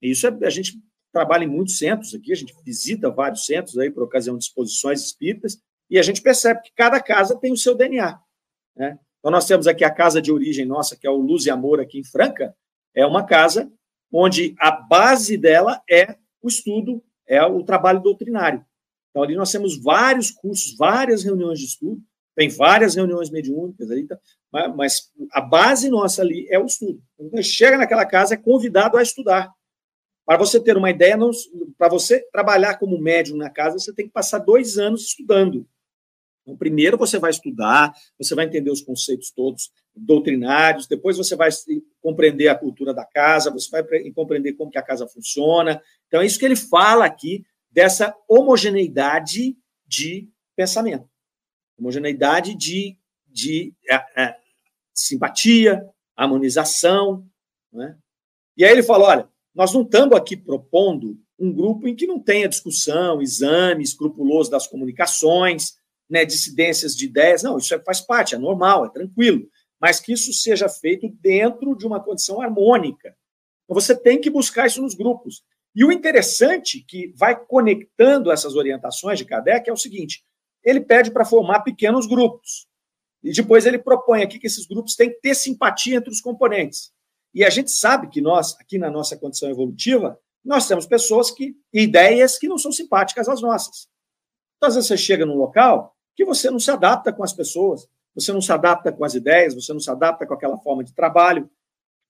Isso 0.00 0.24
é, 0.28 0.46
a 0.46 0.50
gente 0.50 0.80
trabalha 1.12 1.42
em 1.42 1.48
muitos 1.48 1.76
centros 1.76 2.14
aqui, 2.14 2.32
a 2.32 2.36
gente 2.36 2.54
visita 2.64 3.10
vários 3.10 3.44
centros 3.44 3.76
aí 3.76 3.90
por 3.90 4.04
ocasião 4.04 4.38
de 4.38 4.44
exposições 4.44 5.02
espíritas, 5.02 5.60
e 5.90 5.98
a 5.98 6.02
gente 6.02 6.22
percebe 6.22 6.62
que 6.62 6.70
cada 6.76 7.00
casa 7.00 7.36
tem 7.36 7.50
o 7.50 7.56
seu 7.56 7.74
DNA. 7.74 8.20
Né? 8.76 9.00
Então, 9.18 9.32
nós 9.32 9.46
temos 9.46 9.66
aqui 9.66 9.82
a 9.82 9.90
casa 9.90 10.22
de 10.22 10.30
origem 10.30 10.64
nossa, 10.64 10.94
que 10.94 11.08
é 11.08 11.10
o 11.10 11.16
Luz 11.16 11.44
e 11.46 11.50
Amor, 11.50 11.80
aqui 11.80 11.98
em 11.98 12.04
Franca, 12.04 12.54
é 12.94 13.04
uma 13.04 13.26
casa 13.26 13.68
onde 14.16 14.54
a 14.58 14.70
base 14.70 15.36
dela 15.36 15.82
é 15.88 16.16
o 16.40 16.48
estudo, 16.48 17.02
é 17.26 17.44
o 17.44 17.62
trabalho 17.62 18.00
doutrinário. 18.00 18.64
Então, 19.10 19.22
ali 19.22 19.34
nós 19.34 19.52
temos 19.52 19.82
vários 19.82 20.30
cursos, 20.30 20.76
várias 20.76 21.22
reuniões 21.22 21.58
de 21.58 21.66
estudo, 21.66 22.00
tem 22.34 22.48
várias 22.48 22.94
reuniões 22.94 23.30
mediúnicas 23.30 23.90
ali, 23.90 24.06
tá? 24.06 24.18
mas 24.74 25.10
a 25.32 25.40
base 25.40 25.88
nossa 25.88 26.22
ali 26.22 26.46
é 26.50 26.58
o 26.58 26.66
estudo. 26.66 27.02
Então, 27.18 27.42
chega 27.42 27.76
naquela 27.76 28.06
casa, 28.06 28.34
é 28.34 28.36
convidado 28.38 28.96
a 28.96 29.02
estudar. 29.02 29.52
Para 30.24 30.38
você 30.38 30.58
ter 30.60 30.76
uma 30.76 30.90
ideia, 30.90 31.16
para 31.78 31.88
você 31.88 32.20
trabalhar 32.32 32.78
como 32.78 32.98
médium 32.98 33.36
na 33.36 33.50
casa, 33.50 33.78
você 33.78 33.92
tem 33.92 34.06
que 34.06 34.12
passar 34.12 34.38
dois 34.38 34.76
anos 34.76 35.06
estudando. 35.06 35.66
Então, 36.42 36.56
primeiro 36.56 36.96
você 36.96 37.18
vai 37.18 37.30
estudar, 37.30 37.92
você 38.18 38.34
vai 38.34 38.44
entender 38.44 38.70
os 38.70 38.80
conceitos 38.80 39.30
todos 39.30 39.70
doutrinários, 39.94 40.86
depois 40.86 41.16
você 41.16 41.34
vai 41.34 41.48
compreender 42.06 42.46
a 42.46 42.54
cultura 42.54 42.94
da 42.94 43.04
casa, 43.04 43.50
você 43.50 43.68
vai 43.68 43.82
compreender 44.12 44.52
como 44.52 44.70
que 44.70 44.78
a 44.78 44.82
casa 44.82 45.08
funciona. 45.08 45.82
Então, 46.06 46.20
é 46.20 46.26
isso 46.26 46.38
que 46.38 46.44
ele 46.44 46.54
fala 46.54 47.04
aqui, 47.04 47.44
dessa 47.70 48.14
homogeneidade 48.28 49.56
de 49.86 50.28
pensamento 50.54 51.08
homogeneidade 51.78 52.54
de, 52.54 52.96
de 53.26 53.74
é, 53.88 54.22
é, 54.22 54.36
simpatia, 54.94 55.86
harmonização. 56.16 57.26
Né? 57.72 57.96
E 58.56 58.64
aí 58.64 58.72
ele 58.72 58.82
falou: 58.82 59.08
olha, 59.08 59.28
nós 59.54 59.72
não 59.72 59.82
estamos 59.82 60.16
aqui 60.16 60.36
propondo 60.36 61.18
um 61.38 61.52
grupo 61.52 61.86
em 61.86 61.94
que 61.94 62.06
não 62.06 62.18
tenha 62.18 62.48
discussão, 62.48 63.20
exame 63.20 63.82
escrupuloso 63.82 64.50
das 64.50 64.66
comunicações, 64.66 65.76
né, 66.08 66.24
dissidências 66.24 66.96
de 66.96 67.04
ideias. 67.04 67.42
Não, 67.42 67.58
isso 67.58 67.74
é, 67.74 67.78
faz 67.80 68.00
parte, 68.00 68.34
é 68.34 68.38
normal, 68.38 68.86
é 68.86 68.88
tranquilo. 68.90 69.46
Mas 69.80 70.00
que 70.00 70.12
isso 70.12 70.32
seja 70.32 70.68
feito 70.68 71.08
dentro 71.20 71.76
de 71.76 71.86
uma 71.86 72.02
condição 72.02 72.40
harmônica. 72.40 73.16
Então, 73.64 73.74
você 73.74 73.94
tem 73.94 74.20
que 74.20 74.30
buscar 74.30 74.66
isso 74.66 74.80
nos 74.80 74.94
grupos. 74.94 75.42
E 75.74 75.84
o 75.84 75.92
interessante 75.92 76.80
que 76.80 77.12
vai 77.16 77.38
conectando 77.38 78.32
essas 78.32 78.54
orientações 78.54 79.18
de 79.18 79.24
Kardec 79.24 79.68
é 79.68 79.72
o 79.72 79.76
seguinte: 79.76 80.24
ele 80.64 80.80
pede 80.80 81.10
para 81.10 81.24
formar 81.24 81.60
pequenos 81.60 82.06
grupos. 82.06 82.66
E 83.22 83.32
depois 83.32 83.66
ele 83.66 83.78
propõe 83.78 84.22
aqui 84.22 84.38
que 84.38 84.46
esses 84.46 84.66
grupos 84.66 84.94
têm 84.94 85.10
que 85.10 85.20
ter 85.20 85.34
simpatia 85.34 85.96
entre 85.96 86.10
os 86.10 86.20
componentes. 86.20 86.92
E 87.34 87.44
a 87.44 87.50
gente 87.50 87.70
sabe 87.70 88.08
que 88.08 88.20
nós, 88.20 88.56
aqui 88.58 88.78
na 88.78 88.90
nossa 88.90 89.16
condição 89.16 89.50
evolutiva, 89.50 90.18
nós 90.44 90.66
temos 90.66 90.86
pessoas 90.86 91.30
que, 91.30 91.54
ideias 91.72 92.38
que 92.38 92.48
não 92.48 92.56
são 92.56 92.72
simpáticas 92.72 93.28
às 93.28 93.42
nossas. 93.42 93.88
Então, 94.56 94.68
às 94.68 94.74
vezes 94.76 94.88
você 94.88 94.96
chega 94.96 95.26
num 95.26 95.36
local 95.36 95.94
que 96.14 96.24
você 96.24 96.50
não 96.50 96.58
se 96.58 96.70
adapta 96.70 97.12
com 97.12 97.22
as 97.22 97.32
pessoas, 97.32 97.86
você 98.16 98.32
não 98.32 98.40
se 98.40 98.50
adapta 98.50 98.90
com 98.90 99.04
as 99.04 99.14
ideias, 99.14 99.54
você 99.54 99.72
não 99.72 99.80
se 99.80 99.90
adapta 99.90 100.26
com 100.26 100.32
aquela 100.32 100.56
forma 100.58 100.82
de 100.82 100.94
trabalho. 100.94 101.48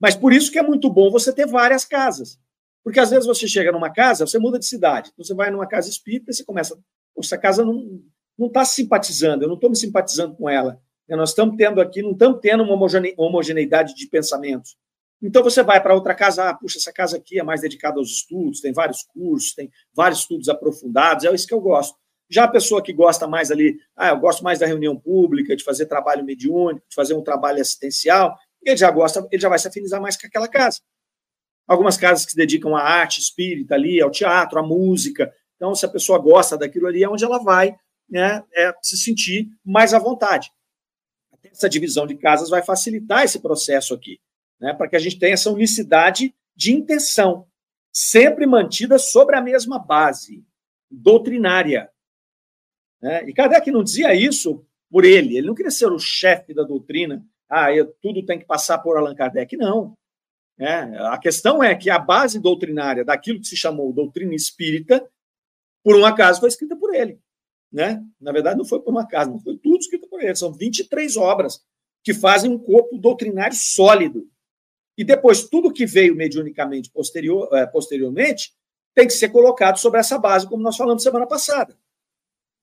Mas 0.01 0.15
por 0.15 0.33
isso 0.33 0.53
que 0.53 0.59
é 0.59 0.63
muito 0.63 0.89
bom 0.89 1.11
você 1.11 1.33
ter 1.33 1.47
várias 1.47 1.85
casas. 1.85 2.39
Porque 2.85 3.01
às 3.01 3.11
vezes 3.11 3.27
você 3.27 3.49
chega 3.49 3.73
numa 3.73 3.93
casa, 3.93 4.25
você 4.25 4.39
muda 4.39 4.59
de 4.59 4.67
cidade. 4.67 5.11
Então 5.13 5.25
você 5.25 5.35
vai 5.35 5.51
numa 5.51 5.67
casa 5.67 5.91
espírita 5.91 6.31
e 6.31 6.35
você 6.35 6.45
começa, 6.45 6.79
essa 7.19 7.37
casa 7.37 7.65
não 7.65 8.47
está 8.47 8.65
simpatizando, 8.65 9.43
eu 9.43 9.49
não 9.49 9.57
estou 9.57 9.69
me 9.69 9.77
simpatizando 9.77 10.37
com 10.37 10.49
ela. 10.49 10.81
Nós 11.09 11.31
estamos 11.31 11.57
tendo 11.57 11.81
aqui, 11.81 12.03
não 12.03 12.13
estamos 12.13 12.39
tendo 12.41 12.63
uma 12.63 12.75
homogeneidade 13.17 13.95
de 13.95 14.09
pensamentos. 14.09 14.77
Então 15.21 15.43
você 15.43 15.63
vai 15.63 15.83
para 15.83 15.95
outra 15.95 16.15
casa, 16.15 16.49
ah, 16.49 16.55
puxa, 16.55 16.79
essa 16.79 16.93
casa 16.93 17.17
aqui 17.17 17.41
é 17.41 17.43
mais 17.43 17.63
dedicada 17.63 17.99
aos 17.99 18.11
estudos, 18.11 18.61
tem 18.61 18.73
vários 18.73 19.03
cursos, 19.03 19.55
tem 19.55 19.71
vários 19.95 20.21
estudos 20.21 20.49
aprofundados, 20.49 21.25
é 21.25 21.35
isso 21.35 21.47
que 21.47 21.55
eu 21.55 21.61
gosto. 21.61 21.99
Já 22.29 22.45
a 22.45 22.49
pessoa 22.49 22.83
que 22.83 22.93
gosta 22.93 23.27
mais 23.27 23.51
ali, 23.51 23.79
ah, 23.97 24.09
eu 24.09 24.19
gosto 24.19 24.43
mais 24.43 24.59
da 24.59 24.67
reunião 24.67 24.99
pública, 24.99 25.57
de 25.57 25.63
fazer 25.63 25.87
trabalho 25.87 26.25
mediúnico, 26.25 26.87
de 26.89 26.95
fazer 26.95 27.15
um 27.15 27.23
trabalho 27.23 27.61
assistencial, 27.61 28.37
ele 28.63 28.77
já 28.77 28.91
gosta, 28.91 29.27
ele 29.31 29.41
já 29.41 29.49
vai 29.49 29.59
se 29.59 29.69
afinizar 29.69 30.01
mais 30.01 30.17
com 30.17 30.27
aquela 30.27 30.49
casa. 30.49 30.81
Algumas 31.67 31.97
casas 31.97 32.25
que 32.25 32.33
se 32.33 32.37
dedicam 32.37 32.75
à 32.75 32.83
arte 32.83 33.21
espírita 33.21 33.75
ali, 33.75 34.01
ao 34.01 34.11
teatro, 34.11 34.59
à 34.59 34.63
música. 34.63 35.33
Então, 35.57 35.75
se 35.75 35.85
a 35.87 35.89
pessoa 35.89 36.19
gosta 36.19 36.57
daquilo 36.57 36.87
ali, 36.87 37.03
é 37.03 37.09
onde 37.09 37.25
ela 37.25 37.39
vai 37.39 37.77
né, 38.09 38.43
é, 38.55 38.75
se 38.83 38.97
sentir 38.97 39.49
mais 39.65 39.95
à 39.95 39.99
vontade. 39.99 40.51
Essa 41.45 41.69
divisão 41.69 42.07
de 42.07 42.17
casas 42.17 42.51
vai 42.51 42.63
facilitar 42.63 43.25
esse 43.25 43.41
processo 43.41 43.95
aqui 43.95 44.21
né, 44.61 44.73
para 44.73 44.89
que 44.89 44.97
a 44.97 44.99
gente 44.99 45.19
tenha 45.19 45.35
essa 45.35 45.51
unicidade 45.51 46.35
de 46.55 46.73
intenção, 46.73 47.47
sempre 47.93 48.47
mantida 48.47 48.99
sobre 48.99 49.37
a 49.37 49.41
mesma 49.41 49.79
base 49.79 50.45
doutrinária. 50.91 51.91
Né? 53.01 53.29
E 53.29 53.33
Kardec 53.33 53.71
não 53.71 53.85
dizia 53.85 54.15
isso 54.15 54.65
por 54.91 55.05
ele, 55.05 55.37
ele 55.37 55.47
não 55.47 55.55
queria 55.55 55.71
ser 55.71 55.91
o 55.93 55.99
chefe 55.99 56.55
da 56.55 56.63
doutrina, 56.63 57.25
ah, 57.49 57.73
eu, 57.73 57.93
tudo 58.03 58.25
tem 58.25 58.39
que 58.39 58.45
passar 58.45 58.79
por 58.79 58.97
Allan 58.97 59.15
Kardec, 59.15 59.57
não. 59.57 59.97
É, 60.59 60.75
a 61.09 61.19
questão 61.19 61.63
é 61.63 61.75
que 61.75 61.91
a 61.91 61.99
base 61.99 62.41
doutrinária 62.41 63.05
daquilo 63.05 63.41
que 63.41 63.47
se 63.47 63.57
chamou 63.57 63.93
doutrina 63.93 64.35
espírita, 64.35 65.07
por 65.85 65.97
um 65.97 66.05
acaso, 66.05 66.41
foi 66.41 66.49
escrita 66.49 66.75
por 66.77 66.95
ele. 66.95 67.21
Né? 67.71 68.03
Na 68.21 68.33
verdade, 68.33 68.59
não 68.59 68.65
foi 68.65 68.81
por 68.81 68.93
um 68.93 68.99
acaso, 68.99 69.31
não 69.31 69.39
foi 69.39 69.57
tudo 69.59 69.79
escrito 69.79 70.09
por 70.09 70.23
ele. 70.23 70.35
São 70.35 70.53
23 70.53 71.17
obras 71.17 71.63
que 72.03 72.15
fazem 72.15 72.51
um 72.51 72.59
corpo 72.59 72.97
doutrinário 72.99 73.57
sólido. 73.57 74.29
E 74.97 75.05
depois, 75.05 75.45
tudo 75.49 75.73
que 75.73 75.85
veio 75.85 76.17
mediunicamente 76.17 76.91
posterior, 76.91 77.49
é, 77.53 77.67
posteriormente 77.67 78.55
tem 78.95 79.07
que 79.07 79.13
ser 79.13 79.29
colocado 79.29 79.77
sobre 79.77 80.01
essa 80.01 80.19
base, 80.19 80.49
como 80.49 80.63
nós 80.63 80.77
falamos 80.77 81.03
semana 81.03 81.27
passada. 81.27 81.77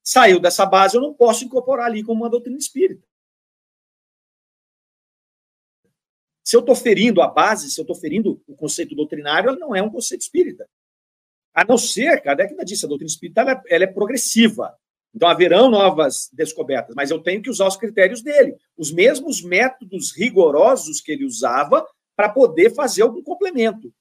Saiu 0.04 0.38
dessa 0.38 0.66
base, 0.66 0.96
eu 0.96 1.00
não 1.00 1.14
posso 1.14 1.44
incorporar 1.44 1.86
ali 1.86 2.04
como 2.04 2.22
uma 2.22 2.30
doutrina 2.30 2.58
espírita. 2.58 3.02
Se 6.44 6.54
eu 6.54 6.60
estou 6.60 6.76
ferindo 6.76 7.22
a 7.22 7.26
base, 7.26 7.70
se 7.70 7.80
eu 7.80 7.84
estou 7.84 7.96
ferindo 7.96 8.42
o 8.46 8.54
conceito 8.54 8.94
doutrinário, 8.94 9.58
não 9.58 9.74
é 9.74 9.82
um 9.82 9.88
conceito 9.88 10.20
espírita. 10.20 10.68
A 11.54 11.64
não 11.64 11.78
ser, 11.78 12.20
Kardec 12.20 12.50
ainda 12.50 12.64
disse, 12.64 12.84
a 12.84 12.88
doutrina 12.88 13.08
espírita 13.08 13.40
ela 13.40 13.52
é, 13.52 13.62
ela 13.74 13.84
é 13.84 13.86
progressiva. 13.86 14.76
Então 15.14 15.28
haverão 15.28 15.70
novas 15.70 16.28
descobertas, 16.32 16.94
mas 16.94 17.10
eu 17.10 17.22
tenho 17.22 17.40
que 17.40 17.48
usar 17.48 17.66
os 17.66 17.76
critérios 17.76 18.20
dele, 18.20 18.56
os 18.76 18.92
mesmos 18.92 19.42
métodos 19.42 20.12
rigorosos 20.14 21.00
que 21.00 21.12
ele 21.12 21.24
usava 21.24 21.86
para 22.16 22.28
poder 22.28 22.74
fazer 22.74 23.02
algum 23.02 23.22
complemento. 23.22 23.94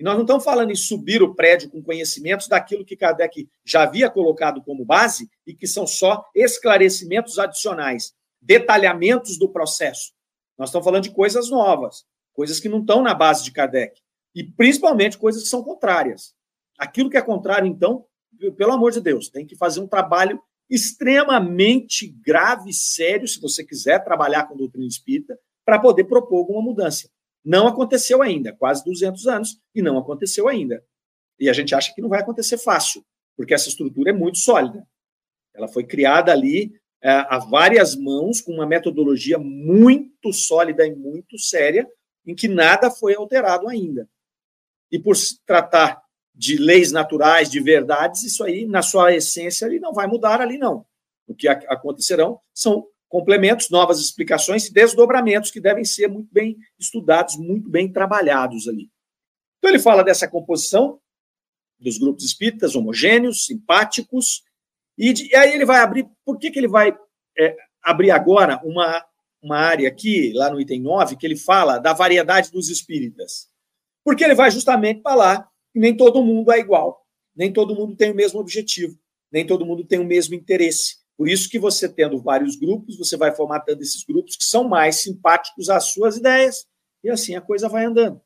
E 0.00 0.02
nós 0.02 0.14
não 0.14 0.22
estamos 0.22 0.42
falando 0.42 0.70
em 0.70 0.74
subir 0.74 1.22
o 1.22 1.34
prédio 1.34 1.68
com 1.68 1.82
conhecimentos 1.82 2.48
daquilo 2.48 2.86
que 2.86 2.96
Kardec 2.96 3.46
já 3.62 3.82
havia 3.82 4.08
colocado 4.08 4.62
como 4.62 4.82
base 4.82 5.28
e 5.46 5.52
que 5.52 5.66
são 5.66 5.86
só 5.86 6.24
esclarecimentos 6.34 7.38
adicionais, 7.38 8.14
detalhamentos 8.40 9.38
do 9.38 9.46
processo. 9.46 10.14
Nós 10.56 10.70
estamos 10.70 10.86
falando 10.86 11.02
de 11.02 11.10
coisas 11.10 11.50
novas, 11.50 12.06
coisas 12.32 12.58
que 12.58 12.68
não 12.68 12.80
estão 12.80 13.02
na 13.02 13.12
base 13.12 13.44
de 13.44 13.52
Kardec. 13.52 14.00
E 14.34 14.42
principalmente 14.42 15.18
coisas 15.18 15.42
que 15.42 15.50
são 15.50 15.62
contrárias. 15.62 16.32
Aquilo 16.78 17.10
que 17.10 17.18
é 17.18 17.22
contrário, 17.22 17.66
então, 17.68 18.06
pelo 18.56 18.72
amor 18.72 18.92
de 18.92 19.02
Deus, 19.02 19.28
tem 19.28 19.44
que 19.44 19.54
fazer 19.54 19.80
um 19.80 19.86
trabalho 19.86 20.40
extremamente 20.70 22.08
grave, 22.24 22.72
sério, 22.72 23.28
se 23.28 23.38
você 23.38 23.62
quiser 23.62 24.02
trabalhar 24.02 24.44
com 24.44 24.56
doutrina 24.56 24.86
espírita, 24.86 25.38
para 25.62 25.78
poder 25.78 26.04
propor 26.04 26.38
alguma 26.38 26.62
mudança. 26.62 27.10
Não 27.44 27.66
aconteceu 27.66 28.22
ainda, 28.22 28.52
quase 28.52 28.84
200 28.84 29.26
anos, 29.26 29.60
e 29.74 29.80
não 29.80 29.98
aconteceu 29.98 30.48
ainda. 30.48 30.84
E 31.38 31.48
a 31.48 31.52
gente 31.52 31.74
acha 31.74 31.94
que 31.94 32.02
não 32.02 32.08
vai 32.08 32.20
acontecer 32.20 32.58
fácil, 32.58 33.04
porque 33.36 33.54
essa 33.54 33.68
estrutura 33.68 34.10
é 34.10 34.12
muito 34.12 34.38
sólida. 34.38 34.86
Ela 35.54 35.68
foi 35.68 35.84
criada 35.84 36.32
ali 36.32 36.72
é, 37.02 37.10
a 37.10 37.38
várias 37.38 37.96
mãos, 37.96 38.40
com 38.40 38.52
uma 38.52 38.66
metodologia 38.66 39.38
muito 39.38 40.32
sólida 40.32 40.86
e 40.86 40.94
muito 40.94 41.38
séria, 41.38 41.88
em 42.26 42.34
que 42.34 42.46
nada 42.46 42.90
foi 42.90 43.14
alterado 43.14 43.68
ainda. 43.68 44.08
E 44.92 44.98
por 44.98 45.16
se 45.16 45.40
tratar 45.46 46.02
de 46.34 46.56
leis 46.56 46.92
naturais, 46.92 47.50
de 47.50 47.60
verdades, 47.60 48.22
isso 48.22 48.44
aí, 48.44 48.66
na 48.66 48.82
sua 48.82 49.14
essência, 49.14 49.66
ele 49.66 49.80
não 49.80 49.92
vai 49.92 50.06
mudar 50.06 50.40
ali, 50.40 50.58
não. 50.58 50.84
O 51.26 51.34
que 51.34 51.48
acontecerão 51.48 52.40
são 52.52 52.86
complementos, 53.10 53.68
novas 53.68 54.00
explicações 54.00 54.66
e 54.66 54.72
desdobramentos 54.72 55.50
que 55.50 55.60
devem 55.60 55.84
ser 55.84 56.08
muito 56.08 56.32
bem 56.32 56.56
estudados, 56.78 57.36
muito 57.36 57.68
bem 57.68 57.92
trabalhados 57.92 58.68
ali. 58.68 58.88
Então, 59.58 59.70
ele 59.70 59.80
fala 59.80 60.04
dessa 60.04 60.28
composição 60.28 60.98
dos 61.78 61.98
grupos 61.98 62.24
espíritas 62.24 62.76
homogêneos, 62.76 63.46
simpáticos, 63.46 64.44
e, 64.96 65.12
de, 65.12 65.28
e 65.28 65.34
aí 65.34 65.52
ele 65.52 65.64
vai 65.64 65.80
abrir. 65.80 66.08
Por 66.24 66.38
que, 66.38 66.50
que 66.50 66.58
ele 66.58 66.68
vai 66.68 66.96
é, 67.36 67.56
abrir 67.82 68.12
agora 68.12 68.60
uma, 68.62 69.04
uma 69.42 69.58
área 69.58 69.88
aqui, 69.88 70.32
lá 70.34 70.48
no 70.48 70.60
item 70.60 70.80
9, 70.80 71.16
que 71.16 71.26
ele 71.26 71.36
fala 71.36 71.78
da 71.78 71.92
variedade 71.92 72.52
dos 72.52 72.68
espíritas? 72.68 73.50
Porque 74.04 74.22
ele 74.22 74.34
vai 74.34 74.50
justamente 74.50 75.02
falar 75.02 75.48
que 75.72 75.80
nem 75.80 75.96
todo 75.96 76.24
mundo 76.24 76.52
é 76.52 76.58
igual, 76.58 77.04
nem 77.34 77.52
todo 77.52 77.74
mundo 77.74 77.96
tem 77.96 78.12
o 78.12 78.14
mesmo 78.14 78.38
objetivo, 78.38 78.96
nem 79.32 79.44
todo 79.44 79.66
mundo 79.66 79.84
tem 79.84 79.98
o 79.98 80.04
mesmo 80.04 80.34
interesse. 80.34 80.99
Por 81.20 81.28
isso 81.28 81.50
que 81.50 81.58
você 81.58 81.86
tendo 81.86 82.18
vários 82.18 82.56
grupos, 82.56 82.96
você 82.96 83.14
vai 83.14 83.30
formatando 83.36 83.82
esses 83.82 84.02
grupos 84.04 84.36
que 84.36 84.44
são 84.44 84.66
mais 84.66 85.02
simpáticos 85.02 85.68
às 85.68 85.92
suas 85.92 86.16
ideias, 86.16 86.66
e 87.04 87.10
assim 87.10 87.36
a 87.36 87.42
coisa 87.42 87.68
vai 87.68 87.84
andando. 87.84 88.18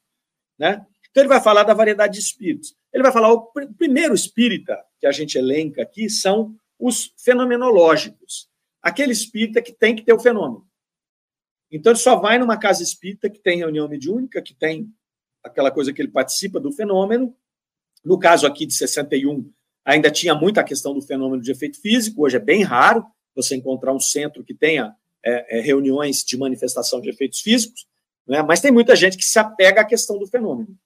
Né? 0.56 0.86
Então 1.10 1.20
ele 1.24 1.28
vai 1.28 1.42
falar 1.42 1.64
da 1.64 1.74
variedade 1.74 2.12
de 2.12 2.20
espíritos. 2.20 2.72
Ele 2.92 3.02
vai 3.02 3.10
falar, 3.10 3.32
o 3.32 3.50
primeiro 3.76 4.14
espírita 4.14 4.80
que 5.00 5.08
a 5.08 5.10
gente 5.10 5.36
elenca 5.36 5.82
aqui 5.82 6.08
são 6.08 6.54
os 6.78 7.12
fenomenológicos. 7.18 8.48
Aquele 8.80 9.10
espírita 9.10 9.60
que 9.60 9.72
tem 9.72 9.96
que 9.96 10.02
ter 10.02 10.12
o 10.12 10.20
fenômeno. 10.20 10.64
Então 11.72 11.90
ele 11.90 11.98
só 11.98 12.14
vai 12.14 12.38
numa 12.38 12.56
casa 12.56 12.84
espírita 12.84 13.28
que 13.28 13.40
tem 13.40 13.58
reunião 13.58 13.88
mediúnica, 13.88 14.40
que 14.40 14.54
tem 14.54 14.88
aquela 15.42 15.72
coisa 15.72 15.92
que 15.92 16.00
ele 16.00 16.12
participa 16.12 16.60
do 16.60 16.70
fenômeno. 16.70 17.36
No 18.04 18.20
caso 18.20 18.46
aqui 18.46 18.64
de 18.64 18.74
61, 18.74 19.52
Ainda 19.84 20.10
tinha 20.10 20.34
muita 20.34 20.64
questão 20.64 20.94
do 20.94 21.02
fenômeno 21.02 21.42
de 21.42 21.50
efeito 21.50 21.80
físico, 21.80 22.24
hoje 22.24 22.36
é 22.36 22.40
bem 22.40 22.62
raro 22.62 23.04
você 23.34 23.54
encontrar 23.54 23.92
um 23.92 24.00
centro 24.00 24.44
que 24.44 24.54
tenha 24.54 24.94
é, 25.24 25.58
é, 25.58 25.60
reuniões 25.60 26.24
de 26.24 26.36
manifestação 26.36 27.00
de 27.00 27.10
efeitos 27.10 27.40
físicos, 27.40 27.86
né? 28.26 28.42
mas 28.42 28.60
tem 28.60 28.70
muita 28.70 28.94
gente 28.94 29.16
que 29.16 29.24
se 29.24 29.38
apega 29.38 29.80
à 29.80 29.84
questão 29.84 30.18
do 30.18 30.26
fenômeno. 30.26 30.76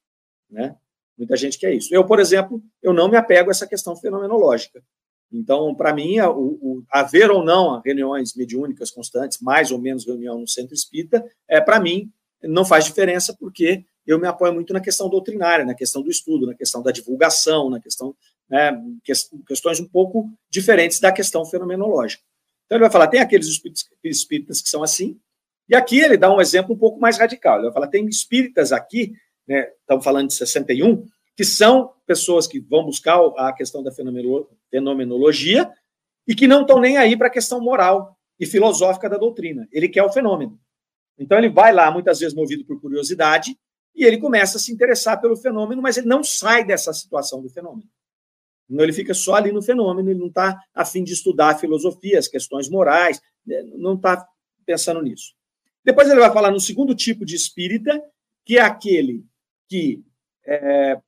Né? 0.51 0.75
Muita 1.17 1.37
gente 1.37 1.59
que 1.59 1.67
é 1.67 1.75
isso. 1.75 1.95
Eu, 1.95 2.05
por 2.07 2.19
exemplo, 2.19 2.63
eu 2.83 2.93
não 2.93 3.09
me 3.09 3.17
apego 3.17 3.51
a 3.51 3.53
essa 3.53 3.67
questão 3.67 3.95
fenomenológica. 3.97 4.83
Então, 5.31 5.75
para 5.75 5.93
mim, 5.93 6.19
o, 6.21 6.59
o, 6.61 6.85
haver 6.91 7.31
ou 7.31 7.45
não 7.45 7.81
reuniões 7.85 8.35
mediúnicas 8.35 8.91
constantes, 8.91 9.39
mais 9.41 9.71
ou 9.71 9.79
menos 9.79 10.07
reunião 10.07 10.39
no 10.41 10.49
centro 10.49 10.75
espírita, 10.75 11.23
é 11.47 11.61
para 11.61 11.79
mim 11.79 12.11
não 12.43 12.65
faz 12.65 12.85
diferença, 12.85 13.37
porque 13.39 13.85
eu 14.07 14.19
me 14.19 14.27
apoio 14.27 14.55
muito 14.55 14.73
na 14.73 14.81
questão 14.81 15.09
doutrinária, 15.09 15.67
na 15.67 15.75
questão 15.75 16.03
do 16.03 16.11
estudo, 16.11 16.47
na 16.47 16.55
questão 16.55 16.83
da 16.83 16.91
divulgação, 16.91 17.69
na 17.69 17.81
questão 17.81 18.15
né, 18.49 18.73
questões 19.47 19.81
um 19.81 19.89
pouco 19.89 20.31
diferentes 20.51 21.01
da 21.01 21.13
questão 21.13 21.45
fenomenológica. 21.45 22.23
Então, 22.67 22.77
ele 22.77 22.85
vai 22.85 22.91
falar: 22.91 23.09
tem 23.09 23.21
aqueles 23.21 23.47
espíritas 24.05 24.63
que 24.63 24.69
são 24.69 24.83
assim, 24.83 25.19
e 25.69 25.75
aqui 25.75 26.01
ele 26.01 26.17
dá 26.17 26.35
um 26.35 26.41
exemplo 26.41 26.75
um 26.75 26.79
pouco 26.79 26.99
mais 26.99 27.19
radical. 27.19 27.57
Ele 27.57 27.65
vai 27.65 27.73
falar: 27.73 27.89
tem 27.89 28.07
espíritas 28.07 28.73
aqui, 28.73 29.13
né, 29.47 29.69
estamos 29.81 30.05
falando 30.05 30.29
de 30.29 30.35
61, 30.35 31.07
que 31.37 31.45
são 31.45 31.93
pessoas 32.07 32.47
que 32.47 32.59
vão 32.59 32.85
buscar 32.85 33.21
a 33.37 33.53
questão 33.53 33.83
da 33.83 33.93
fenomenologia 33.93 35.71
e 36.27 36.35
que 36.35 36.49
não 36.49 36.63
estão 36.63 36.81
nem 36.81 36.97
aí 36.97 37.17
para 37.17 37.29
a 37.29 37.31
questão 37.31 37.61
moral 37.61 38.17
e 38.41 38.47
filosófica 38.47 39.09
da 39.09 39.17
doutrina. 39.17 39.69
Ele 39.71 39.89
quer 39.89 40.03
o 40.03 40.13
fenômeno. 40.13 40.59
Então 41.19 41.37
ele 41.37 41.49
vai 41.49 41.73
lá, 41.73 41.91
muitas 41.91 42.21
vezes 42.21 42.35
movido 42.35 42.65
por 42.65 42.81
curiosidade, 42.81 43.59
e 43.95 44.05
ele 44.05 44.19
começa 44.19 44.59
a 44.59 44.61
se 44.61 44.73
interessar 44.73 45.21
pelo 45.21 45.37
fenômeno, 45.37 45.83
mas 45.83 45.97
ele 45.97 46.07
não 46.07 46.23
sai 46.23 46.65
dessa 46.65 46.93
situação 46.93 47.43
do 47.43 47.49
fenômeno. 47.49 47.89
Então, 48.69 48.85
ele 48.85 48.93
fica 48.93 49.15
só 49.15 49.35
ali 49.35 49.51
no 49.51 49.63
fenômeno, 49.63 50.11
ele 50.11 50.19
não 50.19 50.29
está 50.29 50.59
a 50.75 50.85
fim 50.85 51.03
de 51.03 51.13
estudar 51.13 51.51
a 51.51 51.59
filosofia, 51.59 52.19
as 52.19 52.29
questões 52.29 52.69
morais, 52.69 53.21
né, 53.47 53.63
não 53.77 53.95
está 53.95 54.27
pensando 54.67 55.03
nisso. 55.03 55.35
Depois 55.85 56.09
ele 56.09 56.21
vai 56.21 56.33
falar 56.33 56.51
no 56.51 56.61
segundo 56.61 56.95
tipo 56.95 57.25
de 57.25 57.35
espírita, 57.35 58.03
que 58.45 58.59
é 58.59 58.61
aquele 58.61 59.25
que 59.69 60.03
é, 60.47 61.01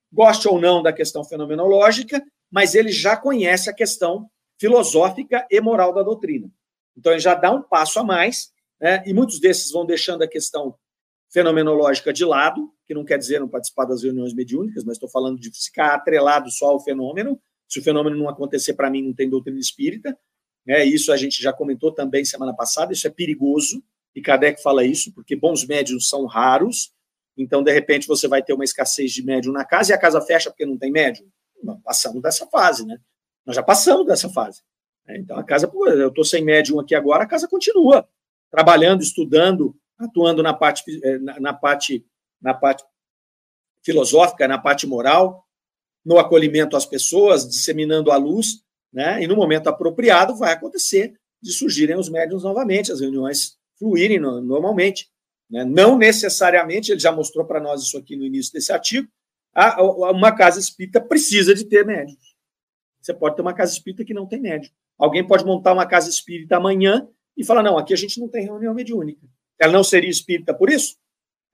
ou 0.46 0.60
não 0.60 0.82
da 0.82 0.92
questão 0.92 1.24
fenomenológica, 1.24 2.22
mas 2.50 2.74
ele 2.74 2.90
já 2.90 3.16
conhece 3.16 3.68
a 3.68 3.74
questão 3.74 4.28
filosófica 4.58 5.46
e 5.50 5.60
moral 5.60 5.92
da 5.92 6.02
doutrina. 6.02 6.50
Então 6.96 7.12
ele 7.12 7.20
já 7.20 7.34
dá 7.34 7.50
um 7.50 7.62
passo 7.62 7.98
a 7.98 8.04
mais, 8.04 8.52
né, 8.80 9.02
e 9.06 9.12
muitos 9.12 9.38
desses 9.38 9.70
vão 9.70 9.84
deixando 9.84 10.22
a 10.22 10.28
questão 10.28 10.74
fenomenológica 11.30 12.12
de 12.12 12.24
lado, 12.24 12.72
que 12.86 12.94
não 12.94 13.04
quer 13.04 13.16
dizer 13.16 13.38
não 13.38 13.48
participar 13.48 13.84
das 13.84 14.02
reuniões 14.02 14.34
mediúnicas, 14.34 14.84
mas 14.84 14.96
estou 14.96 15.08
falando 15.08 15.38
de 15.38 15.50
ficar 15.50 15.94
atrelado 15.94 16.50
só 16.50 16.70
ao 16.70 16.82
fenômeno. 16.82 17.40
Se 17.70 17.78
o 17.78 17.82
fenômeno 17.82 18.16
não 18.16 18.28
acontecer 18.28 18.74
para 18.74 18.90
mim, 18.90 19.02
não 19.02 19.14
tem 19.14 19.30
doutrina 19.30 19.58
espírita. 19.58 20.18
É, 20.66 20.84
isso 20.84 21.12
a 21.12 21.16
gente 21.16 21.42
já 21.42 21.52
comentou 21.52 21.92
também 21.92 22.24
semana 22.24 22.54
passada, 22.54 22.92
isso 22.92 23.06
é 23.06 23.10
perigoso, 23.10 23.82
e 24.14 24.20
Kardec 24.20 24.62
fala 24.62 24.84
isso, 24.84 25.12
porque 25.14 25.34
bons 25.34 25.66
médiums 25.66 26.08
são 26.08 26.26
raros, 26.26 26.92
então, 27.40 27.62
de 27.62 27.72
repente, 27.72 28.06
você 28.06 28.28
vai 28.28 28.42
ter 28.42 28.52
uma 28.52 28.64
escassez 28.64 29.12
de 29.12 29.24
médium 29.24 29.52
na 29.52 29.64
casa 29.64 29.92
e 29.92 29.94
a 29.94 29.98
casa 29.98 30.20
fecha 30.20 30.50
porque 30.50 30.66
não 30.66 30.76
tem 30.76 30.90
médium. 30.90 31.26
passamos 31.82 32.20
dessa 32.20 32.46
fase, 32.46 32.84
né? 32.84 32.98
Nós 33.46 33.56
já 33.56 33.62
passamos 33.62 34.06
dessa 34.06 34.28
fase. 34.28 34.62
É, 35.08 35.16
então, 35.16 35.38
a 35.38 35.42
casa, 35.42 35.66
pô, 35.66 35.86
eu 35.88 36.08
estou 36.08 36.24
sem 36.24 36.44
médium 36.44 36.78
aqui 36.78 36.94
agora, 36.94 37.24
a 37.24 37.26
casa 37.26 37.48
continua 37.48 38.06
trabalhando, 38.50 39.02
estudando, 39.02 39.74
atuando 39.98 40.42
na 40.42 40.52
parte, 40.52 40.82
eh, 41.02 41.18
na 41.18 41.54
parte, 41.54 42.04
na 42.40 42.52
parte 42.52 42.84
filosófica, 43.82 44.46
na 44.46 44.58
parte 44.58 44.86
moral, 44.86 45.46
no 46.04 46.18
acolhimento 46.18 46.76
às 46.76 46.86
pessoas, 46.86 47.48
disseminando 47.48 48.10
a 48.10 48.16
luz, 48.16 48.62
né? 48.92 49.22
E 49.22 49.26
no 49.26 49.36
momento 49.36 49.68
apropriado 49.68 50.36
vai 50.36 50.52
acontecer 50.52 51.14
de 51.42 51.52
surgirem 51.52 51.96
os 51.96 52.08
médiums 52.08 52.42
novamente, 52.42 52.92
as 52.92 53.00
reuniões 53.00 53.56
fluírem 53.78 54.18
normalmente. 54.18 55.08
Né? 55.50 55.64
Não 55.64 55.96
necessariamente, 55.96 56.92
ele 56.92 57.00
já 57.00 57.10
mostrou 57.10 57.44
para 57.44 57.60
nós 57.60 57.82
isso 57.82 57.96
aqui 57.96 58.16
no 58.16 58.24
início 58.24 58.52
desse 58.52 58.72
artigo, 58.72 59.08
uma 60.12 60.32
casa 60.32 60.60
espírita 60.60 61.00
precisa 61.00 61.54
de 61.54 61.64
ter 61.64 61.84
médiums. 61.84 62.36
Você 63.00 63.14
pode 63.14 63.36
ter 63.36 63.42
uma 63.42 63.54
casa 63.54 63.72
espírita 63.72 64.04
que 64.04 64.14
não 64.14 64.26
tem 64.26 64.40
médium. 64.40 64.70
Alguém 64.98 65.26
pode 65.26 65.44
montar 65.44 65.72
uma 65.72 65.86
casa 65.86 66.10
espírita 66.10 66.56
amanhã 66.56 67.08
e 67.36 67.44
falar: 67.44 67.62
não, 67.62 67.78
aqui 67.78 67.94
a 67.94 67.96
gente 67.96 68.20
não 68.20 68.28
tem 68.28 68.44
reunião 68.44 68.74
mediúnica. 68.74 69.26
Ela 69.58 69.72
não 69.72 69.82
seria 69.82 70.10
espírita 70.10 70.54
por 70.54 70.70
isso? 70.70 70.96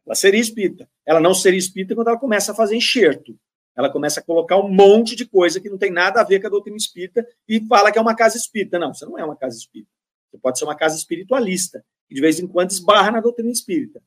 Ela 0.05 0.15
seria 0.15 0.41
espírita. 0.41 0.89
Ela 1.07 1.21
não 1.21 1.33
seria 1.33 1.59
espírita 1.59 1.95
quando 1.95 2.09
ela 2.09 2.19
começa 2.19 2.53
a 2.53 2.55
fazer 2.55 2.77
enxerto. 2.77 3.39
Ela 3.77 3.91
começa 3.91 4.21
a 4.21 4.23
colocar 4.23 4.57
um 4.57 4.69
monte 4.69 5.15
de 5.15 5.27
coisa 5.27 5.61
que 5.61 5.69
não 5.69 5.77
tem 5.77 5.91
nada 5.91 6.21
a 6.21 6.25
ver 6.25 6.41
com 6.41 6.47
a 6.47 6.51
doutrina 6.51 6.77
espírita 6.77 7.27
e 7.47 7.61
fala 7.67 7.93
que 7.93 7.99
é 7.99 8.01
uma 8.01 8.15
casa 8.15 8.37
espírita. 8.37 8.79
Não, 8.79 8.95
você 8.95 9.05
não 9.05 9.19
é 9.19 9.25
uma 9.25 9.37
casa 9.37 9.57
espírita. 9.57 9.91
Você 10.31 10.39
pode 10.39 10.59
ser 10.59 10.65
uma 10.65 10.75
casa 10.75 10.97
espiritualista, 10.97 11.85
que 12.09 12.15
de 12.15 12.21
vez 12.21 12.41
em 12.41 12.47
quando 12.47 12.71
esbarra 12.71 13.11
na 13.11 13.21
doutrina 13.21 13.51
espírita. 13.51 14.03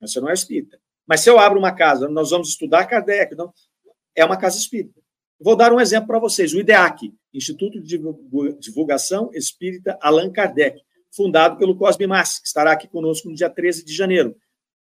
Mas 0.00 0.12
você 0.12 0.20
não 0.20 0.28
é 0.28 0.34
espírita. 0.34 0.78
Mas 1.06 1.20
se 1.20 1.30
eu 1.30 1.38
abro 1.38 1.58
uma 1.58 1.72
casa, 1.72 2.08
nós 2.08 2.30
vamos 2.30 2.48
estudar 2.48 2.84
Kardec, 2.86 3.36
não, 3.36 3.52
é 4.14 4.24
uma 4.24 4.36
casa 4.36 4.58
espírita. 4.58 5.00
Vou 5.38 5.54
dar 5.54 5.72
um 5.72 5.80
exemplo 5.80 6.08
para 6.08 6.18
vocês. 6.18 6.52
O 6.52 6.58
IDEAC, 6.58 7.14
Instituto 7.32 7.80
de 7.80 8.00
Divulgação 8.58 9.30
Espírita 9.32 9.98
Allan 10.00 10.30
Kardec, 10.32 10.82
fundado 11.12 11.58
pelo 11.58 11.76
Cosme 11.76 12.06
Massi, 12.06 12.40
que 12.40 12.48
estará 12.48 12.72
aqui 12.72 12.88
conosco 12.88 13.28
no 13.28 13.34
dia 13.34 13.50
13 13.50 13.84
de 13.84 13.94
janeiro. 13.94 14.36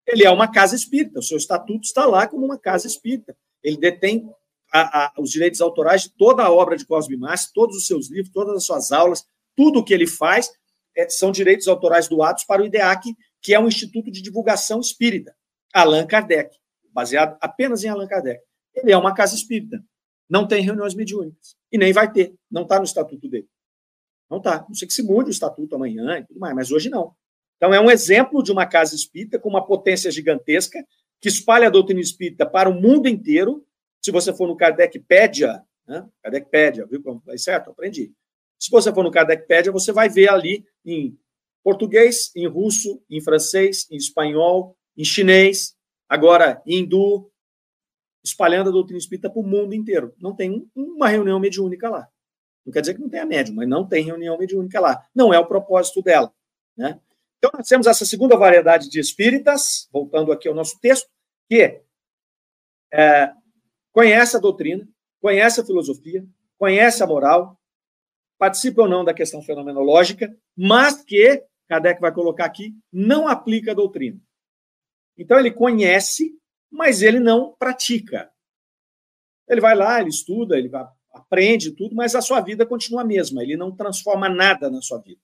Ele 0.07 0.25
é 0.25 0.31
uma 0.31 0.51
casa 0.51 0.77
espírita, 0.77 1.19
o 1.19 1.23
seu 1.23 1.37
estatuto 1.37 1.85
está 1.85 2.07
lá 2.07 2.27
como 2.27 2.45
uma 2.45 2.59
casa 2.59 2.87
espírita. 2.87 3.37
Ele 3.65 3.79
detém 3.79 4.31
a, 4.71 5.07
a, 5.07 5.13
os 5.19 5.31
direitos 5.31 5.61
autorais 5.61 6.03
de 6.03 6.11
toda 6.11 6.45
a 6.45 6.53
obra 6.53 6.77
de 6.77 6.87
Cosme 6.87 7.17
Massi, 7.17 7.53
todos 7.53 7.77
os 7.77 7.87
seus 7.87 8.11
livros, 8.11 8.33
todas 8.33 8.55
as 8.55 8.65
suas 8.65 8.93
aulas, 8.93 9.25
tudo 9.57 9.81
o 9.81 9.85
que 9.85 9.95
ele 9.95 10.07
faz 10.07 10.51
é, 10.97 11.09
são 11.09 11.33
direitos 11.33 11.67
autorais 11.67 12.07
doados 12.07 12.45
para 12.45 12.63
o 12.63 12.67
IDEAC, 12.67 13.15
que 13.41 13.55
é 13.55 13.59
um 13.59 13.67
instituto 13.67 14.11
de 14.11 14.23
divulgação 14.23 14.81
espírita, 14.81 15.35
Allan 15.73 16.07
Kardec, 16.07 16.57
baseado 16.93 17.37
apenas 17.41 17.83
em 17.83 17.89
Allan 17.89 18.07
Kardec. 18.07 18.41
Ele 18.75 18.93
é 18.93 18.97
uma 18.97 19.15
casa 19.15 19.35
espírita, 19.35 19.83
não 20.29 20.47
tem 20.47 20.63
reuniões 20.63 20.95
mediúnicas, 20.95 21.57
e 21.73 21.79
nem 21.79 21.93
vai 21.93 22.13
ter, 22.13 22.35
não 22.51 22.63
está 22.63 22.79
no 22.79 22.85
estatuto 22.85 23.29
dele. 23.29 23.49
Não 24.31 24.39
está. 24.39 24.65
Não 24.69 24.75
sei 24.75 24.89
que 24.89 24.95
se 24.95 25.03
mude 25.03 25.29
o 25.29 25.31
estatuto 25.31 25.77
amanhã 25.77 26.19
e 26.19 26.25
tudo 26.25 26.41
mais, 26.41 26.55
mas 26.55 26.73
hoje 26.73 26.89
não. 26.89 27.15
Então, 27.57 27.73
é 27.73 27.81
um 27.81 27.91
exemplo 27.91 28.43
de 28.43 28.51
uma 28.51 28.67
casa 28.67 28.95
espírita 28.95 29.39
com 29.39 29.49
uma 29.49 29.65
potência 29.65 30.11
gigantesca 30.11 30.85
que 31.21 31.29
espalha 31.29 31.69
a 31.69 31.71
doutrina 31.71 32.01
espírita 32.01 32.45
para 32.45 32.69
o 32.69 32.75
mundo 32.75 33.09
inteiro. 33.09 33.67
Se 34.03 34.11
você 34.11 34.33
for 34.35 34.47
no 34.47 34.57
Kardecpédia, 34.57 35.65
né? 35.87 36.07
Kardecpédia, 36.23 36.87
viu 36.87 37.03
como 37.03 37.23
certo? 37.37 37.71
Aprendi. 37.71 38.13
Se 38.59 38.71
você 38.71 38.93
for 38.93 39.05
no 39.05 39.11
Kardecpédia, 39.11 39.73
você 39.73 39.93
vai 39.93 40.09
ver 40.09 40.29
ali 40.31 40.65
em 40.85 41.19
português, 41.63 42.31
em 42.35 42.47
russo, 42.47 43.03
em 43.09 43.21
francês, 43.21 43.87
em 43.91 43.97
espanhol, 43.97 44.77
em 44.97 45.05
chinês, 45.05 45.77
agora 46.09 46.63
em 46.67 46.81
hindu, 46.81 47.31
espalhando 48.23 48.69
a 48.71 48.73
doutrina 48.73 48.99
espírita 48.99 49.29
para 49.29 49.41
o 49.41 49.47
mundo 49.47 49.75
inteiro. 49.75 50.15
Não 50.19 50.35
tem 50.35 50.69
uma 50.75 51.09
reunião 51.09 51.39
mediúnica 51.39 51.89
lá. 51.89 52.09
Não 52.65 52.73
quer 52.73 52.81
dizer 52.81 52.95
que 52.95 53.01
não 53.01 53.11
tenha 53.11 53.27
médium, 53.27 53.57
mas 53.57 53.69
não 53.69 53.87
tem 53.87 54.05
reunião 54.05 54.39
mediúnica 54.39 54.81
lá. 54.81 55.07
Não 55.15 55.33
é 55.35 55.39
o 55.39 55.47
propósito 55.47 56.01
dela. 56.03 56.33
Né? 56.77 56.99
Então, 57.45 57.59
nós 57.59 57.69
temos 57.69 57.87
essa 57.87 58.07
segunda 58.07 58.39
variedade 58.39 58.89
de 58.89 58.99
espíritas, 58.99 59.87
voltando 59.93 60.33
aqui 60.33 60.49
ao 60.49 60.55
nosso 60.55 60.81
texto, 60.81 61.07
que 61.47 61.79
é, 62.91 63.35
conhece 63.93 64.35
a 64.35 64.41
doutrina, 64.41 64.89
conhece 65.21 65.61
a 65.61 65.65
filosofia, 65.65 66.27
conhece 66.57 67.03
a 67.03 67.07
moral, 67.07 67.61
participa 68.39 68.81
ou 68.81 68.89
não 68.89 69.05
da 69.05 69.13
questão 69.13 69.43
fenomenológica, 69.43 70.35
mas 70.57 71.05
que, 71.05 71.45
Kardec 71.69 72.01
vai 72.01 72.15
colocar 72.15 72.47
aqui, 72.47 72.75
não 72.91 73.29
aplica 73.29 73.73
a 73.73 73.75
doutrina. 73.75 74.19
Então, 75.19 75.39
ele 75.39 75.51
conhece, 75.51 76.35
mas 76.71 77.03
ele 77.03 77.21
não 77.21 77.55
pratica. 77.59 78.33
Ele 79.47 79.61
vai 79.61 79.75
lá, 79.75 80.01
ele 80.01 80.09
estuda, 80.09 80.57
ele 80.57 80.71
aprende 81.13 81.73
tudo, 81.73 81.95
mas 81.95 82.15
a 82.15 82.23
sua 82.23 82.41
vida 82.41 82.65
continua 82.65 83.03
a 83.03 83.05
mesma, 83.05 83.43
ele 83.43 83.55
não 83.55 83.71
transforma 83.71 84.31
nada 84.31 84.71
na 84.71 84.81
sua 84.81 84.99
vida. 84.99 85.21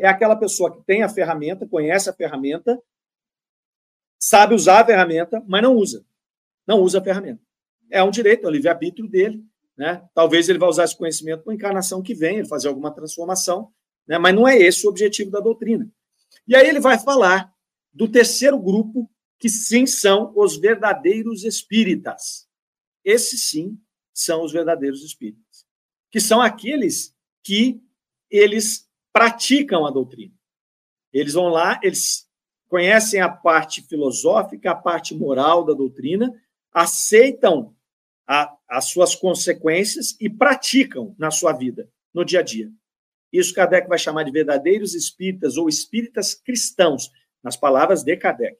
É 0.00 0.08
aquela 0.08 0.34
pessoa 0.34 0.72
que 0.72 0.82
tem 0.82 1.02
a 1.02 1.08
ferramenta, 1.08 1.66
conhece 1.66 2.08
a 2.08 2.12
ferramenta, 2.12 2.80
sabe 4.18 4.54
usar 4.54 4.80
a 4.80 4.86
ferramenta, 4.86 5.44
mas 5.46 5.62
não 5.62 5.76
usa. 5.76 6.04
Não 6.66 6.80
usa 6.80 6.98
a 6.98 7.02
ferramenta. 7.04 7.42
É 7.90 8.02
um 8.02 8.10
direito, 8.10 8.46
é 8.46 8.48
o 8.48 8.50
livre-arbítrio 8.50 9.06
dele. 9.06 9.44
Né? 9.76 10.02
Talvez 10.14 10.48
ele 10.48 10.58
vá 10.58 10.68
usar 10.68 10.84
esse 10.84 10.96
conhecimento 10.96 11.42
para 11.42 11.54
encarnação 11.54 12.02
que 12.02 12.14
vem, 12.14 12.38
ele 12.38 12.48
fazer 12.48 12.68
alguma 12.68 12.90
transformação, 12.90 13.72
né? 14.06 14.18
mas 14.18 14.34
não 14.34 14.48
é 14.48 14.56
esse 14.58 14.86
o 14.86 14.90
objetivo 14.90 15.30
da 15.30 15.40
doutrina. 15.40 15.86
E 16.48 16.56
aí 16.56 16.66
ele 16.66 16.80
vai 16.80 16.98
falar 16.98 17.52
do 17.92 18.08
terceiro 18.08 18.58
grupo, 18.58 19.10
que 19.38 19.48
sim 19.48 19.86
são 19.86 20.32
os 20.34 20.56
verdadeiros 20.56 21.44
espíritas. 21.44 22.48
Esses 23.04 23.48
sim 23.48 23.78
são 24.12 24.42
os 24.44 24.52
verdadeiros 24.52 25.02
espíritas, 25.02 25.66
que 26.10 26.20
são 26.20 26.40
aqueles 26.40 27.14
que 27.42 27.82
eles 28.30 28.89
praticam 29.12 29.86
a 29.86 29.90
doutrina. 29.90 30.34
Eles 31.12 31.34
vão 31.34 31.48
lá, 31.48 31.80
eles 31.82 32.28
conhecem 32.68 33.20
a 33.20 33.28
parte 33.28 33.82
filosófica, 33.82 34.70
a 34.70 34.76
parte 34.76 35.14
moral 35.14 35.64
da 35.64 35.74
doutrina, 35.74 36.32
aceitam 36.72 37.74
a, 38.26 38.56
as 38.68 38.86
suas 38.86 39.14
consequências 39.14 40.16
e 40.20 40.30
praticam 40.30 41.14
na 41.18 41.30
sua 41.30 41.52
vida, 41.52 41.90
no 42.14 42.24
dia 42.24 42.40
a 42.40 42.42
dia. 42.42 42.70
Isso 43.32 43.54
Kardec 43.54 43.88
vai 43.88 43.98
chamar 43.98 44.24
de 44.24 44.30
verdadeiros 44.30 44.94
espíritas 44.94 45.56
ou 45.56 45.68
espíritas 45.68 46.34
cristãos, 46.34 47.10
nas 47.42 47.56
palavras 47.56 48.02
de 48.02 48.16
Kardec. 48.16 48.58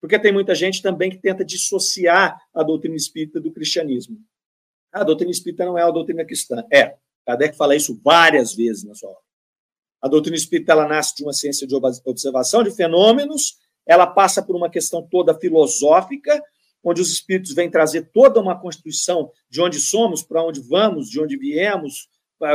Porque 0.00 0.18
tem 0.18 0.32
muita 0.32 0.54
gente 0.54 0.80
também 0.80 1.10
que 1.10 1.18
tenta 1.18 1.44
dissociar 1.44 2.40
a 2.54 2.62
doutrina 2.62 2.96
espírita 2.96 3.40
do 3.40 3.52
cristianismo. 3.52 4.18
A 4.92 5.04
doutrina 5.04 5.30
espírita 5.30 5.64
não 5.64 5.76
é 5.76 5.82
a 5.82 5.90
doutrina 5.90 6.24
cristã. 6.24 6.64
É. 6.72 6.96
Kardec 7.26 7.56
fala 7.56 7.76
isso 7.76 8.00
várias 8.02 8.54
vezes 8.54 8.84
na 8.84 8.94
sua 8.94 9.10
obra. 9.10 9.29
A 10.00 10.08
doutrina 10.08 10.36
espírita 10.36 10.72
ela 10.72 10.88
nasce 10.88 11.16
de 11.16 11.22
uma 11.22 11.32
ciência 11.32 11.66
de 11.66 11.74
observação 12.04 12.62
de 12.62 12.70
fenômenos, 12.70 13.58
ela 13.86 14.06
passa 14.06 14.42
por 14.42 14.56
uma 14.56 14.70
questão 14.70 15.02
toda 15.02 15.38
filosófica, 15.38 16.42
onde 16.82 17.00
os 17.00 17.10
espíritos 17.10 17.52
vêm 17.52 17.70
trazer 17.70 18.10
toda 18.12 18.40
uma 18.40 18.58
constituição 18.58 19.30
de 19.48 19.60
onde 19.60 19.78
somos, 19.78 20.22
para 20.22 20.42
onde 20.42 20.60
vamos, 20.60 21.10
de 21.10 21.20
onde 21.20 21.36
viemos, 21.36 22.08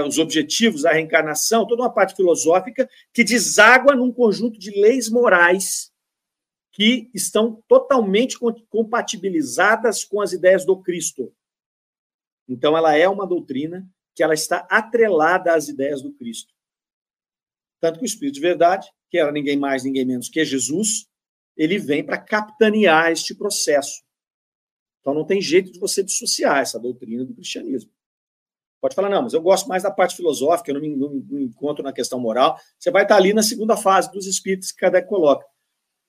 os 0.08 0.18
objetivos, 0.18 0.84
a 0.84 0.94
reencarnação, 0.94 1.68
toda 1.68 1.84
uma 1.84 1.94
parte 1.94 2.16
filosófica 2.16 2.90
que 3.14 3.24
deságua 3.24 3.96
num 3.96 4.12
conjunto 4.12 4.58
de 4.58 4.72
leis 4.72 5.10
morais 5.10 5.92
que 6.72 7.10
estão 7.14 7.64
totalmente 7.68 8.38
compatibilizadas 8.70 10.04
com 10.04 10.20
as 10.20 10.34
ideias 10.34 10.66
do 10.66 10.82
Cristo 10.82 11.32
Então, 12.50 12.76
ela 12.76 12.96
é 12.96 13.08
uma 13.08 13.28
doutrina 13.28 13.88
que 14.16 14.24
ela 14.24 14.34
está 14.34 14.66
atrelada 14.70 15.54
às 15.54 15.68
ideias 15.68 16.02
do 16.02 16.12
Cristo. 16.14 16.55
Tanto 17.80 18.00
que 18.00 18.06
o 18.06 18.08
Espírito 18.08 18.36
de 18.36 18.42
Verdade, 18.42 18.88
que 19.10 19.18
era 19.18 19.32
ninguém 19.32 19.58
mais, 19.58 19.84
ninguém 19.84 20.06
menos 20.06 20.30
que 20.30 20.44
Jesus, 20.44 21.08
ele 21.56 21.78
vem 21.78 22.04
para 22.04 22.18
capitanear 22.18 23.12
este 23.12 23.34
processo. 23.34 24.04
Então 25.02 25.14
não 25.14 25.26
tem 25.26 25.42
jeito 25.42 25.72
de 25.72 25.80
você 25.80 26.04
dissociar 26.04 26.60
essa 26.60 26.80
doutrina 26.80 27.24
do 27.24 27.34
cristianismo. 27.34 27.92
Pode 28.82 28.96
falar, 28.96 29.10
não, 29.10 29.24
mas 29.24 29.34
eu 29.34 29.42
gosto 29.42 29.68
mais 29.68 29.84
da 29.84 29.90
parte 29.90 30.16
filosófica, 30.16 30.70
eu 30.70 30.76
não 30.76 30.82
me, 30.82 30.96
não 30.96 31.10
me 31.10 31.44
encontro 31.46 31.84
na 31.84 31.94
questão 31.94 32.20
moral. 32.20 32.60
Você 32.78 32.92
vai 32.92 33.04
estar 33.04 33.16
ali 33.16 33.34
na 33.34 33.42
segunda 33.42 33.76
fase 33.76 34.12
dos 34.12 34.28
espíritos 34.28 34.72
que 34.72 34.80
Kardec 34.80 35.08
coloca. 35.08 35.46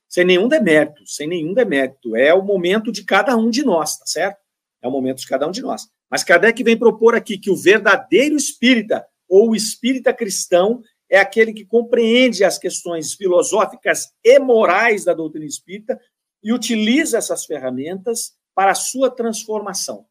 Sem 0.08 0.24
nenhum 0.24 0.46
demérito, 0.46 1.06
sem 1.06 1.26
nenhum 1.26 1.52
demérito. 1.52 2.14
É 2.14 2.34
o 2.34 2.42
momento 2.42 2.92
de 2.92 3.04
cada 3.04 3.36
um 3.36 3.50
de 3.50 3.64
nós, 3.64 3.96
tá 3.98 4.06
certo? 4.06 4.38
É 4.82 4.88
o 4.88 4.90
momento 4.90 5.18
de 5.18 5.26
cada 5.26 5.46
um 5.46 5.50
de 5.50 5.62
nós. 5.62 5.88
Mas 6.10 6.22
Kardec 6.22 6.62
vem 6.62 6.76
propor 6.76 7.14
aqui 7.14 7.38
que 7.38 7.50
o 7.50 7.56
verdadeiro 7.56 8.36
espírita, 8.36 9.06
ou 9.28 9.50
o 9.50 9.56
espírita 9.56 10.12
cristão, 10.12 10.82
é 11.08 11.18
aquele 11.18 11.52
que 11.52 11.64
compreende 11.64 12.44
as 12.44 12.58
questões 12.58 13.14
filosóficas 13.14 14.12
e 14.24 14.38
morais 14.38 15.04
da 15.04 15.14
doutrina 15.14 15.46
espírita 15.46 16.00
e 16.42 16.52
utiliza 16.52 17.18
essas 17.18 17.44
ferramentas 17.44 18.36
para 18.54 18.72
a 18.72 18.74
sua 18.74 19.10
transformação, 19.10 20.06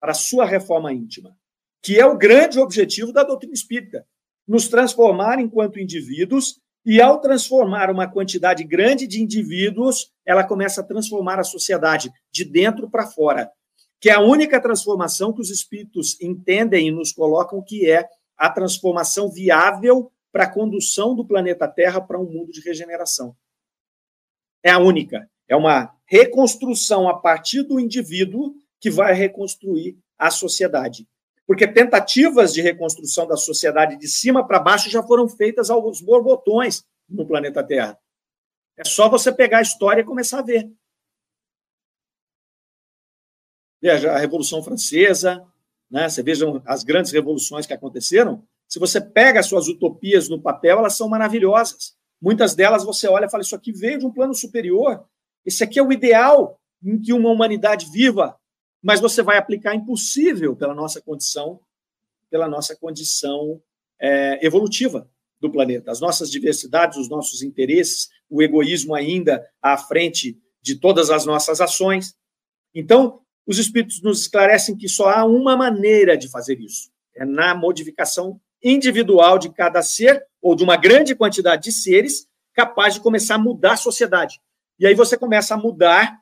para 0.00 0.12
a 0.12 0.14
sua 0.14 0.44
reforma 0.44 0.92
íntima, 0.92 1.36
que 1.82 1.98
é 1.98 2.06
o 2.06 2.16
grande 2.16 2.58
objetivo 2.58 3.12
da 3.12 3.22
doutrina 3.22 3.54
espírita, 3.54 4.06
nos 4.46 4.68
transformar 4.68 5.38
enquanto 5.38 5.80
indivíduos 5.80 6.60
e 6.84 7.00
ao 7.00 7.20
transformar 7.20 7.90
uma 7.90 8.06
quantidade 8.10 8.62
grande 8.62 9.06
de 9.06 9.22
indivíduos, 9.22 10.12
ela 10.24 10.44
começa 10.44 10.82
a 10.82 10.84
transformar 10.84 11.40
a 11.40 11.44
sociedade 11.44 12.12
de 12.30 12.44
dentro 12.44 12.90
para 12.90 13.06
fora, 13.06 13.50
que 13.98 14.10
é 14.10 14.12
a 14.12 14.20
única 14.20 14.60
transformação 14.60 15.32
que 15.32 15.40
os 15.40 15.48
espíritos 15.48 16.20
entendem 16.20 16.88
e 16.88 16.90
nos 16.90 17.10
colocam 17.10 17.62
que 17.62 17.90
é 17.90 18.06
a 18.36 18.50
transformação 18.50 19.30
viável 19.30 20.10
para 20.32 20.44
a 20.44 20.50
condução 20.50 21.14
do 21.14 21.24
planeta 21.24 21.68
Terra 21.68 22.00
para 22.00 22.18
um 22.18 22.30
mundo 22.30 22.50
de 22.50 22.60
regeneração. 22.60 23.36
É 24.62 24.70
a 24.70 24.78
única. 24.78 25.30
É 25.46 25.54
uma 25.54 25.94
reconstrução 26.06 27.08
a 27.08 27.18
partir 27.18 27.62
do 27.62 27.78
indivíduo 27.78 28.54
que 28.80 28.90
vai 28.90 29.14
reconstruir 29.14 29.96
a 30.18 30.30
sociedade. 30.30 31.06
Porque 31.46 31.66
tentativas 31.68 32.52
de 32.54 32.62
reconstrução 32.62 33.26
da 33.26 33.36
sociedade 33.36 33.96
de 33.96 34.08
cima 34.08 34.46
para 34.46 34.58
baixo 34.58 34.90
já 34.90 35.02
foram 35.02 35.28
feitas 35.28 35.70
aos 35.70 36.00
borbotões 36.00 36.84
no 37.08 37.26
planeta 37.26 37.62
Terra. 37.62 37.98
É 38.76 38.84
só 38.84 39.08
você 39.08 39.30
pegar 39.30 39.58
a 39.58 39.62
história 39.62 40.00
e 40.00 40.04
começar 40.04 40.40
a 40.40 40.42
ver. 40.42 40.70
Veja, 43.80 44.12
a 44.12 44.18
Revolução 44.18 44.62
Francesa, 44.62 45.46
né? 45.94 46.08
Você 46.08 46.24
veja 46.24 46.44
as 46.66 46.82
grandes 46.82 47.12
revoluções 47.12 47.66
que 47.66 47.72
aconteceram. 47.72 48.42
Se 48.66 48.80
você 48.80 49.00
pega 49.00 49.38
as 49.38 49.46
suas 49.46 49.68
utopias 49.68 50.28
no 50.28 50.42
papel, 50.42 50.78
elas 50.80 50.96
são 50.96 51.08
maravilhosas. 51.08 51.94
Muitas 52.20 52.52
delas 52.52 52.82
você 52.82 53.06
olha 53.06 53.26
e 53.26 53.30
fala: 53.30 53.44
Isso 53.44 53.54
aqui 53.54 53.70
veio 53.70 54.00
de 54.00 54.04
um 54.04 54.10
plano 54.10 54.34
superior. 54.34 55.04
Esse 55.46 55.62
aqui 55.62 55.78
é 55.78 55.82
o 55.84 55.92
ideal 55.92 56.60
em 56.82 57.00
que 57.00 57.12
uma 57.12 57.30
humanidade 57.30 57.86
viva. 57.92 58.36
Mas 58.82 59.00
você 59.00 59.22
vai 59.22 59.38
aplicar 59.38 59.76
impossível 59.76 60.56
pela 60.56 60.74
nossa 60.74 61.00
condição, 61.00 61.60
pela 62.28 62.48
nossa 62.48 62.74
condição 62.74 63.62
é, 64.00 64.44
evolutiva 64.44 65.08
do 65.40 65.48
planeta. 65.48 65.92
As 65.92 66.00
nossas 66.00 66.28
diversidades, 66.28 66.98
os 66.98 67.08
nossos 67.08 67.40
interesses, 67.40 68.08
o 68.28 68.42
egoísmo 68.42 68.96
ainda 68.96 69.48
à 69.62 69.78
frente 69.78 70.36
de 70.60 70.74
todas 70.74 71.08
as 71.08 71.24
nossas 71.24 71.60
ações. 71.60 72.16
Então, 72.74 73.20
os 73.46 73.58
espíritos 73.58 74.02
nos 74.02 74.22
esclarecem 74.22 74.76
que 74.76 74.88
só 74.88 75.10
há 75.10 75.24
uma 75.24 75.56
maneira 75.56 76.16
de 76.16 76.30
fazer 76.30 76.60
isso: 76.60 76.90
é 77.14 77.24
na 77.24 77.54
modificação 77.54 78.40
individual 78.62 79.38
de 79.38 79.52
cada 79.52 79.82
ser, 79.82 80.26
ou 80.40 80.54
de 80.54 80.64
uma 80.64 80.76
grande 80.76 81.14
quantidade 81.14 81.64
de 81.64 81.72
seres, 81.72 82.26
capaz 82.54 82.94
de 82.94 83.00
começar 83.00 83.34
a 83.34 83.38
mudar 83.38 83.72
a 83.72 83.76
sociedade. 83.76 84.40
E 84.78 84.86
aí 84.86 84.94
você 84.94 85.16
começa 85.16 85.54
a 85.54 85.58
mudar 85.58 86.18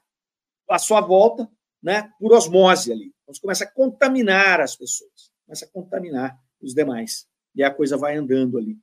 a 0.68 0.78
sua 0.78 1.00
volta, 1.00 1.48
né, 1.82 2.10
por 2.18 2.32
osmose 2.32 2.92
ali. 2.92 3.12
Então, 3.22 3.34
você 3.34 3.40
começa 3.40 3.64
a 3.64 3.70
contaminar 3.70 4.60
as 4.60 4.76
pessoas, 4.76 5.30
começa 5.44 5.64
a 5.64 5.68
contaminar 5.68 6.38
os 6.60 6.74
demais. 6.74 7.26
E 7.54 7.62
a 7.62 7.70
coisa 7.70 7.96
vai 7.96 8.16
andando 8.16 8.58
ali. 8.58 8.78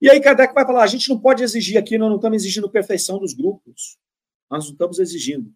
E 0.00 0.08
aí 0.08 0.20
Kardec 0.20 0.54
vai 0.54 0.64
falar: 0.64 0.82
a 0.82 0.86
gente 0.86 1.08
não 1.08 1.18
pode 1.18 1.42
exigir 1.42 1.76
aqui, 1.76 1.98
nós 1.98 2.08
não 2.08 2.16
estamos 2.16 2.42
exigindo 2.42 2.70
perfeição 2.70 3.18
dos 3.18 3.34
grupos. 3.34 3.98
Nós 4.50 4.64
não 4.64 4.72
estamos 4.72 4.98
exigindo. 4.98 5.52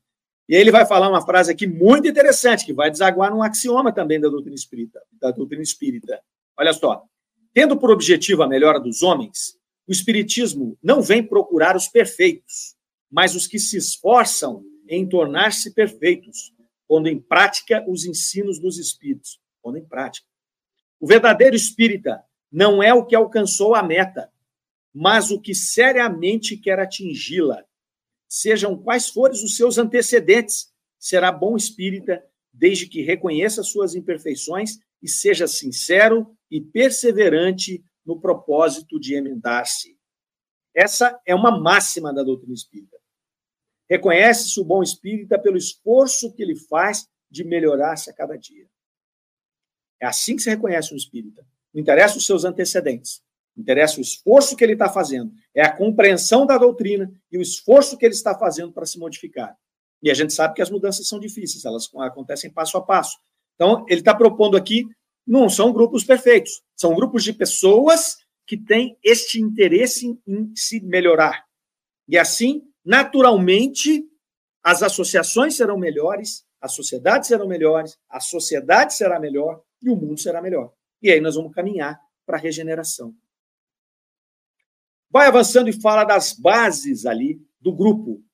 E 0.52 0.54
aí 0.54 0.60
ele 0.60 0.70
vai 0.70 0.84
falar 0.84 1.08
uma 1.08 1.24
frase 1.24 1.50
aqui 1.50 1.66
muito 1.66 2.06
interessante, 2.06 2.66
que 2.66 2.74
vai 2.74 2.90
desaguar 2.90 3.30
num 3.30 3.42
axioma 3.42 3.90
também 3.90 4.20
da 4.20 4.28
doutrina 4.28 4.54
espírita. 4.54 5.00
Da 5.18 5.30
doutrina 5.30 5.62
espírita. 5.62 6.20
Olha 6.58 6.74
só. 6.74 7.06
Tendo 7.54 7.74
por 7.74 7.90
objetivo 7.90 8.42
a 8.42 8.46
melhora 8.46 8.78
dos 8.78 9.02
homens, 9.02 9.58
o 9.88 9.92
espiritismo 9.92 10.76
não 10.82 11.00
vem 11.00 11.26
procurar 11.26 11.74
os 11.74 11.88
perfeitos, 11.88 12.76
mas 13.10 13.34
os 13.34 13.46
que 13.46 13.58
se 13.58 13.78
esforçam 13.78 14.62
em 14.86 15.08
tornar-se 15.08 15.72
perfeitos, 15.72 16.52
pondo 16.86 17.08
em 17.08 17.18
prática 17.18 17.82
os 17.88 18.04
ensinos 18.04 18.60
dos 18.60 18.76
espíritos. 18.76 19.40
Pondo 19.62 19.78
em 19.78 19.84
prática. 19.86 20.26
O 21.00 21.06
verdadeiro 21.06 21.56
espírita 21.56 22.22
não 22.52 22.82
é 22.82 22.92
o 22.92 23.06
que 23.06 23.16
alcançou 23.16 23.74
a 23.74 23.82
meta, 23.82 24.30
mas 24.94 25.30
o 25.30 25.40
que 25.40 25.54
seriamente 25.54 26.58
quer 26.58 26.78
atingi-la 26.78 27.64
sejam 28.32 28.82
quais 28.82 29.10
forem 29.10 29.34
os 29.44 29.56
seus 29.56 29.76
antecedentes, 29.76 30.72
será 30.98 31.30
bom 31.30 31.54
espírita, 31.54 32.24
desde 32.50 32.86
que 32.86 33.02
reconheça 33.02 33.62
suas 33.62 33.94
imperfeições 33.94 34.78
e 35.02 35.08
seja 35.08 35.46
sincero 35.46 36.34
e 36.50 36.58
perseverante 36.58 37.84
no 38.06 38.18
propósito 38.18 38.98
de 38.98 39.14
emendar-se. 39.14 39.98
Essa 40.74 41.20
é 41.26 41.34
uma 41.34 41.60
máxima 41.60 42.10
da 42.10 42.22
doutrina 42.22 42.54
espírita. 42.54 42.96
Reconhece-se 43.86 44.58
o 44.58 44.64
bom 44.64 44.82
espírita 44.82 45.38
pelo 45.38 45.58
esforço 45.58 46.32
que 46.32 46.42
ele 46.42 46.56
faz 46.56 47.06
de 47.30 47.44
melhorar-se 47.44 48.08
a 48.08 48.14
cada 48.14 48.38
dia. 48.38 48.66
É 50.00 50.06
assim 50.06 50.36
que 50.36 50.42
se 50.42 50.48
reconhece 50.48 50.94
um 50.94 50.96
espírita. 50.96 51.46
Não 51.74 51.82
interessa 51.82 52.16
os 52.16 52.24
seus 52.24 52.46
antecedentes. 52.46 53.21
Interessa 53.56 53.98
o 53.98 54.00
esforço 54.00 54.56
que 54.56 54.64
ele 54.64 54.72
está 54.72 54.88
fazendo, 54.88 55.30
é 55.54 55.62
a 55.62 55.76
compreensão 55.76 56.46
da 56.46 56.56
doutrina 56.56 57.12
e 57.30 57.36
o 57.36 57.42
esforço 57.42 57.98
que 57.98 58.04
ele 58.06 58.14
está 58.14 58.36
fazendo 58.36 58.72
para 58.72 58.86
se 58.86 58.98
modificar. 58.98 59.54
E 60.02 60.10
a 60.10 60.14
gente 60.14 60.32
sabe 60.32 60.54
que 60.54 60.62
as 60.62 60.70
mudanças 60.70 61.06
são 61.06 61.20
difíceis, 61.20 61.64
elas 61.64 61.88
acontecem 61.96 62.50
passo 62.50 62.76
a 62.76 62.82
passo. 62.82 63.18
Então, 63.54 63.84
ele 63.88 64.00
está 64.00 64.14
propondo 64.14 64.56
aqui, 64.56 64.86
não 65.26 65.48
são 65.48 65.72
grupos 65.72 66.02
perfeitos, 66.02 66.62
são 66.74 66.94
grupos 66.94 67.22
de 67.22 67.32
pessoas 67.32 68.16
que 68.46 68.56
têm 68.56 68.96
este 69.04 69.40
interesse 69.40 70.18
em 70.26 70.52
se 70.56 70.80
melhorar. 70.80 71.44
E 72.08 72.18
assim, 72.18 72.62
naturalmente, 72.84 74.02
as 74.62 74.82
associações 74.82 75.54
serão 75.54 75.78
melhores, 75.78 76.44
as 76.60 76.72
sociedades 76.74 77.28
serão 77.28 77.46
melhores, 77.46 77.98
a 78.08 78.18
sociedade 78.18 78.94
será 78.94 79.20
melhor 79.20 79.62
e 79.82 79.90
o 79.90 79.96
mundo 79.96 80.18
será 80.18 80.40
melhor. 80.40 80.72
E 81.00 81.10
aí 81.10 81.20
nós 81.20 81.34
vamos 81.34 81.52
caminhar 81.52 82.00
para 82.24 82.38
a 82.38 82.40
regeneração 82.40 83.14
vai 85.12 85.26
avançando 85.26 85.68
e 85.68 85.80
fala 85.80 86.04
das 86.04 86.32
bases 86.32 87.04
ali 87.04 87.40
do 87.60 87.72
grupo. 87.72 88.24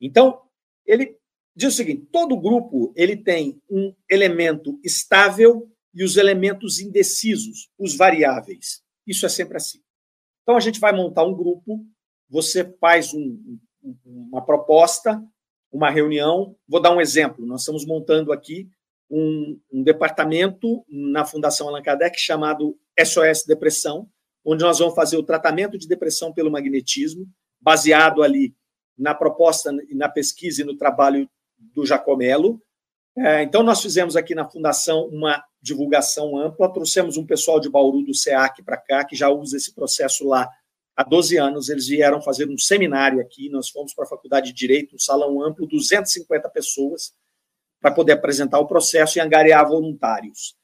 Então, 0.00 0.40
ele 0.86 1.18
diz 1.54 1.74
o 1.74 1.76
seguinte: 1.76 2.06
todo 2.12 2.40
grupo 2.40 2.92
ele 2.96 3.16
tem 3.16 3.60
um 3.68 3.94
elemento 4.08 4.78
estável 4.84 5.68
e 5.92 6.04
os 6.04 6.16
elementos 6.16 6.80
indecisos, 6.80 7.68
os 7.78 7.96
variáveis. 7.96 8.82
Isso 9.06 9.26
é 9.26 9.28
sempre 9.28 9.56
assim. 9.56 9.80
Então 10.42 10.56
a 10.56 10.60
gente 10.60 10.80
vai 10.80 10.92
montar 10.92 11.24
um 11.24 11.34
grupo, 11.34 11.84
você 12.28 12.64
faz 12.80 13.12
um, 13.12 13.58
uma 14.04 14.44
proposta, 14.44 15.22
uma 15.70 15.90
reunião. 15.90 16.56
Vou 16.66 16.80
dar 16.80 16.94
um 16.94 17.00
exemplo. 17.00 17.44
Nós 17.44 17.60
estamos 17.60 17.84
montando 17.84 18.32
aqui 18.32 18.68
um, 19.10 19.60
um 19.70 19.82
departamento 19.82 20.84
na 20.88 21.24
Fundação 21.24 21.68
Allan 21.68 21.82
Kardec 21.82 22.18
chamado 22.18 22.78
SOS 22.98 23.44
Depressão, 23.46 24.08
onde 24.44 24.62
nós 24.62 24.78
vamos 24.78 24.94
fazer 24.94 25.16
o 25.16 25.22
tratamento 25.22 25.78
de 25.78 25.86
depressão 25.86 26.32
pelo 26.32 26.50
magnetismo, 26.50 27.26
baseado 27.60 28.22
ali 28.22 28.54
na 28.98 29.14
proposta, 29.14 29.72
na 29.90 30.08
pesquisa 30.08 30.62
e 30.62 30.64
no 30.64 30.76
trabalho 30.76 31.28
do 31.56 31.86
Jacomelo. 31.86 32.60
É, 33.16 33.42
então, 33.42 33.62
nós 33.62 33.80
fizemos 33.82 34.16
aqui 34.16 34.34
na 34.34 34.48
Fundação 34.48 35.06
uma 35.06 35.42
divulgação 35.60 36.36
ampla, 36.36 36.72
trouxemos 36.72 37.16
um 37.16 37.26
pessoal 37.26 37.60
de 37.60 37.68
Bauru 37.68 38.02
do 38.02 38.14
SEAC 38.14 38.62
para 38.62 38.76
cá, 38.76 39.04
que 39.04 39.14
já 39.14 39.28
usa 39.28 39.56
esse 39.56 39.74
processo 39.74 40.26
lá 40.26 40.48
há 40.96 41.04
12 41.04 41.36
anos. 41.36 41.68
Eles 41.68 41.86
vieram 41.86 42.20
fazer 42.22 42.48
um 42.48 42.58
seminário 42.58 43.20
aqui, 43.20 43.48
nós 43.48 43.68
fomos 43.68 43.94
para 43.94 44.04
a 44.04 44.08
Faculdade 44.08 44.48
de 44.48 44.54
Direito, 44.54 44.96
um 44.96 44.98
salão 44.98 45.42
amplo, 45.42 45.66
250 45.66 46.48
pessoas, 46.48 47.12
para 47.80 47.92
poder 47.92 48.12
apresentar 48.12 48.58
o 48.58 48.66
processo 48.66 49.18
e 49.18 49.20
angariar 49.20 49.68
voluntários. 49.68 50.56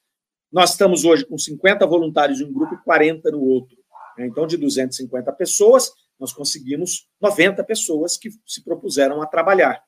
Nós 0.51 0.71
estamos 0.71 1.05
hoje 1.05 1.25
com 1.25 1.37
50 1.37 1.85
voluntários 1.85 2.41
em 2.41 2.45
um 2.45 2.53
grupo 2.53 2.75
e 2.75 2.83
40 2.83 3.31
no 3.31 3.41
outro. 3.41 3.77
Né? 4.17 4.27
Então, 4.27 4.47
de 4.47 4.57
250 4.57 5.31
pessoas, 5.33 5.91
nós 6.19 6.33
conseguimos 6.33 7.07
90 7.21 7.63
pessoas 7.63 8.17
que 8.17 8.29
se 8.45 8.63
propuseram 8.63 9.21
a 9.21 9.25
trabalhar. 9.25 9.81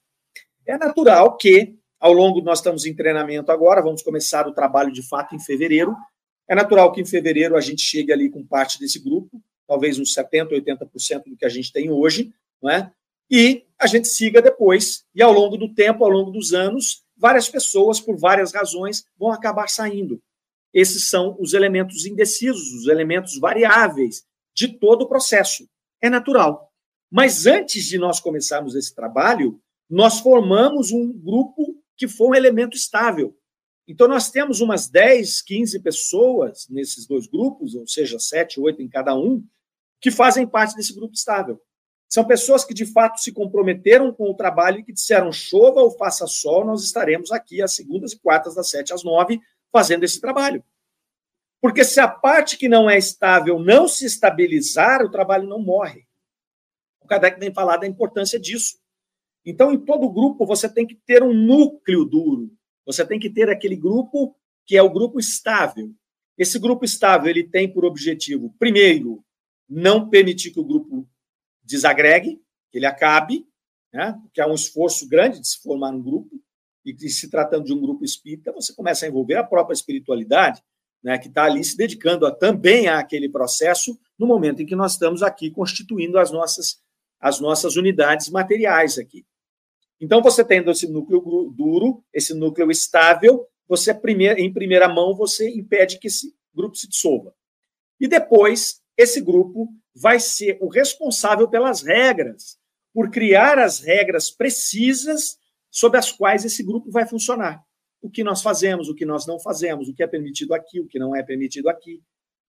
É 0.65 0.77
natural 0.77 1.35
que 1.35 1.77
ao 2.01 2.11
longo, 2.11 2.41
nós 2.41 2.57
estamos 2.57 2.83
em 2.87 2.95
treinamento 2.95 3.51
agora, 3.51 3.79
vamos 3.79 4.01
começar 4.01 4.47
o 4.47 4.53
trabalho 4.53 4.91
de 4.91 5.07
fato 5.07 5.35
em 5.35 5.39
fevereiro. 5.39 5.95
É 6.49 6.55
natural 6.55 6.91
que 6.91 6.99
em 6.99 7.05
fevereiro 7.05 7.55
a 7.55 7.61
gente 7.61 7.83
chegue 7.83 8.11
ali 8.11 8.27
com 8.27 8.43
parte 8.43 8.79
desse 8.79 8.97
grupo, 8.97 9.39
talvez 9.67 9.99
uns 9.99 10.11
70%, 10.15 10.49
80% 10.49 11.23
do 11.27 11.37
que 11.37 11.45
a 11.45 11.49
gente 11.49 11.71
tem 11.71 11.91
hoje, 11.91 12.33
não 12.59 12.71
é? 12.71 12.91
E 13.29 13.65
a 13.79 13.85
gente 13.85 14.07
siga 14.07 14.41
depois, 14.41 15.05
e 15.13 15.21
ao 15.21 15.31
longo 15.31 15.55
do 15.55 15.71
tempo, 15.75 16.03
ao 16.03 16.09
longo 16.09 16.31
dos 16.31 16.53
anos, 16.53 17.03
várias 17.15 17.47
pessoas, 17.47 17.99
por 17.99 18.17
várias 18.17 18.51
razões, 18.51 19.05
vão 19.15 19.31
acabar 19.31 19.69
saindo. 19.69 20.19
Esses 20.73 21.09
são 21.09 21.35
os 21.39 21.53
elementos 21.53 22.05
indecisos, 22.05 22.73
os 22.73 22.87
elementos 22.87 23.37
variáveis 23.39 24.23
de 24.53 24.79
todo 24.79 25.03
o 25.03 25.07
processo. 25.07 25.67
É 26.01 26.09
natural. 26.09 26.71
Mas 27.09 27.45
antes 27.45 27.85
de 27.85 27.97
nós 27.97 28.19
começarmos 28.19 28.75
esse 28.75 28.95
trabalho, 28.95 29.61
nós 29.89 30.19
formamos 30.19 30.91
um 30.91 31.11
grupo 31.11 31.75
que 31.97 32.07
foi 32.07 32.27
um 32.29 32.35
elemento 32.35 32.77
estável. 32.77 33.37
Então, 33.87 34.07
nós 34.07 34.31
temos 34.31 34.61
umas 34.61 34.87
10, 34.87 35.41
15 35.41 35.79
pessoas 35.81 36.67
nesses 36.69 37.05
dois 37.05 37.27
grupos, 37.27 37.75
ou 37.75 37.85
seja, 37.85 38.17
7, 38.17 38.59
8 38.59 38.81
em 38.81 38.87
cada 38.87 39.13
um, 39.13 39.43
que 39.99 40.09
fazem 40.09 40.47
parte 40.47 40.75
desse 40.75 40.95
grupo 40.95 41.13
estável. 41.13 41.59
São 42.07 42.25
pessoas 42.25 42.63
que, 42.63 42.73
de 42.73 42.85
fato, 42.85 43.19
se 43.19 43.31
comprometeram 43.31 44.13
com 44.13 44.29
o 44.29 44.33
trabalho 44.33 44.79
e 44.79 44.83
que 44.83 44.93
disseram: 44.93 45.31
chova 45.31 45.81
ou 45.81 45.91
faça 45.91 46.25
sol, 46.27 46.65
nós 46.65 46.83
estaremos 46.83 47.31
aqui 47.31 47.61
às 47.61 47.73
segundas 47.73 48.13
e 48.13 48.19
quartas, 48.19 48.55
das 48.55 48.69
7 48.69 48.93
às 48.93 49.03
9, 49.03 49.39
fazendo 49.71 50.03
esse 50.03 50.19
trabalho. 50.19 50.63
Porque 51.61 51.83
se 51.83 51.99
a 51.99 52.07
parte 52.07 52.57
que 52.57 52.67
não 52.67 52.89
é 52.89 52.97
estável 52.97 53.59
não 53.59 53.87
se 53.87 54.05
estabilizar, 54.05 55.03
o 55.03 55.11
trabalho 55.11 55.47
não 55.47 55.59
morre. 55.59 56.07
O 56.99 57.07
Kardec 57.07 57.39
tem 57.39 57.53
falado 57.53 57.81
da 57.81 57.87
importância 57.87 58.39
disso. 58.39 58.79
Então, 59.45 59.71
em 59.71 59.79
todo 59.79 60.11
grupo, 60.11 60.45
você 60.45 60.67
tem 60.67 60.85
que 60.85 60.95
ter 60.95 61.23
um 61.23 61.33
núcleo 61.33 62.05
duro. 62.05 62.51
Você 62.85 63.05
tem 63.05 63.19
que 63.19 63.29
ter 63.29 63.49
aquele 63.49 63.75
grupo 63.75 64.35
que 64.65 64.75
é 64.75 64.81
o 64.81 64.89
grupo 64.89 65.19
estável. 65.19 65.93
Esse 66.37 66.57
grupo 66.57 66.83
estável 66.83 67.29
ele 67.29 67.43
tem 67.43 67.71
por 67.71 67.85
objetivo, 67.85 68.55
primeiro, 68.57 69.23
não 69.69 70.09
permitir 70.09 70.51
que 70.51 70.59
o 70.59 70.65
grupo 70.65 71.07
desagregue, 71.63 72.41
que 72.71 72.77
ele 72.77 72.85
acabe, 72.85 73.47
né? 73.93 74.19
que 74.33 74.41
é 74.41 74.47
um 74.47 74.55
esforço 74.55 75.07
grande 75.07 75.39
de 75.39 75.47
se 75.47 75.61
formar 75.61 75.91
um 75.91 76.01
grupo, 76.01 76.40
e 76.85 77.09
se 77.09 77.29
tratando 77.29 77.65
de 77.65 77.73
um 77.73 77.79
grupo 77.79 78.03
espírita, 78.03 78.51
você 78.51 78.73
começa 78.73 79.05
a 79.05 79.09
envolver 79.09 79.35
a 79.35 79.43
própria 79.43 79.73
espiritualidade, 79.73 80.63
né, 81.03 81.17
que 81.17 81.27
está 81.27 81.45
ali 81.45 81.63
se 81.63 81.75
dedicando 81.75 82.25
a, 82.25 82.31
também 82.31 82.87
àquele 82.87 83.29
processo 83.29 83.99
no 84.17 84.27
momento 84.27 84.61
em 84.61 84.65
que 84.65 84.75
nós 84.75 84.93
estamos 84.93 85.23
aqui 85.23 85.49
constituindo 85.49 86.19
as 86.19 86.31
nossas, 86.31 86.81
as 87.19 87.39
nossas 87.39 87.75
unidades 87.75 88.29
materiais 88.29 88.97
aqui. 88.97 89.25
Então, 89.99 90.21
você 90.21 90.43
tendo 90.43 90.71
esse 90.71 90.87
núcleo 90.87 91.53
duro, 91.55 92.03
esse 92.13 92.33
núcleo 92.33 92.71
estável, 92.71 93.47
você 93.67 93.91
em 94.37 94.51
primeira 94.51 94.87
mão 94.87 95.15
você 95.15 95.49
impede 95.49 95.99
que 95.99 96.07
esse 96.07 96.35
grupo 96.53 96.75
se 96.75 96.87
dissolva. 96.87 97.33
E 97.99 98.07
depois, 98.07 98.81
esse 98.97 99.21
grupo 99.21 99.69
vai 99.95 100.19
ser 100.19 100.57
o 100.59 100.67
responsável 100.67 101.47
pelas 101.47 101.81
regras, 101.81 102.57
por 102.93 103.09
criar 103.09 103.59
as 103.59 103.79
regras 103.79 104.29
precisas 104.29 105.37
sobre 105.71 105.97
as 105.97 106.11
quais 106.11 106.43
esse 106.45 106.61
grupo 106.61 106.91
vai 106.91 107.07
funcionar 107.07 107.63
o 108.01 108.09
que 108.09 108.23
nós 108.23 108.41
fazemos, 108.41 108.89
o 108.89 108.95
que 108.95 109.05
nós 109.05 109.25
não 109.25 109.39
fazemos, 109.39 109.87
o 109.87 109.93
que 109.93 110.03
é 110.03 110.07
permitido 110.07 110.53
aqui, 110.53 110.79
o 110.79 110.87
que 110.87 110.99
não 110.99 111.15
é 111.15 111.23
permitido 111.23 111.69
aqui. 111.69 112.01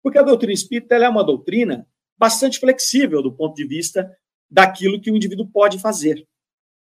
Porque 0.03 0.19
a 0.19 0.23
doutrina 0.23 0.53
espírita 0.53 0.95
é 0.95 1.09
uma 1.09 1.25
doutrina 1.25 1.87
bastante 2.17 2.59
flexível 2.59 3.23
do 3.23 3.33
ponto 3.33 3.55
de 3.55 3.67
vista 3.67 4.11
daquilo 4.51 5.01
que 5.01 5.11
o 5.11 5.17
indivíduo 5.17 5.47
pode 5.47 5.79
fazer. 5.79 6.27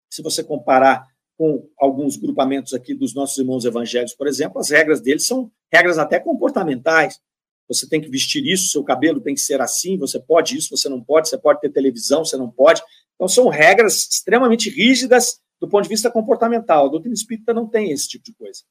Se 0.09 0.21
você 0.21 0.43
comparar 0.43 1.05
com 1.38 1.69
alguns 1.77 2.15
grupamentos 2.17 2.73
aqui 2.73 2.93
dos 2.93 3.13
nossos 3.13 3.38
irmãos 3.38 3.65
evangélicos, 3.65 4.15
por 4.15 4.27
exemplo, 4.27 4.59
as 4.59 4.69
regras 4.69 5.01
deles 5.01 5.27
são 5.27 5.51
regras 5.71 5.97
até 5.97 6.19
comportamentais. 6.19 7.19
Você 7.67 7.88
tem 7.88 7.99
que 7.99 8.09
vestir 8.09 8.45
isso, 8.45 8.67
seu 8.67 8.83
cabelo 8.83 9.21
tem 9.21 9.36
que 9.36 9.41
ser 9.41 9.59
assim, 9.59 9.97
você 9.97 10.19
pode 10.19 10.57
isso, 10.57 10.75
você 10.75 10.88
não 10.88 11.03
pode, 11.03 11.29
você 11.29 11.38
pode 11.38 11.59
ter 11.59 11.69
televisão, 11.69 12.23
você 12.23 12.38
não 12.38 12.49
pode. 12.49 12.81
Então, 13.15 13.27
são 13.27 13.47
regras 13.47 14.07
extremamente 14.09 14.69
rígidas 14.69 15.39
do 15.60 15.68
ponto 15.68 15.84
de 15.84 15.89
vista 15.89 16.12
comportamental. 16.12 16.86
A 16.88 16.89
doutrina 16.89 17.14
espírita 17.14 17.53
não 17.53 17.68
tem 17.68 17.91
esse 17.91 18.08
tipo 18.08 18.26
de 18.26 18.34
coisa. 18.34 18.62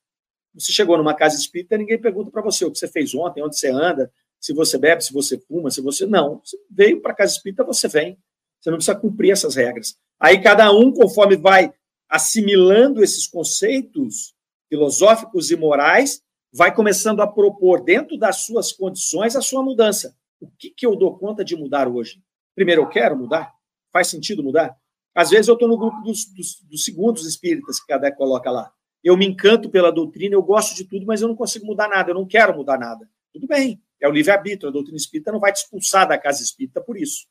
Você 0.55 0.73
chegou 0.73 0.97
numa 0.97 1.15
casa 1.15 1.37
espírita, 1.37 1.77
ninguém 1.77 2.01
pergunta 2.01 2.31
para 2.31 2.43
você 2.43 2.65
o 2.65 2.71
que 2.71 2.79
você 2.79 2.87
fez 2.87 3.15
ontem, 3.15 3.43
onde 3.43 3.59
você 3.59 3.71
anda, 3.71 4.13
se 4.41 4.53
você 4.53 4.79
bebe, 4.79 5.03
se 5.03 5.13
você 5.13 5.39
fuma, 5.39 5.71
se 5.71 5.81
você. 5.81 6.07
Não. 6.07 6.41
Você 6.45 6.57
veio 6.71 7.01
para 7.01 7.13
a 7.13 7.17
casa 7.17 7.33
espírita, 7.33 7.65
você 7.65 7.89
vem. 7.89 8.19
Você 8.61 8.71
não 8.71 8.77
precisa 8.77 8.97
cumprir 8.97 9.33
essas 9.33 9.57
regras. 9.57 9.97
Aí 10.21 10.41
cada 10.41 10.71
um, 10.73 10.93
conforme 10.93 11.37
vai 11.37 11.73
assimilando 12.09 13.03
esses 13.03 13.27
conceitos 13.27 14.35
filosóficos 14.69 15.51
e 15.51 15.57
morais, 15.57 16.23
vai 16.53 16.73
começando 16.75 17.21
a 17.21 17.27
propor, 17.27 17.83
dentro 17.83 18.17
das 18.17 18.43
suas 18.43 18.71
condições, 18.71 19.35
a 19.35 19.43
sua 19.43 19.63
mudança. 19.63 20.17
O 20.41 20.49
que, 20.59 20.71
que 20.71 20.87
eu 20.87 20.95
dou 20.95 21.19
conta 21.19 21.45
de 21.45 21.57
mudar 21.57 21.89
hoje? 21.89 22.23
Primeiro, 22.55 22.83
eu 22.83 22.89
quero 22.89 23.17
mudar? 23.17 23.53
Faz 23.93 24.09
sentido 24.09 24.43
mudar? 24.43 24.77
Às 25.15 25.31
vezes 25.31 25.49
eu 25.49 25.55
estou 25.55 25.69
no 25.69 25.79
grupo 25.79 26.01
dos, 26.03 26.25
dos, 26.27 26.61
dos, 26.63 26.85
segundos 26.85 27.27
espíritas 27.27 27.79
que 27.79 27.87
Kardec 27.87 28.17
coloca 28.17 28.51
lá. 28.51 28.73
Eu 29.03 29.17
me 29.17 29.27
encanto 29.27 29.71
pela 29.71 29.93
doutrina, 29.93 30.35
eu 30.35 30.43
gosto 30.43 30.75
de 30.75 30.85
tudo, 30.85 31.07
mas 31.07 31.23
eu 31.23 31.29
não 31.29 31.37
consigo 31.37 31.67
mudar 31.67 31.89
nada, 31.89 32.11
eu 32.11 32.15
não 32.15 32.27
quero 32.27 32.57
mudar 32.57 32.79
nada. 32.79 33.09
Tudo 33.33 33.47
bem, 33.47 33.81
é 34.01 34.09
o 34.09 34.11
livre-arbítrio, 34.11 34.69
a 34.69 34.73
doutrina 34.73 34.97
espírita 34.97 35.31
não 35.31 35.39
vai 35.39 35.53
te 35.53 35.57
expulsar 35.57 36.09
da 36.09 36.19
casa 36.19 36.43
espírita 36.43 36.81
por 36.81 36.97
isso. 36.97 37.27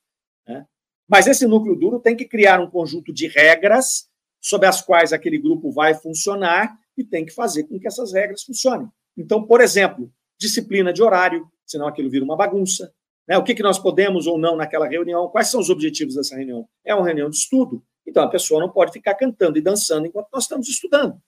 Né? 0.47 0.65
Mas 1.07 1.27
esse 1.27 1.45
núcleo 1.45 1.75
duro 1.75 1.99
tem 1.99 2.15
que 2.15 2.25
criar 2.25 2.61
um 2.61 2.69
conjunto 2.69 3.11
de 3.11 3.27
regras 3.27 4.07
sobre 4.39 4.67
as 4.67 4.81
quais 4.81 5.11
aquele 5.11 5.38
grupo 5.38 5.71
vai 5.71 5.93
funcionar 5.93 6.77
e 6.97 7.03
tem 7.03 7.25
que 7.25 7.31
fazer 7.31 7.63
com 7.63 7.79
que 7.79 7.88
essas 7.88 8.13
regras 8.13 8.43
funcionem. 8.43 8.88
Então, 9.17 9.43
por 9.45 9.61
exemplo, 9.61 10.11
disciplina 10.38 10.91
de 10.91 11.01
horário, 11.01 11.47
senão 11.65 11.88
aquilo 11.88 12.09
vira 12.09 12.25
uma 12.25 12.36
bagunça. 12.36 12.93
Né? 13.28 13.38
O 13.38 13.43
que, 13.43 13.55
que 13.55 13.63
nós 13.63 13.80
podemos 13.80 14.28
ou 14.28 14.38
não 14.38 14.55
naquela 14.55 14.88
reunião? 14.88 15.30
Quais 15.30 15.49
são 15.49 15.59
os 15.59 15.69
objetivos 15.69 16.15
dessa 16.15 16.36
reunião? 16.36 16.67
É 16.86 16.93
uma 16.93 17.05
reunião 17.05 17.30
de 17.30 17.38
estudo. 17.38 17.84
Então, 18.05 18.24
a 18.24 18.30
pessoa 18.30 18.59
não 18.59 18.69
pode 18.69 18.91
ficar 18.91 19.15
cantando 19.15 19.57
e 19.57 19.61
dançando 19.61 20.05
enquanto 20.05 20.30
nós 20.32 20.43
estamos 20.43 20.67
estudando. 20.67 21.21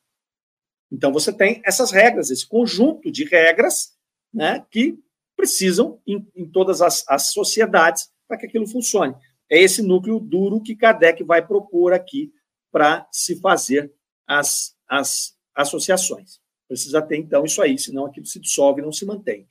Então, 0.91 1.11
você 1.11 1.31
tem 1.31 1.61
essas 1.65 1.91
regras, 1.91 2.29
esse 2.29 2.47
conjunto 2.47 3.11
de 3.11 3.23
regras 3.23 3.95
né, 4.33 4.65
que 4.69 4.99
precisam 5.35 6.01
em, 6.05 6.27
em 6.35 6.49
todas 6.49 6.81
as, 6.81 7.03
as 7.07 7.31
sociedades 7.31 8.09
para 8.27 8.37
que 8.37 8.45
aquilo 8.45 8.67
funcione. 8.67 9.15
É 9.49 9.61
esse 9.61 9.81
núcleo 9.81 10.19
duro 10.19 10.61
que 10.61 10.75
Kardec 10.75 11.23
vai 11.23 11.45
propor 11.45 11.93
aqui 11.93 12.31
para 12.71 13.07
se 13.11 13.39
fazer 13.39 13.93
as, 14.27 14.75
as 14.87 15.37
associações. 15.55 16.39
Precisa 16.67 17.01
ter, 17.01 17.17
então, 17.17 17.45
isso 17.45 17.61
aí, 17.61 17.77
senão 17.77 18.05
aquilo 18.05 18.25
se 18.25 18.39
dissolve 18.39 18.81
e 18.81 18.83
não 18.83 18.91
se 18.91 19.05
mantém 19.05 19.47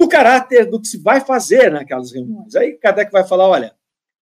do 0.00 0.08
caráter 0.08 0.64
do 0.64 0.80
que 0.80 0.88
se 0.88 0.96
vai 0.96 1.20
fazer 1.20 1.70
naquelas 1.70 2.10
reuniões. 2.10 2.56
Aí 2.56 2.72
Kardec 2.72 3.12
vai 3.12 3.22
falar: 3.22 3.46
olha, 3.46 3.76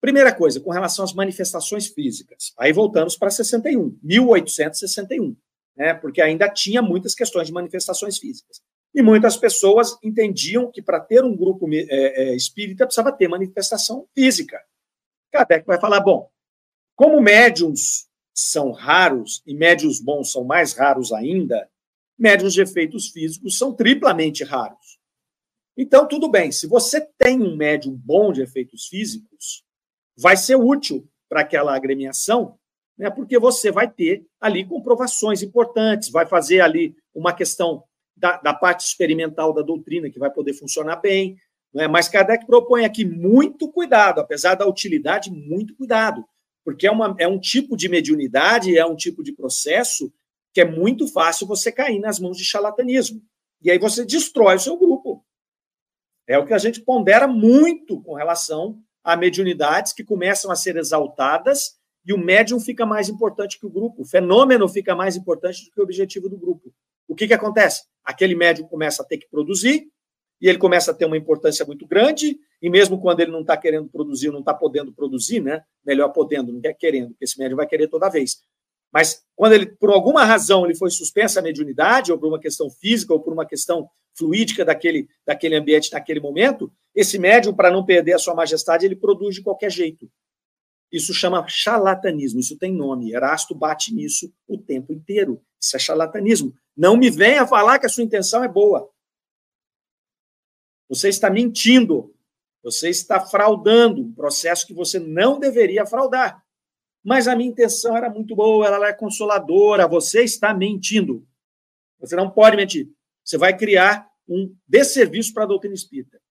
primeira 0.01 0.33
coisa, 0.33 0.59
com 0.59 0.71
relação 0.71 1.05
às 1.05 1.13
manifestações 1.13 1.85
físicas. 1.85 2.53
Aí 2.57 2.73
voltamos 2.73 3.15
para 3.15 3.29
61, 3.29 3.95
1861, 4.01 5.35
né, 5.77 5.93
porque 5.93 6.23
ainda 6.23 6.49
tinha 6.49 6.81
muitas 6.81 7.13
questões 7.13 7.45
de 7.45 7.53
manifestações 7.53 8.17
físicas. 8.17 8.59
E 8.95 9.03
muitas 9.03 9.37
pessoas 9.37 9.95
entendiam 10.03 10.71
que 10.71 10.81
para 10.81 10.99
ter 10.99 11.23
um 11.23 11.37
grupo 11.37 11.69
é, 11.71 11.83
é, 11.87 12.35
espírita 12.35 12.87
precisava 12.87 13.11
ter 13.11 13.27
manifestação 13.27 14.07
física. 14.15 14.59
Kardec 15.31 15.67
vai 15.67 15.79
falar: 15.79 15.99
bom, 15.99 16.31
como 16.95 17.21
médiums 17.21 18.07
são 18.33 18.71
raros 18.71 19.43
e 19.45 19.53
médios 19.53 19.99
bons 19.99 20.31
são 20.31 20.43
mais 20.43 20.73
raros 20.73 21.13
ainda, 21.13 21.69
médios 22.17 22.55
de 22.55 22.61
efeitos 22.61 23.09
físicos 23.09 23.55
são 23.55 23.71
triplamente 23.71 24.43
raros. 24.43 24.78
Então, 25.81 26.05
tudo 26.05 26.27
bem, 26.27 26.51
se 26.51 26.67
você 26.67 26.99
tem 27.17 27.41
um 27.41 27.55
médium 27.55 27.95
bom 27.95 28.33
de 28.33 28.41
efeitos 28.41 28.87
físicos, 28.87 29.63
vai 30.17 30.35
ser 30.35 30.57
útil 30.57 31.07
para 31.29 31.39
aquela 31.39 31.73
agremiação, 31.73 32.59
né, 32.97 33.09
porque 33.09 33.39
você 33.39 33.71
vai 33.71 33.89
ter 33.89 34.25
ali 34.41 34.65
comprovações 34.65 35.41
importantes, 35.41 36.11
vai 36.11 36.25
fazer 36.25 36.59
ali 36.59 36.97
uma 37.15 37.31
questão 37.31 37.81
da, 38.13 38.35
da 38.41 38.53
parte 38.53 38.85
experimental 38.85 39.53
da 39.53 39.61
doutrina 39.61 40.09
que 40.09 40.19
vai 40.19 40.29
poder 40.29 40.51
funcionar 40.51 40.97
bem. 40.97 41.37
Né, 41.73 41.87
mas 41.87 42.09
Kardec 42.09 42.45
propõe 42.45 42.83
aqui 42.83 43.05
muito 43.05 43.71
cuidado, 43.71 44.19
apesar 44.19 44.55
da 44.55 44.67
utilidade, 44.67 45.31
muito 45.31 45.73
cuidado, 45.77 46.25
porque 46.65 46.87
é, 46.87 46.91
uma, 46.91 47.15
é 47.17 47.25
um 47.25 47.39
tipo 47.39 47.77
de 47.77 47.87
mediunidade, 47.87 48.77
é 48.77 48.85
um 48.85 48.97
tipo 48.97 49.23
de 49.23 49.31
processo 49.31 50.11
que 50.53 50.59
é 50.59 50.65
muito 50.65 51.07
fácil 51.07 51.47
você 51.47 51.71
cair 51.71 51.99
nas 51.99 52.19
mãos 52.19 52.37
de 52.37 52.43
charlatanismo. 52.43 53.21
E 53.61 53.71
aí 53.71 53.79
você 53.79 54.05
destrói 54.05 54.57
o 54.57 54.59
seu 54.59 54.77
grupo. 54.77 55.18
É 56.29 56.37
o 56.37 56.45
que 56.45 56.53
a 56.53 56.59
gente 56.59 56.79
pondera 56.79 57.27
muito 57.27 57.99
com 58.03 58.13
relação 58.13 58.77
a 59.03 59.17
mediunidades 59.17 59.91
que 59.91 60.03
começam 60.03 60.51
a 60.51 60.55
ser 60.55 60.77
exaltadas 60.77 61.79
e 62.05 62.13
o 62.13 62.19
médium 62.19 62.59
fica 62.59 62.85
mais 62.85 63.09
importante 63.09 63.59
que 63.59 63.65
o 63.65 63.69
grupo, 63.69 64.03
o 64.03 64.05
fenômeno 64.05 64.69
fica 64.69 64.95
mais 64.95 65.15
importante 65.15 65.65
do 65.65 65.71
que 65.71 65.79
o 65.79 65.83
objetivo 65.83 66.29
do 66.29 66.37
grupo. 66.37 66.71
O 67.07 67.15
que, 67.15 67.27
que 67.27 67.33
acontece? 67.33 67.81
Aquele 68.05 68.35
médium 68.35 68.67
começa 68.67 69.01
a 69.01 69.05
ter 69.05 69.17
que 69.17 69.27
produzir 69.27 69.87
e 70.39 70.47
ele 70.47 70.59
começa 70.59 70.91
a 70.91 70.93
ter 70.93 71.05
uma 71.05 71.17
importância 71.17 71.65
muito 71.65 71.85
grande, 71.85 72.39
e 72.61 72.69
mesmo 72.69 73.01
quando 73.01 73.19
ele 73.19 73.31
não 73.31 73.41
está 73.41 73.57
querendo 73.57 73.89
produzir, 73.89 74.31
não 74.31 74.39
está 74.39 74.53
podendo 74.53 74.93
produzir, 74.93 75.41
né? 75.41 75.63
Melhor 75.83 76.09
podendo, 76.09 76.53
não 76.53 76.61
quer 76.61 76.73
querendo, 76.75 77.09
porque 77.09 77.25
esse 77.25 77.37
médium 77.37 77.57
vai 77.57 77.67
querer 77.67 77.89
toda 77.89 78.07
vez. 78.07 78.37
Mas 78.91 79.21
quando 79.35 79.53
ele, 79.53 79.65
por 79.65 79.89
alguma 79.89 80.23
razão, 80.23 80.63
ele 80.63 80.75
foi 80.75 80.89
suspensa 80.91 81.39
a 81.39 81.43
mediunidade, 81.43 82.11
ou 82.11 82.17
por 82.17 82.27
uma 82.27 82.39
questão 82.39 82.69
física, 82.69 83.13
ou 83.13 83.19
por 83.19 83.33
uma 83.33 83.45
questão 83.45 83.89
fluídica 84.19 84.65
daquele, 84.65 85.07
daquele 85.25 85.55
ambiente 85.55 85.91
naquele 85.93 86.19
momento, 86.19 86.71
esse 86.93 87.17
médium, 87.17 87.55
para 87.55 87.71
não 87.71 87.85
perder 87.85 88.13
a 88.13 88.19
sua 88.19 88.35
majestade, 88.35 88.85
ele 88.85 88.95
produz 88.95 89.35
de 89.35 89.41
qualquer 89.41 89.71
jeito. 89.71 90.11
Isso 90.91 91.13
chama 91.13 91.47
charlatanismo, 91.47 92.39
isso 92.39 92.57
tem 92.57 92.73
nome. 92.73 93.13
Erasto 93.13 93.55
bate 93.55 93.93
nisso 93.93 94.33
o 94.47 94.57
tempo 94.57 94.91
inteiro. 94.91 95.41
Isso 95.61 95.75
é 95.75 95.79
charlatanismo. 95.79 96.53
Não 96.75 96.97
me 96.97 97.09
venha 97.09 97.47
falar 97.47 97.79
que 97.79 97.85
a 97.85 97.89
sua 97.89 98.03
intenção 98.03 98.43
é 98.43 98.47
boa. 98.47 98.89
Você 100.89 101.07
está 101.07 101.29
mentindo. 101.29 102.13
Você 102.63 102.89
está 102.89 103.19
fraudando 103.21 104.01
um 104.01 104.13
processo 104.13 104.67
que 104.67 104.73
você 104.73 104.99
não 104.99 105.39
deveria 105.39 105.85
fraudar. 105.85 106.43
Mas 107.03 107.27
a 107.27 107.35
minha 107.35 107.49
intenção 107.49 107.95
era 107.95 108.09
muito 108.09 108.35
boa, 108.35 108.65
ela 108.67 108.87
é 108.87 108.93
consoladora. 108.93 109.87
Você 109.87 110.23
está 110.23 110.53
mentindo. 110.53 111.25
Você 111.99 112.15
não 112.15 112.29
pode 112.29 112.57
mentir. 112.57 112.89
Você 113.23 113.37
vai 113.37 113.55
criar 113.55 114.08
um 114.29 114.55
desserviço 114.67 115.33
para 115.33 115.43
a 115.43 115.47
doutrina 115.47 115.73
espírita. 115.73 116.21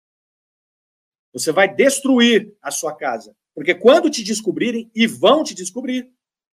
Você 1.33 1.53
vai 1.53 1.73
destruir 1.73 2.57
a 2.63 2.71
sua 2.71 2.95
casa. 2.95 3.37
Porque 3.55 3.75
quando 3.75 4.09
te 4.09 4.23
descobrirem, 4.23 4.91
e 4.95 5.07
vão 5.07 5.43
te 5.43 5.55
descobrir, 5.55 6.11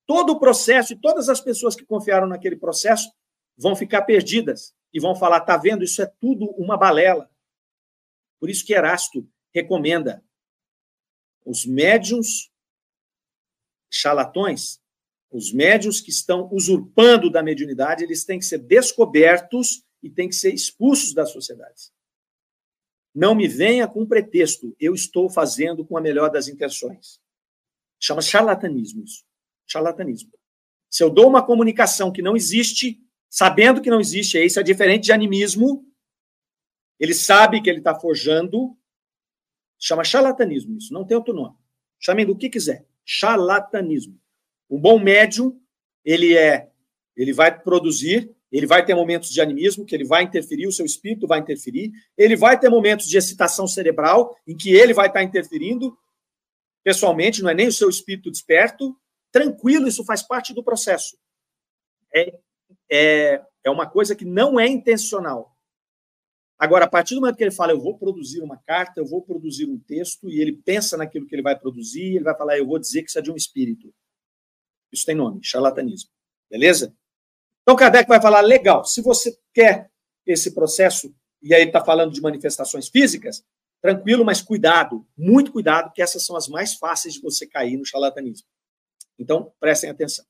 todo 0.05 0.33
o 0.33 0.39
processo 0.39 0.93
e 0.93 0.99
todas 0.99 1.29
as 1.29 1.41
pessoas 1.41 1.75
que 1.75 1.85
confiaram 1.85 2.27
naquele 2.27 2.55
processo 2.55 3.11
vão 3.57 3.75
ficar 3.75 4.03
perdidas 4.03 4.73
e 4.93 4.99
vão 4.99 5.15
falar: 5.15 5.41
tá 5.41 5.57
vendo, 5.57 5.83
isso 5.83 6.01
é 6.01 6.05
tudo 6.19 6.45
uma 6.51 6.77
balela. 6.77 7.29
Por 8.39 8.49
isso 8.49 8.65
que 8.65 8.73
Erasto 8.73 9.27
recomenda 9.53 10.23
os 11.45 11.65
médiums 11.65 12.51
charlatões, 13.89 14.79
os 15.31 15.51
médiums 15.51 15.99
que 16.01 16.11
estão 16.11 16.49
usurpando 16.51 17.29
da 17.29 17.43
mediunidade, 17.43 18.03
eles 18.03 18.23
têm 18.23 18.39
que 18.39 18.45
ser 18.45 18.59
descobertos 18.59 19.83
e 20.01 20.09
têm 20.09 20.29
que 20.29 20.35
ser 20.35 20.53
expulsos 20.53 21.13
das 21.13 21.31
sociedades. 21.31 21.91
Não 23.13 23.35
me 23.35 23.47
venha 23.47 23.87
com 23.87 24.05
pretexto, 24.05 24.75
eu 24.79 24.93
estou 24.93 25.29
fazendo 25.29 25.85
com 25.85 25.97
a 25.97 26.01
melhor 26.01 26.29
das 26.29 26.47
intenções. 26.47 27.19
Chama 27.99 28.21
charlatanismo 28.21 29.03
isso. 29.03 29.23
Charlatanismo. 29.67 30.31
Se 30.89 31.03
eu 31.03 31.09
dou 31.09 31.27
uma 31.27 31.45
comunicação 31.45 32.11
que 32.11 32.21
não 32.21 32.35
existe, 32.35 32.99
sabendo 33.29 33.81
que 33.81 33.89
não 33.89 33.99
existe, 33.99 34.43
isso 34.43 34.59
é 34.59 34.63
diferente 34.63 35.05
de 35.05 35.11
animismo, 35.11 35.85
ele 36.99 37.13
sabe 37.13 37.61
que 37.61 37.69
ele 37.69 37.79
está 37.79 37.97
forjando, 37.97 38.77
chama 39.79 40.03
charlatanismo 40.03 40.77
isso, 40.77 40.93
não 40.93 41.05
tem 41.05 41.15
outro 41.15 41.33
nome. 41.33 41.57
Chamem 41.99 42.25
do 42.25 42.37
que 42.37 42.49
quiser. 42.49 42.85
Charlatanismo. 43.05 44.19
Um 44.69 44.79
bom 44.79 44.99
médium, 44.99 45.61
ele 46.03 46.35
é, 46.35 46.71
ele 47.15 47.33
vai 47.33 47.57
produzir, 47.61 48.35
ele 48.51 48.67
vai 48.67 48.85
ter 48.85 48.93
momentos 48.93 49.29
de 49.29 49.39
animismo, 49.39 49.85
que 49.85 49.95
ele 49.95 50.03
vai 50.03 50.23
interferir, 50.23 50.67
o 50.67 50.71
seu 50.71 50.85
espírito 50.85 51.25
vai 51.25 51.39
interferir, 51.39 51.91
ele 52.17 52.35
vai 52.35 52.59
ter 52.59 52.69
momentos 52.69 53.07
de 53.07 53.17
excitação 53.17 53.65
cerebral, 53.65 54.35
em 54.45 54.55
que 54.55 54.73
ele 54.73 54.93
vai 54.93 55.07
estar 55.07 55.23
interferindo, 55.23 55.97
pessoalmente, 56.83 57.41
não 57.41 57.49
é 57.49 57.53
nem 57.53 57.67
o 57.67 57.71
seu 57.71 57.89
espírito 57.89 58.29
desperto, 58.29 58.95
tranquilo, 59.31 59.87
isso 59.87 60.03
faz 60.03 60.21
parte 60.21 60.53
do 60.53 60.63
processo. 60.63 61.17
É, 62.13 62.39
é, 62.91 63.41
é 63.63 63.69
uma 63.69 63.89
coisa 63.89 64.15
que 64.15 64.25
não 64.25 64.59
é 64.59 64.67
intencional. 64.67 65.55
Agora, 66.59 66.85
a 66.85 66.89
partir 66.89 67.15
do 67.15 67.21
momento 67.21 67.37
que 67.37 67.43
ele 67.43 67.51
fala, 67.51 67.71
eu 67.71 67.79
vou 67.79 67.97
produzir 67.97 68.41
uma 68.41 68.57
carta, 68.57 68.99
eu 68.99 69.05
vou 69.05 69.21
produzir 69.21 69.65
um 69.65 69.79
texto, 69.79 70.29
e 70.29 70.39
ele 70.41 70.51
pensa 70.51 70.97
naquilo 70.97 71.25
que 71.25 71.33
ele 71.33 71.41
vai 71.41 71.57
produzir, 71.57 72.15
ele 72.15 72.23
vai 72.23 72.37
falar, 72.37 72.57
eu 72.57 72.67
vou 72.67 72.77
dizer 72.77 73.01
que 73.01 73.09
isso 73.09 73.17
é 73.17 73.21
de 73.21 73.31
um 73.31 73.35
espírito. 73.35 73.93
Isso 74.91 75.05
tem 75.05 75.15
nome, 75.15 75.39
charlatanismo. 75.41 76.11
Beleza? 76.49 76.93
Então, 77.61 77.75
Kardec 77.75 78.07
vai 78.07 78.21
falar, 78.21 78.41
legal, 78.41 78.83
se 78.83 79.01
você 79.01 79.37
quer 79.53 79.89
esse 80.25 80.51
processo, 80.53 81.13
e 81.41 81.53
aí 81.53 81.61
ele 81.61 81.69
está 81.69 81.83
falando 81.83 82.11
de 82.11 82.21
manifestações 82.21 82.87
físicas, 82.87 83.43
tranquilo, 83.81 84.23
mas 84.23 84.41
cuidado, 84.41 85.05
muito 85.17 85.51
cuidado, 85.51 85.91
que 85.93 86.01
essas 86.01 86.25
são 86.25 86.35
as 86.35 86.47
mais 86.47 86.75
fáceis 86.75 87.15
de 87.15 87.21
você 87.21 87.47
cair 87.47 87.77
no 87.77 87.85
charlatanismo. 87.85 88.47
Então, 89.17 89.51
prestem 89.59 89.89
atenção. 89.89 90.25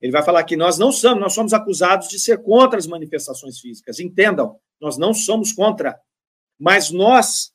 Ele 0.00 0.12
vai 0.12 0.22
falar 0.22 0.44
que 0.44 0.56
nós 0.56 0.78
não 0.78 0.92
somos, 0.92 1.20
nós 1.20 1.32
somos 1.32 1.52
acusados 1.54 2.08
de 2.08 2.18
ser 2.18 2.42
contra 2.42 2.78
as 2.78 2.86
manifestações 2.86 3.58
físicas. 3.58 3.98
Entendam, 3.98 4.58
nós 4.80 4.98
não 4.98 5.14
somos 5.14 5.52
contra, 5.52 5.98
mas 6.58 6.90
nós 6.90 7.52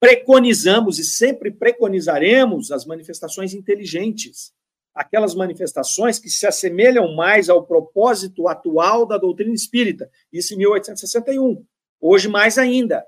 preconizamos 0.00 0.98
e 0.98 1.04
sempre 1.04 1.50
preconizaremos 1.50 2.70
as 2.70 2.84
manifestações 2.84 3.54
inteligentes, 3.54 4.52
aquelas 4.94 5.34
manifestações 5.34 6.18
que 6.18 6.30
se 6.30 6.46
assemelham 6.46 7.14
mais 7.14 7.48
ao 7.48 7.66
propósito 7.66 8.46
atual 8.46 9.04
da 9.04 9.18
doutrina 9.18 9.52
espírita. 9.52 10.08
Isso 10.32 10.54
em 10.54 10.58
1861. 10.58 11.66
Hoje 12.00 12.28
mais 12.28 12.56
ainda. 12.56 13.04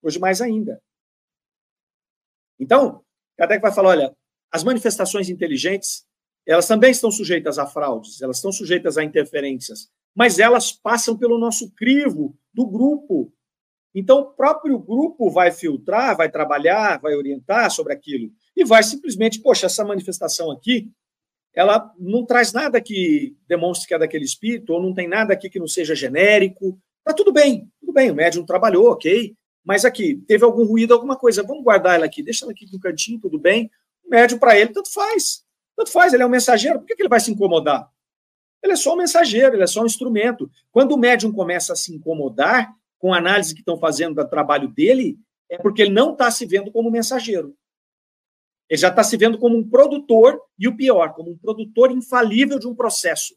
Hoje 0.00 0.18
mais 0.18 0.40
ainda. 0.40 0.80
Então, 2.58 3.02
Kardec 3.36 3.60
vai 3.60 3.72
falar, 3.72 3.90
olha, 3.90 4.16
as 4.50 4.62
manifestações 4.62 5.28
inteligentes, 5.28 6.06
elas 6.46 6.68
também 6.68 6.92
estão 6.92 7.10
sujeitas 7.10 7.58
a 7.58 7.66
fraudes, 7.66 8.22
elas 8.22 8.36
estão 8.36 8.52
sujeitas 8.52 8.96
a 8.96 9.04
interferências, 9.04 9.90
mas 10.14 10.38
elas 10.38 10.72
passam 10.72 11.18
pelo 11.18 11.38
nosso 11.38 11.70
crivo 11.72 12.38
do 12.54 12.66
grupo. 12.66 13.32
Então, 13.94 14.20
o 14.20 14.30
próprio 14.32 14.78
grupo 14.78 15.30
vai 15.30 15.50
filtrar, 15.50 16.16
vai 16.16 16.30
trabalhar, 16.30 17.00
vai 17.00 17.14
orientar 17.14 17.70
sobre 17.70 17.92
aquilo 17.92 18.30
e 18.56 18.64
vai 18.64 18.82
simplesmente, 18.82 19.40
poxa, 19.40 19.66
essa 19.66 19.84
manifestação 19.84 20.50
aqui, 20.50 20.90
ela 21.54 21.92
não 21.98 22.24
traz 22.24 22.52
nada 22.52 22.80
que 22.80 23.36
demonstre 23.46 23.86
que 23.86 23.94
é 23.94 23.98
daquele 23.98 24.24
espírito, 24.24 24.72
ou 24.72 24.82
não 24.82 24.94
tem 24.94 25.06
nada 25.06 25.32
aqui 25.32 25.48
que 25.48 25.58
não 25.58 25.68
seja 25.68 25.94
genérico. 25.94 26.78
Tá 27.04 27.12
tudo 27.12 27.32
bem, 27.32 27.70
tudo 27.80 27.92
bem, 27.92 28.10
o 28.10 28.14
médium 28.14 28.44
trabalhou, 28.44 28.90
ok, 28.90 29.34
mas 29.64 29.84
aqui, 29.84 30.16
teve 30.26 30.44
algum 30.44 30.64
ruído, 30.64 30.94
alguma 30.94 31.16
coisa, 31.16 31.42
vamos 31.42 31.62
guardar 31.62 31.96
ela 31.96 32.06
aqui, 32.06 32.22
deixa 32.22 32.44
ela 32.44 32.52
aqui 32.52 32.66
no 32.72 32.80
cantinho, 32.80 33.20
tudo 33.20 33.38
bem 33.38 33.70
médio 34.08 34.38
para 34.38 34.58
ele, 34.58 34.72
tanto 34.72 34.92
faz. 34.92 35.44
Tanto 35.76 35.90
faz, 35.90 36.14
ele 36.14 36.22
é 36.22 36.26
um 36.26 36.30
mensageiro, 36.30 36.78
por 36.78 36.86
que, 36.86 36.94
que 36.94 37.02
ele 37.02 37.08
vai 37.08 37.20
se 37.20 37.30
incomodar? 37.30 37.90
Ele 38.62 38.72
é 38.72 38.76
só 38.76 38.94
um 38.94 38.96
mensageiro, 38.96 39.54
ele 39.54 39.62
é 39.62 39.66
só 39.66 39.82
um 39.82 39.86
instrumento. 39.86 40.50
Quando 40.72 40.92
o 40.92 40.98
médium 40.98 41.32
começa 41.32 41.72
a 41.72 41.76
se 41.76 41.94
incomodar 41.94 42.72
com 42.98 43.12
a 43.12 43.18
análise 43.18 43.54
que 43.54 43.60
estão 43.60 43.78
fazendo 43.78 44.14
do 44.14 44.28
trabalho 44.28 44.68
dele, 44.68 45.18
é 45.50 45.58
porque 45.58 45.82
ele 45.82 45.92
não 45.92 46.12
está 46.12 46.30
se 46.30 46.46
vendo 46.46 46.72
como 46.72 46.90
mensageiro. 46.90 47.54
Ele 48.68 48.80
já 48.80 48.88
está 48.88 49.02
se 49.04 49.16
vendo 49.16 49.38
como 49.38 49.56
um 49.56 49.68
produtor, 49.68 50.40
e 50.58 50.66
o 50.66 50.76
pior, 50.76 51.14
como 51.14 51.30
um 51.30 51.38
produtor 51.38 51.92
infalível 51.92 52.58
de 52.58 52.66
um 52.66 52.74
processo, 52.74 53.36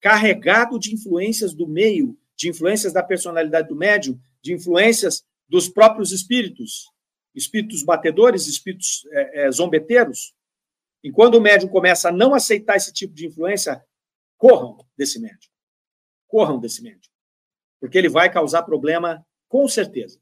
carregado 0.00 0.78
de 0.78 0.94
influências 0.94 1.54
do 1.54 1.66
meio, 1.66 2.16
de 2.36 2.48
influências 2.48 2.92
da 2.92 3.02
personalidade 3.02 3.68
do 3.68 3.74
médium, 3.74 4.18
de 4.40 4.52
influências 4.52 5.24
dos 5.48 5.68
próprios 5.68 6.12
espíritos 6.12 6.86
espíritos 7.38 7.82
batedores, 7.82 8.46
espíritos 8.46 9.06
é, 9.12 9.46
é, 9.46 9.50
zombeteiros. 9.50 10.34
E 11.02 11.10
quando 11.10 11.36
o 11.36 11.40
médium 11.40 11.68
começa 11.68 12.08
a 12.08 12.12
não 12.12 12.34
aceitar 12.34 12.76
esse 12.76 12.92
tipo 12.92 13.14
de 13.14 13.26
influência, 13.26 13.82
corram 14.36 14.84
desse 14.96 15.20
médium. 15.20 15.50
Corram 16.26 16.58
desse 16.58 16.82
médium. 16.82 17.10
Porque 17.80 17.96
ele 17.96 18.08
vai 18.08 18.30
causar 18.30 18.64
problema 18.64 19.24
com 19.48 19.66
certeza. 19.68 20.20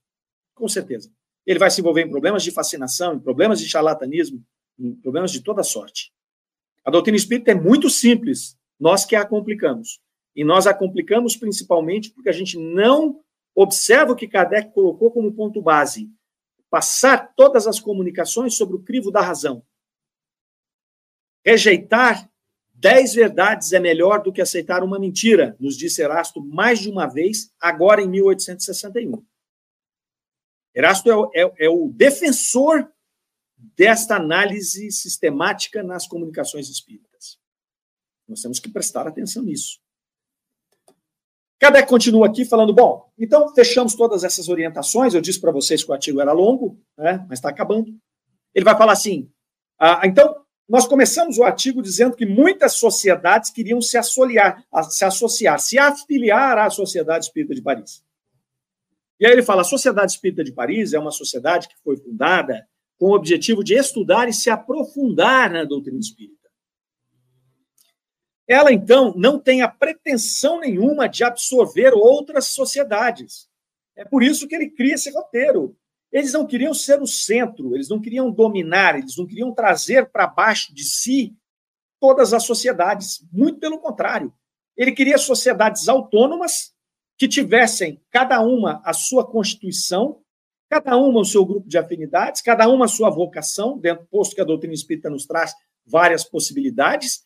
Com 0.55 0.69
certeza. 0.69 1.13
Ele 1.47 1.59
vai 1.59 1.71
se 1.71 1.81
envolver 1.81 2.03
em 2.03 2.11
problemas 2.11 2.43
de 2.43 2.51
fascinação, 2.51 3.15
em 3.15 3.21
problemas 3.21 3.61
de 3.61 3.69
charlatanismo, 3.69 4.45
em 4.79 4.95
problemas 4.97 5.31
de 5.31 5.41
toda 5.43 5.63
sorte. 5.63 6.13
A 6.85 6.91
doutrina 6.91 7.17
espírita 7.17 7.53
é 7.53 7.55
muito 7.55 7.89
simples, 7.89 8.57
nós 8.79 9.05
que 9.05 9.17
a 9.17 9.25
complicamos. 9.25 10.01
E 10.35 10.45
nós 10.45 10.67
a 10.67 10.75
complicamos 10.75 11.37
principalmente 11.37 12.11
porque 12.11 12.29
a 12.29 12.33
gente 12.33 12.59
não 12.59 13.21
observa 13.55 14.13
o 14.13 14.17
que 14.17 14.29
Kardec 14.29 14.73
colocou 14.73 15.11
como 15.11 15.33
ponto 15.33 15.63
base 15.63 16.11
passar 16.69 17.33
todas 17.35 17.67
as 17.67 17.81
comunicações 17.81 18.55
sobre 18.55 18.77
o 18.77 18.83
crivo 18.83 19.11
da 19.11 19.21
razão. 19.21 19.63
Rejeitar 21.45 22.29
dez 22.75 23.15
verdades 23.15 23.73
é 23.73 23.81
melhor 23.81 24.23
do 24.23 24.33
que 24.33 24.43
aceitar 24.43 24.83
uma 24.83 24.99
mentira, 24.99 25.57
nos 25.59 25.77
disse 25.77 26.03
Erasto 26.03 26.45
mais 26.45 26.81
de 26.81 26.91
uma 26.91 27.07
vez, 27.07 27.51
agora 27.59 28.03
em 28.03 28.09
1861. 28.09 29.25
Erasto 30.77 31.11
é 31.11 31.17
o, 31.17 31.31
é, 31.35 31.67
é 31.67 31.71
o 31.71 31.89
defensor 31.89 32.87
desta 33.75 34.17
análise 34.17 34.91
sistemática 34.93 35.83
nas 35.83 36.07
comunicações 36.07 36.69
espíritas. 36.69 37.39
Nós 38.29 38.43
temos 38.43 38.61
que 38.61 38.69
prestar 38.69 39.07
atenção 39.07 39.43
nisso. 39.43 39.81
Kardec 41.59 41.89
continua 41.89 42.27
aqui 42.27 42.45
falando, 42.45 42.75
bom, 42.75 43.11
então 43.19 43.55
fechamos 43.55 43.95
todas 43.95 44.23
essas 44.23 44.51
orientações, 44.51 45.15
eu 45.15 45.23
disse 45.23 45.41
para 45.41 45.51
vocês 45.51 45.83
que 45.83 45.91
o 45.91 45.95
artigo 45.95 46.21
era 46.21 46.33
longo, 46.33 46.79
né, 46.99 47.25
mas 47.27 47.39
está 47.39 47.49
acabando. 47.49 47.99
Ele 48.55 48.65
vai 48.65 48.77
falar 48.77 48.93
assim, 48.93 49.31
ah, 49.79 50.03
então, 50.05 50.45
nós 50.69 50.87
começamos 50.87 51.39
o 51.39 51.45
artigo 51.45 51.81
dizendo 51.81 52.15
que 52.15 52.27
muitas 52.27 52.75
sociedades 52.75 53.49
queriam 53.49 53.81
se 53.81 53.97
associar, 53.97 54.63
se 54.91 55.05
associar, 55.07 55.59
se 55.59 55.79
afiliar 55.79 56.59
à 56.59 56.69
Sociedade 56.69 57.25
Espírita 57.25 57.55
de 57.55 57.63
Paris. 57.63 58.05
E 59.19 59.27
aí 59.27 59.33
ele 59.33 59.43
fala, 59.43 59.63
a 59.63 59.65
Sociedade 59.65 60.13
Espírita 60.13 60.45
de 60.45 60.53
Paris 60.53 60.93
é 60.93 60.99
uma 60.99 61.11
sociedade 61.11 61.69
que 61.69 61.77
foi 61.83 61.97
fundada 61.97 62.69
com 62.99 63.07
o 63.07 63.15
objetivo 63.15 63.63
de 63.65 63.75
estudar 63.75 64.29
e 64.29 64.33
se 64.33 64.51
aprofundar 64.51 65.51
na 65.51 65.65
doutrina 65.65 65.99
espírita. 65.99 66.37
ela 68.49 68.73
então 68.73 69.13
não 69.17 69.41
tem 69.41 69.63
a 69.63 69.69
pretensão 69.69 70.61
nenhuma 70.61 71.09
de 71.09 71.25
absorver 71.25 71.93
outras 71.93 72.47
sociedades. 72.49 73.49
É 73.97 74.05
por 74.05 74.23
isso 74.23 74.47
que 74.47 74.55
ele 74.55 74.71
cria 74.71 74.95
esse 74.95 75.11
roteiro. 75.11 75.77
Eles 76.13 76.33
não 76.33 76.47
queriam 76.47 76.73
ser 76.73 77.03
o 77.03 77.07
centro, 77.07 77.75
eles 77.75 77.89
não 77.89 78.01
queriam 78.01 78.31
dominar, 78.31 78.97
eles 78.97 79.17
não 79.17 79.27
queriam 79.27 79.53
trazer 79.53 80.11
para 80.11 80.27
baixo 80.27 80.73
de 80.73 80.85
si 80.85 81.37
todas 81.99 82.33
as 82.33 82.45
sociedades. 82.45 83.27
Muito 83.33 83.59
pelo 83.59 83.79
contrário. 83.79 84.33
Ele 84.77 84.93
queria 84.93 85.19
sociedades 85.19 85.89
autônomas 85.89 86.76
que 87.19 87.29
tivessem 87.29 88.01
cada 88.11 88.41
uma 88.41 88.81
a 88.85 88.93
sua 88.93 89.27
constituição, 89.27 90.21
cada 90.69 90.97
uma 90.97 91.21
o 91.21 91.25
seu 91.25 91.45
grupo 91.45 91.69
de 91.69 91.79
afinidades, 91.79 92.43
cada 92.43 92.69
uma 92.69 92.85
a 92.85 92.89
sua 92.89 93.09
vocação, 93.09 93.79
dentro 93.79 94.07
posto 94.11 94.35
que 94.35 94.41
a 94.41 94.45
doutrina 94.45 94.75
espírita 94.75 95.09
nos 95.09 95.27
traz 95.27 95.55
várias 95.87 96.25
possibilidades, 96.25 97.25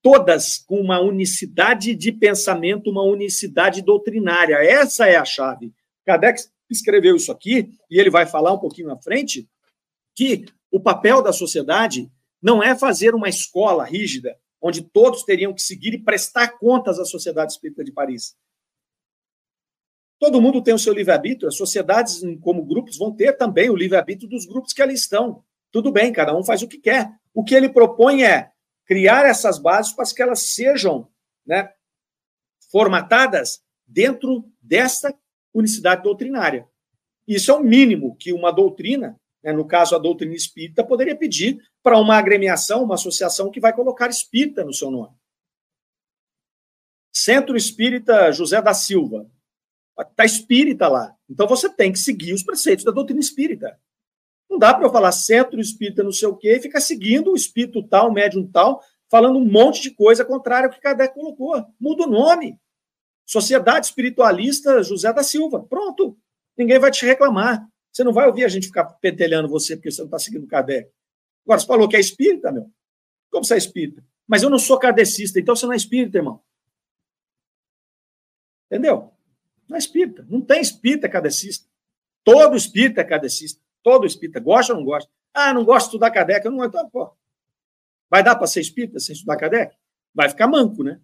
todas 0.00 0.58
com 0.58 0.80
uma 0.80 1.00
unicidade 1.00 1.94
de 1.94 2.12
pensamento, 2.12 2.90
uma 2.90 3.02
unicidade 3.02 3.82
doutrinária. 3.82 4.56
Essa 4.56 5.06
é 5.06 5.16
a 5.16 5.24
chave. 5.24 5.72
Kardec 6.06 6.40
escreveu 6.70 7.16
isso 7.16 7.32
aqui, 7.32 7.70
e 7.90 7.98
ele 7.98 8.10
vai 8.10 8.26
falar 8.26 8.52
um 8.52 8.58
pouquinho 8.58 8.90
à 8.90 8.96
frente, 8.96 9.48
que 10.14 10.46
o 10.70 10.80
papel 10.80 11.22
da 11.22 11.32
sociedade 11.32 12.10
não 12.40 12.62
é 12.62 12.76
fazer 12.76 13.14
uma 13.14 13.28
escola 13.28 13.84
rígida, 13.84 14.36
onde 14.60 14.82
todos 14.82 15.24
teriam 15.24 15.52
que 15.52 15.62
seguir 15.62 15.94
e 15.94 16.02
prestar 16.02 16.58
contas 16.58 16.98
à 16.98 17.04
Sociedade 17.04 17.52
Espírita 17.52 17.84
de 17.84 17.92
Paris. 17.92 18.36
Todo 20.18 20.40
mundo 20.40 20.62
tem 20.62 20.74
o 20.74 20.78
seu 20.78 20.92
livre-arbítrio, 20.92 21.48
as 21.48 21.56
sociedades, 21.56 22.20
como 22.40 22.64
grupos, 22.64 22.98
vão 22.98 23.14
ter 23.14 23.36
também 23.36 23.70
o 23.70 23.76
livre-arbítrio 23.76 24.28
dos 24.28 24.46
grupos 24.46 24.72
que 24.72 24.82
ali 24.82 24.94
estão. 24.94 25.44
Tudo 25.70 25.92
bem, 25.92 26.12
cada 26.12 26.36
um 26.36 26.42
faz 26.42 26.62
o 26.62 26.68
que 26.68 26.78
quer. 26.78 27.10
O 27.32 27.44
que 27.44 27.54
ele 27.54 27.68
propõe 27.68 28.24
é 28.24 28.50
criar 28.84 29.26
essas 29.26 29.58
bases 29.58 29.92
para 29.92 30.04
que 30.06 30.22
elas 30.22 30.40
sejam 30.54 31.08
né, 31.46 31.70
formatadas 32.70 33.62
dentro 33.86 34.44
desta 34.60 35.14
unicidade 35.54 36.02
doutrinária. 36.02 36.66
Isso 37.26 37.50
é 37.50 37.54
o 37.54 37.62
mínimo 37.62 38.16
que 38.16 38.32
uma 38.32 38.50
doutrina, 38.50 39.20
né, 39.42 39.52
no 39.52 39.66
caso 39.66 39.94
a 39.94 39.98
doutrina 39.98 40.34
espírita, 40.34 40.82
poderia 40.82 41.14
pedir 41.14 41.62
para 41.82 41.98
uma 41.98 42.16
agremiação, 42.16 42.82
uma 42.82 42.94
associação 42.94 43.50
que 43.50 43.60
vai 43.60 43.72
colocar 43.72 44.08
espírita 44.08 44.64
no 44.64 44.72
seu 44.72 44.90
nome. 44.90 45.14
Centro 47.12 47.56
Espírita 47.56 48.30
José 48.32 48.62
da 48.62 48.72
Silva. 48.72 49.30
Está 49.98 50.24
espírita 50.24 50.88
lá. 50.88 51.14
Então 51.28 51.46
você 51.46 51.68
tem 51.68 51.92
que 51.92 51.98
seguir 51.98 52.32
os 52.32 52.42
preceitos 52.42 52.84
da 52.84 52.92
doutrina 52.92 53.20
espírita. 53.20 53.78
Não 54.48 54.58
dá 54.58 54.72
para 54.72 54.86
eu 54.86 54.90
falar 54.90 55.12
centro 55.12 55.60
espírita 55.60 56.02
não 56.02 56.12
sei 56.12 56.28
o 56.28 56.36
quê 56.36 56.56
e 56.56 56.62
ficar 56.62 56.80
seguindo 56.80 57.32
o 57.32 57.36
espírito 57.36 57.82
tal, 57.82 58.12
médium 58.12 58.46
tal, 58.46 58.80
falando 59.10 59.38
um 59.38 59.44
monte 59.44 59.82
de 59.82 59.90
coisa 59.90 60.24
contrária 60.24 60.68
ao 60.68 60.72
que 60.72 60.80
Kardec 60.80 61.14
colocou. 61.14 61.64
Muda 61.78 62.04
o 62.04 62.10
nome. 62.10 62.58
Sociedade 63.26 63.86
Espiritualista 63.86 64.82
José 64.82 65.12
da 65.12 65.22
Silva. 65.22 65.62
Pronto. 65.62 66.16
Ninguém 66.56 66.78
vai 66.78 66.90
te 66.90 67.04
reclamar. 67.04 67.68
Você 67.92 68.02
não 68.04 68.12
vai 68.12 68.26
ouvir 68.26 68.44
a 68.44 68.48
gente 68.48 68.68
ficar 68.68 68.84
pentelhando 68.84 69.48
você 69.48 69.76
porque 69.76 69.90
você 69.90 70.00
não 70.00 70.06
está 70.06 70.18
seguindo 70.18 70.46
Kardec. 70.46 70.90
Agora, 71.44 71.60
você 71.60 71.66
falou 71.66 71.88
que 71.88 71.96
é 71.96 72.00
espírita, 72.00 72.52
meu. 72.52 72.70
Como 73.30 73.44
você 73.44 73.54
é 73.54 73.58
espírita? 73.58 74.04
Mas 74.26 74.42
eu 74.42 74.50
não 74.50 74.58
sou 74.58 74.78
kardecista, 74.78 75.40
então 75.40 75.56
você 75.56 75.64
não 75.64 75.72
é 75.72 75.76
espírita, 75.76 76.18
irmão. 76.18 76.42
Entendeu? 78.66 79.10
Não 79.68 79.76
é 79.76 79.78
espírita. 79.78 80.26
Não 80.28 80.40
tem 80.40 80.60
espírita 80.60 81.08
kardecista. 81.08 81.68
Todo 82.24 82.56
espírita 82.56 83.02
é 83.02 83.04
kardecista. 83.04 83.60
Todo 83.82 84.06
espírita. 84.06 84.40
Gosta 84.40 84.72
ou 84.72 84.78
não 84.78 84.84
gosta? 84.84 85.10
Ah, 85.32 85.52
não 85.52 85.64
gosto 85.64 85.86
de 85.86 85.88
estudar 85.90 86.10
Kardec. 86.10 86.44
Eu 86.44 86.52
não 86.52 86.64
então, 86.64 86.88
pô. 86.90 87.12
Vai 88.10 88.22
dar 88.22 88.36
para 88.36 88.46
ser 88.46 88.60
espírita 88.60 88.98
sem 88.98 89.14
estudar 89.14 89.36
Kardec? 89.36 89.76
Vai 90.14 90.28
ficar 90.28 90.48
manco, 90.48 90.82
né? 90.82 91.00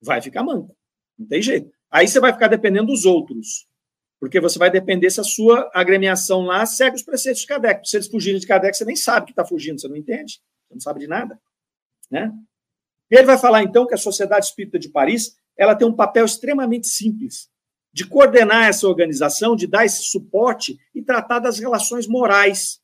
Vai 0.00 0.20
ficar 0.20 0.42
manco. 0.42 0.76
Não 1.18 1.26
tem 1.26 1.40
jeito. 1.42 1.72
Aí 1.90 2.06
você 2.06 2.20
vai 2.20 2.32
ficar 2.32 2.48
dependendo 2.48 2.88
dos 2.88 3.04
outros. 3.04 3.66
Porque 4.20 4.40
você 4.40 4.58
vai 4.58 4.70
depender 4.70 5.10
se 5.10 5.20
a 5.20 5.24
sua 5.24 5.70
agremiação 5.74 6.42
lá 6.42 6.64
segue 6.66 6.96
os 6.96 7.02
preceitos 7.02 7.42
de 7.42 7.46
Kardec. 7.48 7.88
Se 7.88 7.96
eles 7.96 8.08
fugirem 8.08 8.40
de 8.40 8.46
Kardec, 8.46 8.76
você 8.76 8.84
nem 8.84 8.96
sabe 8.96 9.26
que 9.26 9.32
está 9.32 9.44
fugindo, 9.44 9.80
você 9.80 9.88
não 9.88 9.96
entende. 9.96 10.40
Você 10.68 10.74
não 10.74 10.80
sabe 10.80 11.00
de 11.00 11.06
nada. 11.06 11.38
Né? 12.10 12.32
Ele 13.10 13.24
vai 13.24 13.38
falar, 13.38 13.62
então, 13.62 13.86
que 13.86 13.94
a 13.94 13.98
Sociedade 13.98 14.46
Espírita 14.46 14.78
de 14.78 14.88
Paris 14.88 15.36
ela 15.56 15.74
tem 15.74 15.86
um 15.86 15.94
papel 15.94 16.24
extremamente 16.24 16.86
simples 16.86 17.50
de 17.94 18.04
coordenar 18.04 18.68
essa 18.68 18.88
organização, 18.88 19.54
de 19.54 19.68
dar 19.68 19.84
esse 19.84 20.02
suporte 20.02 20.76
e 20.92 21.00
tratar 21.00 21.38
das 21.38 21.60
relações 21.60 22.08
morais. 22.08 22.80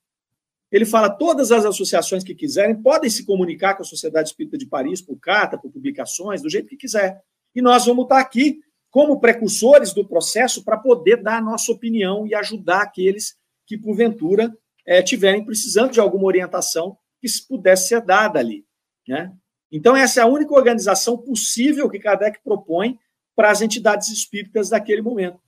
Ele 0.71 0.85
fala 0.87 1.11
todas 1.11 1.51
as 1.51 1.65
associações 1.65 2.23
que 2.23 2.33
quiserem 2.33 2.81
podem 2.81 3.11
se 3.11 3.27
comunicar 3.27 3.75
com 3.75 3.83
a 3.83 3.85
Sociedade 3.85 4.29
Espírita 4.29 4.57
de 4.57 4.67
Paris 4.67 5.03
por 5.03 5.19
carta, 5.19 5.59
por 5.59 5.73
publicações, 5.73 6.41
do 6.41 6.49
jeito 6.49 6.69
que 6.69 6.77
quiser. 6.77 7.21
E 7.53 7.61
nós 7.61 7.87
vamos 7.87 8.05
estar 8.05 8.21
aqui 8.21 8.61
como 8.89 9.19
precursores 9.19 9.93
do 9.93 10.07
processo 10.07 10.65
para 10.65 10.77
poder 10.77 11.21
dar 11.21 11.39
a 11.39 11.43
nossa 11.43 11.73
opinião 11.73 12.25
e 12.25 12.33
ajudar 12.33 12.83
aqueles 12.83 13.37
que, 13.67 13.77
porventura, 13.77 14.57
é, 14.87 15.03
tiverem 15.03 15.45
precisando 15.45 15.91
de 15.91 15.99
alguma 15.99 16.27
orientação 16.27 16.97
que 17.21 17.27
pudesse 17.49 17.89
ser 17.89 18.01
dada 18.01 18.39
ali. 18.39 18.65
Né? 19.09 19.33
Então, 19.73 19.97
essa 19.97 20.21
é 20.21 20.23
a 20.23 20.29
única 20.29 20.55
organização 20.55 21.19
possível 21.19 21.91
que 21.91 21.99
Kardec 21.99 22.39
propõe 22.45 22.97
para 23.35 23.51
as 23.51 23.63
entidades 23.63 24.09
espíritas 24.09 24.71
daquele 24.71 25.03
momento. 25.03 25.41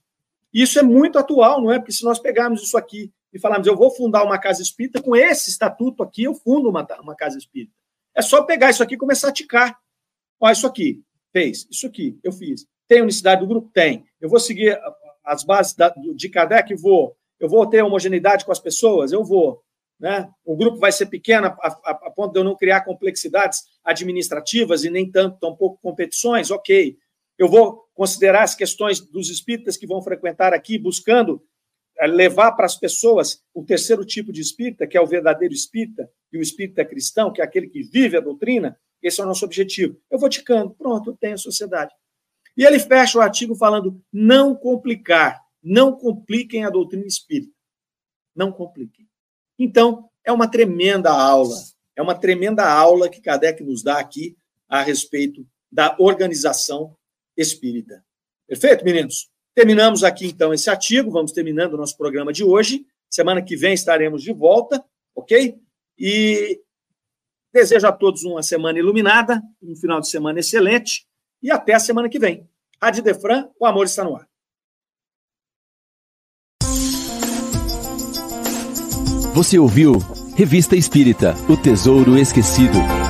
Isso 0.53 0.77
é 0.77 0.83
muito 0.83 1.17
atual, 1.17 1.61
não 1.61 1.71
é? 1.71 1.79
Porque 1.79 1.91
se 1.91 2.03
nós 2.03 2.19
pegarmos 2.19 2.61
isso 2.61 2.77
aqui 2.77 3.11
e 3.33 3.39
falarmos, 3.39 3.67
eu 3.67 3.75
vou 3.75 3.89
fundar 3.89 4.23
uma 4.23 4.37
casa 4.37 4.61
espírita, 4.61 5.01
com 5.01 5.15
esse 5.15 5.49
estatuto 5.49 6.03
aqui, 6.03 6.23
eu 6.23 6.35
fundo 6.35 6.69
uma, 6.69 6.87
uma 7.01 7.15
casa 7.15 7.37
espírita. 7.37 7.73
É 8.15 8.21
só 8.21 8.43
pegar 8.43 8.69
isso 8.69 8.83
aqui 8.83 8.93
e 8.93 8.97
começar 8.97 9.29
a 9.29 9.33
ticar. 9.33 9.79
Olha, 10.39 10.53
isso 10.53 10.67
aqui, 10.67 11.01
fez, 11.31 11.67
isso 11.71 11.87
aqui, 11.87 12.19
eu 12.23 12.31
fiz. 12.31 12.67
Tem 12.87 13.01
unicidade 13.01 13.41
do 13.41 13.47
grupo? 13.47 13.71
Tem. 13.73 14.05
Eu 14.21 14.29
vou 14.29 14.39
seguir 14.39 14.79
as 15.23 15.43
bases 15.43 15.73
da, 15.73 15.89
de 16.15 16.29
Kardec? 16.29 16.75
Vou. 16.75 17.15
Eu 17.39 17.49
vou 17.49 17.65
ter 17.65 17.81
homogeneidade 17.81 18.45
com 18.45 18.51
as 18.51 18.59
pessoas? 18.59 19.11
Eu 19.11 19.23
vou. 19.23 19.63
Né? 19.99 20.29
O 20.45 20.55
grupo 20.55 20.77
vai 20.77 20.91
ser 20.91 21.05
pequeno 21.07 21.47
a, 21.47 21.51
a, 21.51 21.91
a 21.91 22.11
ponto 22.11 22.33
de 22.33 22.39
eu 22.39 22.43
não 22.43 22.55
criar 22.55 22.81
complexidades 22.81 23.63
administrativas 23.83 24.83
e 24.83 24.89
nem 24.89 25.09
tanto, 25.09 25.39
tão 25.39 25.55
pouco 25.55 25.79
competições? 25.81 26.51
Ok. 26.51 26.97
Eu 27.37 27.47
vou 27.49 27.83
considerar 27.93 28.43
as 28.43 28.55
questões 28.55 28.99
dos 28.99 29.29
espíritas 29.29 29.77
que 29.77 29.87
vão 29.87 30.01
frequentar 30.01 30.53
aqui, 30.53 30.77
buscando 30.77 31.43
eh, 31.99 32.07
levar 32.07 32.53
para 32.53 32.65
as 32.65 32.75
pessoas 32.75 33.43
o 33.53 33.63
terceiro 33.63 34.05
tipo 34.05 34.31
de 34.31 34.41
espírita, 34.41 34.87
que 34.87 34.97
é 34.97 35.01
o 35.01 35.07
verdadeiro 35.07 35.53
espírita, 35.53 36.09
e 36.31 36.37
o 36.37 36.41
espírita 36.41 36.83
cristão, 36.85 37.31
que 37.31 37.41
é 37.41 37.43
aquele 37.43 37.67
que 37.67 37.83
vive 37.83 38.17
a 38.17 38.21
doutrina. 38.21 38.77
Esse 39.01 39.21
é 39.21 39.23
o 39.23 39.27
nosso 39.27 39.45
objetivo. 39.45 39.99
Eu 40.09 40.17
vou 40.17 40.29
ticando, 40.29 40.71
pronto, 40.71 41.11
eu 41.11 41.17
tenho 41.17 41.35
a 41.35 41.37
sociedade. 41.37 41.93
E 42.55 42.63
ele 42.65 42.79
fecha 42.79 43.17
o 43.17 43.21
artigo 43.21 43.55
falando: 43.55 44.01
não 44.11 44.55
complicar, 44.55 45.41
não 45.61 45.95
compliquem 45.95 46.65
a 46.65 46.69
doutrina 46.69 47.05
espírita. 47.05 47.53
Não 48.35 48.51
compliquem. 48.51 49.07
Então, 49.57 50.09
é 50.25 50.31
uma 50.31 50.47
tremenda 50.47 51.11
aula, 51.11 51.55
é 51.95 52.01
uma 52.01 52.15
tremenda 52.15 52.65
aula 52.65 53.09
que 53.09 53.21
Kardec 53.21 53.63
nos 53.63 53.83
dá 53.83 53.99
aqui 53.99 54.35
a 54.67 54.81
respeito 54.81 55.45
da 55.71 55.95
organização 55.99 56.95
espírita. 57.37 58.03
Perfeito, 58.47 58.83
meninos? 58.83 59.29
Terminamos 59.55 60.03
aqui 60.03 60.27
então 60.27 60.53
esse 60.53 60.69
artigo, 60.69 61.11
vamos 61.11 61.31
terminando 61.31 61.73
o 61.73 61.77
nosso 61.77 61.95
programa 61.97 62.33
de 62.33 62.43
hoje. 62.43 62.85
Semana 63.09 63.41
que 63.41 63.55
vem 63.55 63.73
estaremos 63.73 64.23
de 64.23 64.33
volta, 64.33 64.83
ok? 65.15 65.55
E 65.97 66.59
desejo 67.53 67.85
a 67.85 67.91
todos 67.91 68.23
uma 68.23 68.41
semana 68.41 68.79
iluminada, 68.79 69.41
um 69.61 69.75
final 69.75 69.99
de 69.99 70.09
semana 70.09 70.39
excelente 70.39 71.05
e 71.41 71.51
até 71.51 71.73
a 71.73 71.79
semana 71.79 72.09
que 72.09 72.17
vem. 72.17 72.49
Rádio 72.81 73.03
Defran, 73.03 73.49
o 73.59 73.65
amor 73.65 73.85
está 73.85 74.03
no 74.03 74.15
ar. 74.15 74.27
Você 79.33 79.57
ouviu 79.57 79.93
Revista 80.35 80.75
Espírita 80.75 81.35
O 81.49 81.57
Tesouro 81.57 82.17
Esquecido. 82.17 83.02